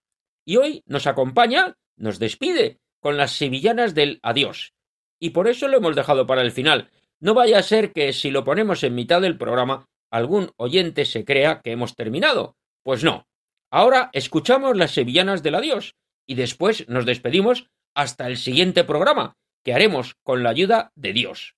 Y 0.45 0.57
hoy 0.57 0.83
nos 0.87 1.07
acompaña, 1.07 1.77
nos 1.97 2.19
despide, 2.19 2.79
con 3.01 3.17
las 3.17 3.33
sevillanas 3.33 3.95
del 3.95 4.19
adiós. 4.23 4.75
Y 5.19 5.31
por 5.31 5.49
eso 5.49 5.69
lo 5.69 5.79
hemos 5.79 5.97
dejado 5.97 6.27
para 6.27 6.43
el 6.43 6.53
final. 6.53 6.91
No 7.21 7.35
vaya 7.35 7.59
a 7.59 7.63
ser 7.63 7.93
que 7.93 8.13
si 8.13 8.31
lo 8.31 8.45
ponemos 8.45 8.83
en 8.83 8.95
mitad 8.95 9.21
del 9.21 9.39
programa 9.39 9.87
algún 10.11 10.53
oyente 10.57 11.07
se 11.07 11.25
crea 11.25 11.61
que 11.61 11.73
hemos 11.73 11.97
terminado. 11.97 12.57
Pues 12.85 13.03
no. 13.03 13.27
Ahora 13.71 14.11
escuchamos 14.13 14.77
las 14.77 14.93
sevillanas 14.93 15.43
del 15.43 15.57
adiós 15.57 15.97
y 16.25 16.37
después 16.37 16.89
nos 16.89 17.05
despedimos 17.05 17.69
hasta 17.95 18.29
el 18.29 18.37
siguiente 18.37 18.85
programa, 18.85 19.37
que 19.65 19.75
haremos 19.75 20.15
con 20.23 20.45
la 20.45 20.51
ayuda 20.51 20.93
de 20.95 21.13
Dios. 21.13 21.57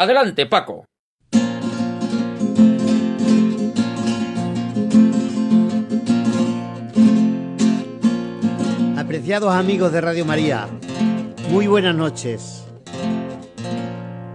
Adelante, 0.00 0.46
Paco. 0.46 0.86
Apreciados 8.96 9.54
amigos 9.54 9.92
de 9.92 10.00
Radio 10.00 10.24
María, 10.24 10.68
muy 11.50 11.66
buenas 11.66 11.94
noches. 11.94 12.64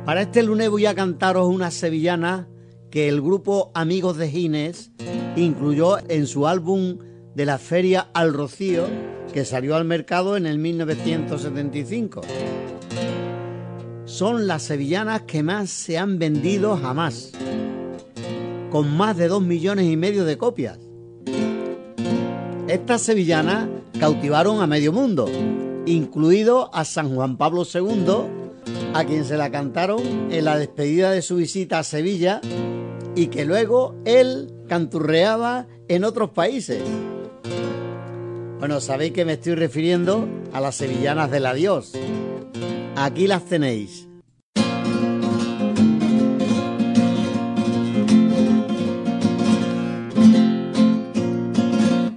Para 0.06 0.22
este 0.22 0.44
lunes 0.44 0.70
voy 0.70 0.86
a 0.86 0.94
cantaros 0.94 1.48
una 1.48 1.72
sevillana 1.72 2.48
que 2.92 3.10
el 3.10 3.20
grupo 3.20 3.72
Amigos 3.74 4.18
de 4.18 4.30
Gines 4.30 4.92
incluyó 5.36 5.98
en 6.08 6.28
su 6.28 6.46
álbum 6.46 7.00
de 7.34 7.46
la 7.48 7.58
Feria 7.58 8.12
al 8.14 8.36
Rocío, 8.36 8.86
que 9.34 9.44
salió 9.46 9.76
al 9.76 9.86
mercado 9.86 10.38
en 10.38 10.46
el 10.46 10.60
1975. 10.60 12.22
Son 14.18 14.48
las 14.48 14.64
sevillanas 14.64 15.24
que 15.24 15.44
más 15.44 15.70
se 15.70 15.98
han 15.98 16.18
vendido 16.20 16.78
jamás, 16.78 17.34
con 18.72 18.96
más 18.96 19.18
de 19.18 19.28
dos 19.28 19.44
millones 19.44 19.88
y 19.88 19.98
medio 19.98 20.24
de 20.24 20.38
copias. 20.38 20.80
Estas 22.70 23.02
sevillanas 23.02 23.68
cautivaron 24.00 24.62
a 24.62 24.68
medio 24.68 24.94
mundo, 24.94 25.30
incluido 25.86 26.74
a 26.74 26.86
San 26.86 27.14
Juan 27.14 27.36
Pablo 27.36 27.64
II, 27.66 28.06
a 28.94 29.04
quien 29.04 29.26
se 29.26 29.36
la 29.36 29.52
cantaron 29.52 30.02
en 30.32 30.46
la 30.46 30.58
despedida 30.58 31.12
de 31.12 31.22
su 31.22 31.36
visita 31.36 31.80
a 31.80 31.84
Sevilla 31.84 32.40
y 33.18 33.28
que 33.28 33.44
luego 33.44 33.96
él 34.06 34.50
canturreaba 34.70 35.68
en 35.90 36.06
otros 36.06 36.30
países. 36.30 36.82
Bueno, 38.60 38.80
sabéis 38.80 39.12
que 39.12 39.26
me 39.26 39.34
estoy 39.34 39.56
refiriendo 39.56 40.26
a 40.54 40.62
las 40.62 40.76
sevillanas 40.76 41.30
del 41.32 41.48
adiós. 41.48 41.92
Aquí 42.96 43.28
las 43.28 43.44
tenéis. 43.44 44.05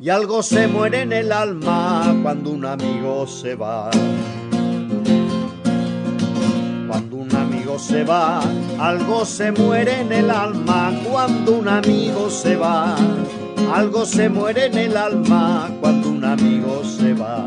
Y 0.08 0.10
algo 0.10 0.42
se 0.42 0.66
muere 0.66 1.02
en 1.02 1.12
el 1.12 1.30
alma 1.30 2.16
cuando 2.22 2.52
un 2.52 2.64
amigo 2.64 3.26
se 3.26 3.54
va 3.54 3.90
Cuando 6.88 7.16
un 7.16 7.36
amigo 7.36 7.78
se 7.78 8.04
va, 8.04 8.40
algo 8.78 9.26
se 9.26 9.52
muere 9.52 10.00
en 10.00 10.10
el 10.10 10.30
alma. 10.30 10.98
Cuando 11.10 11.58
un 11.58 11.68
amigo 11.68 12.30
se 12.30 12.56
va, 12.56 12.96
algo 13.74 14.06
se 14.06 14.30
muere 14.30 14.64
en 14.68 14.78
el 14.78 14.96
alma. 14.96 15.68
Cuando 15.78 16.08
un 16.08 16.24
amigo 16.24 16.82
se 16.84 17.12
va. 17.12 17.46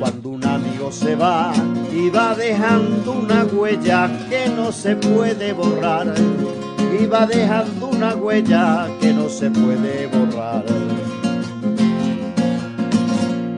Cuando 0.00 0.28
un 0.28 0.44
amigo 0.44 0.90
se 0.90 1.14
va 1.14 1.52
y 1.92 2.10
va 2.10 2.34
dejando 2.34 3.12
una 3.12 3.44
huella 3.44 4.10
que 4.28 4.48
no 4.48 4.72
se 4.72 4.96
puede 4.96 5.52
borrar. 5.52 6.12
Y 7.00 7.06
va 7.06 7.26
dejando 7.26 7.88
una 7.88 8.14
huella 8.14 8.86
que 9.00 9.12
no 9.12 9.28
se 9.28 9.50
puede 9.50 10.06
borrar. 10.08 10.64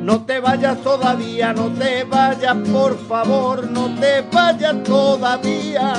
No 0.05 0.21
te 0.21 0.39
vayas 0.39 0.81
todavía, 0.83 1.53
no 1.53 1.69
te 1.71 2.05
vayas, 2.05 2.57
por 2.73 2.97
favor, 3.09 3.69
no 3.71 3.93
te 3.99 4.23
vayas 4.31 4.83
todavía. 4.85 5.95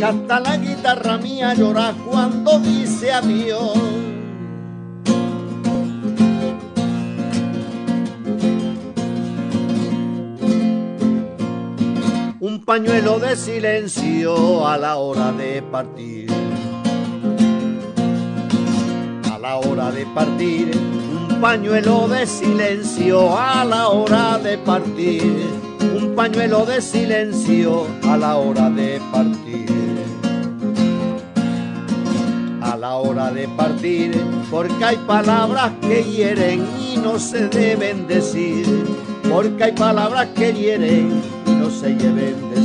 Canta 0.00 0.40
la 0.40 0.56
guitarra 0.56 1.18
mía 1.18 1.54
llora 1.54 1.94
cuando 2.10 2.58
dice 2.58 3.12
adiós. 3.12 3.78
Un 12.40 12.64
pañuelo 12.64 13.20
de 13.20 13.36
silencio 13.36 14.66
a 14.66 14.76
la 14.76 14.96
hora 14.96 15.30
de 15.32 15.62
partir. 15.62 16.33
La 19.44 19.56
hora 19.56 19.90
de 19.90 20.06
partir 20.06 20.70
pañuelo 21.38 22.08
de 22.08 22.26
silencio 22.26 23.38
a 23.38 23.62
la 23.62 23.88
hora 23.88 24.38
de 24.38 24.56
partir, 24.56 25.46
un 25.94 26.14
pañuelo 26.16 26.64
de 26.64 26.80
silencio 26.80 27.86
a 28.04 28.16
la 28.16 28.36
hora 28.36 28.70
de 28.70 28.98
partir. 29.12 29.66
A 32.62 32.74
la 32.78 32.94
hora 32.94 33.30
de 33.30 33.46
partir, 33.48 34.18
porque 34.50 34.82
hay 34.82 34.96
palabras 35.06 35.72
que 35.82 36.02
hieren 36.02 36.66
y 36.80 36.96
no 36.96 37.18
se 37.18 37.48
deben 37.48 38.06
decir, 38.06 38.64
porque 39.30 39.64
hay 39.64 39.72
palabras 39.72 40.28
que 40.34 40.54
hieren 40.54 41.22
y 41.46 41.50
no 41.50 41.68
se 41.68 41.88
deben. 41.94 42.63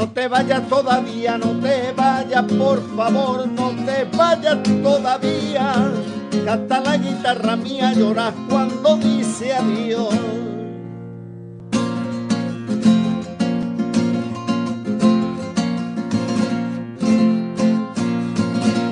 No 0.00 0.08
te 0.08 0.28
vayas 0.28 0.66
todavía, 0.66 1.36
no 1.36 1.60
te 1.60 1.92
vayas, 1.92 2.44
por 2.44 2.80
favor, 2.96 3.46
no 3.46 3.68
te 3.84 4.04
vayas 4.16 4.56
todavía. 4.82 5.74
Canta 6.42 6.80
la 6.80 6.96
guitarra 6.96 7.54
mía, 7.56 7.92
lloras 7.92 8.32
cuando 8.48 8.96
dice 8.96 9.52
adiós. 9.52 10.14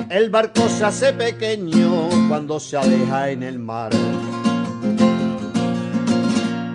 El 0.09 0.29
barco 0.29 0.69
se 0.69 0.85
hace 0.85 1.13
pequeño 1.13 2.07
cuando 2.27 2.59
se 2.59 2.77
aleja 2.77 3.31
en 3.31 3.41
el 3.41 3.57
mar 3.57 3.89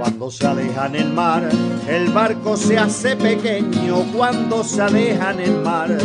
cuando 0.04 0.30
se 0.30 0.46
aleja 0.46 0.86
en 0.86 0.96
el 0.96 1.14
mar, 1.14 1.48
el 1.88 2.12
barco 2.12 2.58
se 2.58 2.76
hace 2.76 3.16
pequeño 3.16 4.04
cuando 4.14 4.62
se 4.62 4.82
aleja 4.82 5.30
en 5.30 5.40
el 5.40 5.62
mar. 5.62 5.96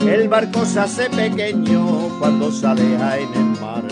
El 0.00 0.28
barco 0.28 0.64
se 0.64 0.80
hace 0.80 1.08
pequeño 1.10 2.08
cuando 2.18 2.50
se 2.50 2.66
aleja 2.66 3.18
en 3.18 3.34
el 3.34 3.60
mar. 3.60 3.84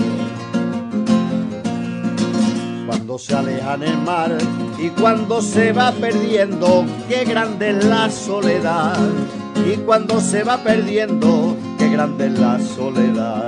Cuando 2.84 3.16
se 3.16 3.34
aleja 3.36 3.74
en 3.74 3.82
el 3.84 3.98
mar 3.98 4.36
y 4.76 4.88
cuando 4.88 5.40
se 5.40 5.72
va 5.72 5.92
perdiendo, 5.92 6.84
qué 7.08 7.24
grande 7.24 7.78
es 7.78 7.84
la 7.84 8.10
soledad. 8.10 8.98
Y 9.72 9.76
cuando 9.76 10.20
se 10.20 10.42
va 10.42 10.58
perdiendo, 10.64 11.56
qué 11.78 11.90
grande 11.90 12.26
es 12.26 12.38
la 12.40 12.58
soledad. 12.58 13.46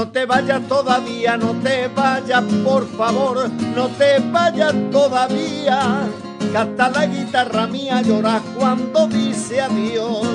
No 0.00 0.08
te 0.08 0.24
vayas 0.24 0.66
todavía, 0.66 1.36
no 1.36 1.52
te 1.56 1.86
vayas, 1.88 2.42
por 2.64 2.88
favor, 2.96 3.50
no 3.76 3.88
te 3.88 4.18
vayas 4.32 4.74
todavía. 4.90 6.08
Canta 6.54 6.88
la 6.88 7.04
guitarra 7.04 7.66
mía, 7.66 8.00
llora 8.00 8.40
cuando 8.58 9.06
dice 9.08 9.60
adiós. 9.60 10.26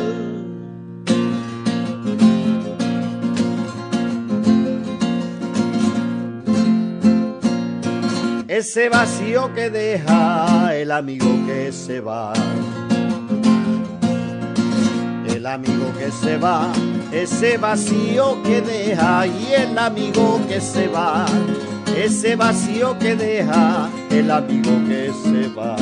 Ese 8.48 8.90
vacío 8.90 9.52
que 9.56 9.72
deja 9.72 10.76
el 10.76 10.92
amigo 10.92 11.26
que 11.48 11.72
se 11.72 12.02
va 12.02 12.34
el 15.46 15.52
amigo 15.52 15.94
que 16.00 16.10
se 16.10 16.38
va, 16.38 16.74
ese 17.12 17.60
vacío 17.60 18.42
que 18.42 18.62
deja 18.62 19.28
y 19.28 19.54
el 19.54 19.78
amigo 19.78 20.42
que 20.48 20.60
se 20.60 20.88
va, 20.88 21.28
ese 21.96 22.36
vacío 22.36 22.98
que 22.98 23.16
deja 23.16 23.88
el 24.10 24.32
amigo 24.32 24.72
que 24.88 25.12
se 25.14 25.48
va. 25.50 25.76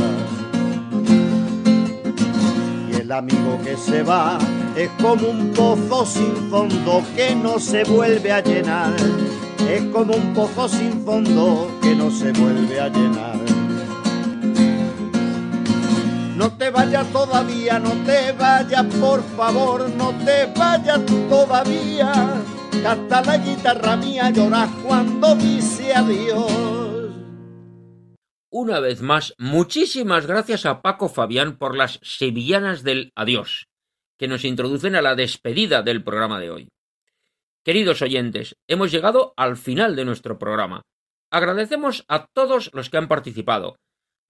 Y 2.92 2.96
el 3.00 3.10
amigo 3.10 3.58
que 3.64 3.78
se 3.78 4.04
va 4.04 4.38
es 4.76 4.90
como 5.02 5.30
un 5.30 5.54
pozo 5.54 6.06
sin 6.08 6.36
fondo 6.50 7.02
que 7.16 7.34
no 7.34 7.58
se 7.58 7.86
vuelve 7.86 8.34
a 8.34 8.42
llenar, 8.42 8.94
es 9.70 9.82
como 9.94 10.14
un 10.14 10.34
pozo 10.34 10.68
sin 10.68 11.06
fondo 11.06 11.72
que 11.82 11.96
no 11.96 12.12
se 12.12 12.34
vuelve 12.34 12.82
a 12.82 12.90
llenar. 12.90 13.43
No 16.36 16.58
te 16.58 16.72
vayas 16.72 17.12
todavía, 17.12 17.78
no 17.78 17.92
te 18.06 18.32
vayas, 18.32 18.86
por 18.96 19.22
favor, 19.36 19.88
no 19.92 20.10
te 20.26 20.48
vayas 20.58 21.06
todavía. 21.30 22.12
Canta 22.82 23.22
la 23.22 23.38
guitarra 23.38 23.96
mía, 23.96 24.32
lloras 24.32 24.70
cuando 24.84 25.36
dice 25.36 25.94
adiós. 25.94 26.74
Una 28.50 28.80
vez 28.80 29.02
más, 29.02 29.36
muchísimas 29.38 30.26
gracias 30.26 30.66
a 30.66 30.82
Paco 30.82 31.08
Fabián 31.08 31.58
por 31.58 31.78
las 31.78 32.00
sevillanas 32.02 32.84
del 32.84 33.12
adiós, 33.16 33.68
que 34.18 34.28
nos 34.28 34.44
introducen 34.44 34.96
a 34.96 35.02
la 35.02 35.16
despedida 35.16 35.84
del 35.84 36.04
programa 36.04 36.40
de 36.40 36.50
hoy. 36.50 36.70
Queridos 37.64 38.02
oyentes, 38.02 38.56
hemos 38.68 38.92
llegado 38.92 39.34
al 39.38 39.56
final 39.56 39.96
de 39.96 40.06
nuestro 40.06 40.40
programa. 40.40 40.82
Agradecemos 41.32 42.06
a 42.08 42.26
todos 42.34 42.72
los 42.74 42.90
que 42.90 42.98
han 42.98 43.08
participado. 43.08 43.76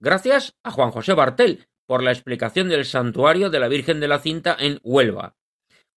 Gracias 0.00 0.54
a 0.62 0.70
Juan 0.70 0.90
José 0.90 1.14
Bartel, 1.14 1.66
por 1.86 2.02
la 2.02 2.12
explicación 2.12 2.68
del 2.68 2.84
santuario 2.84 3.50
de 3.50 3.60
la 3.60 3.68
Virgen 3.68 4.00
de 4.00 4.08
la 4.08 4.18
Cinta 4.18 4.56
en 4.58 4.80
Huelva. 4.82 5.36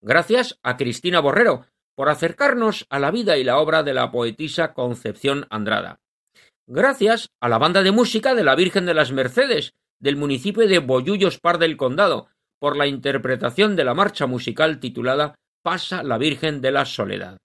Gracias 0.02 0.60
a 0.64 0.78
Cristina 0.78 1.20
Borrero 1.20 1.66
por 1.96 2.10
acercarnos 2.10 2.86
a 2.90 3.00
la 3.00 3.12
vida 3.12 3.38
y 3.38 3.44
la 3.44 3.58
obra 3.58 3.84
de 3.84 3.94
la 3.94 4.12
poetisa 4.12 4.74
Concepción 4.74 5.48
Andrada. 5.50 6.00
Gracias 6.68 7.32
a 7.40 7.50
la 7.50 7.58
banda 7.58 7.82
de 7.82 7.92
música 7.92 8.36
de 8.36 8.44
la 8.44 8.56
Virgen 8.56 8.86
de 8.86 8.94
las 8.94 9.12
Mercedes 9.12 9.74
del 10.00 10.16
municipio 10.16 10.68
de 10.68 10.80
Boyullos 10.80 11.40
Par 11.40 11.58
del 11.58 11.78
Condado 11.78 12.28
por 12.60 12.76
la 12.76 12.88
interpretación 12.88 13.76
de 13.76 13.84
la 13.84 13.94
marcha 13.94 14.28
musical 14.28 14.80
titulada 14.80 15.36
Pasa 15.64 16.04
la 16.04 16.18
Virgen 16.18 16.62
de 16.62 16.72
la 16.72 16.86
Soledad. 16.86 17.40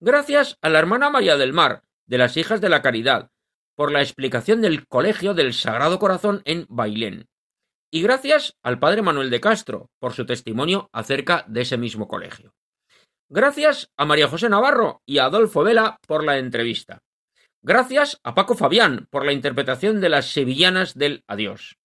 Gracias 0.00 0.58
a 0.60 0.68
la 0.68 0.78
hermana 0.78 1.10
María 1.10 1.36
del 1.36 1.52
Mar 1.52 1.82
de 2.06 2.18
las 2.18 2.36
Hijas 2.36 2.60
de 2.60 2.68
la 2.68 2.82
Caridad 2.82 3.30
por 3.76 3.92
la 3.92 4.00
explicación 4.00 4.60
del 4.60 4.86
Colegio 4.88 5.34
del 5.34 5.52
Sagrado 5.52 5.98
Corazón 5.98 6.42
en 6.44 6.66
Bailén 6.68 7.28
y 7.90 8.02
gracias 8.02 8.56
al 8.62 8.78
padre 8.78 9.02
Manuel 9.02 9.30
de 9.30 9.40
Castro 9.40 9.90
por 9.98 10.12
su 10.12 10.26
testimonio 10.26 10.88
acerca 10.92 11.44
de 11.48 11.62
ese 11.62 11.78
mismo 11.78 12.08
colegio. 12.08 12.52
Gracias 13.30 13.90
a 13.96 14.04
María 14.04 14.28
José 14.28 14.48
Navarro 14.48 15.02
y 15.06 15.18
a 15.18 15.26
Adolfo 15.26 15.62
Vela 15.62 15.98
por 16.06 16.24
la 16.24 16.38
entrevista. 16.38 17.02
Gracias 17.62 18.20
a 18.22 18.34
Paco 18.34 18.54
Fabián 18.54 19.06
por 19.10 19.26
la 19.26 19.32
interpretación 19.32 20.00
de 20.00 20.08
las 20.08 20.32
sevillanas 20.32 20.94
del 20.94 21.24
adiós. 21.26 21.76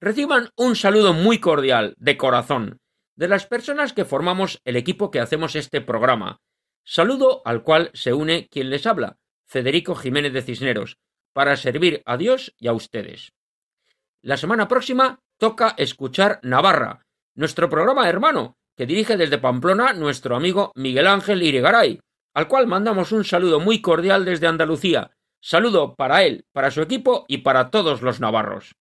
Reciban 0.00 0.50
un 0.56 0.76
saludo 0.76 1.12
muy 1.12 1.38
cordial, 1.40 1.94
de 1.98 2.16
corazón, 2.16 2.78
de 3.16 3.28
las 3.28 3.46
personas 3.46 3.92
que 3.92 4.04
formamos 4.04 4.60
el 4.64 4.76
equipo 4.76 5.10
que 5.10 5.20
hacemos 5.20 5.56
este 5.56 5.80
programa. 5.80 6.40
Saludo 6.84 7.42
al 7.44 7.62
cual 7.62 7.90
se 7.94 8.12
une 8.12 8.48
quien 8.48 8.70
les 8.70 8.86
habla, 8.86 9.16
Federico 9.46 9.94
Jiménez 9.94 10.32
de 10.32 10.42
Cisneros, 10.42 10.98
para 11.32 11.56
servir 11.56 12.02
a 12.04 12.16
Dios 12.16 12.54
y 12.58 12.68
a 12.68 12.72
ustedes. 12.72 13.32
La 14.22 14.36
semana 14.36 14.66
próxima 14.66 15.20
toca 15.38 15.74
escuchar 15.76 16.40
Navarra, 16.42 17.06
nuestro 17.36 17.70
programa 17.70 18.08
hermano, 18.08 18.56
que 18.76 18.84
dirige 18.84 19.16
desde 19.16 19.38
Pamplona 19.38 19.92
nuestro 19.92 20.34
amigo 20.34 20.72
Miguel 20.74 21.06
Ángel 21.06 21.42
Irigaray, 21.42 22.00
al 22.34 22.48
cual 22.48 22.66
mandamos 22.66 23.12
un 23.12 23.24
saludo 23.24 23.60
muy 23.60 23.80
cordial 23.80 24.24
desde 24.24 24.48
Andalucía. 24.48 25.12
Saludo 25.40 25.94
para 25.94 26.24
él, 26.24 26.46
para 26.52 26.72
su 26.72 26.82
equipo 26.82 27.24
y 27.28 27.38
para 27.38 27.70
todos 27.70 28.02
los 28.02 28.18
navarros. 28.18 28.74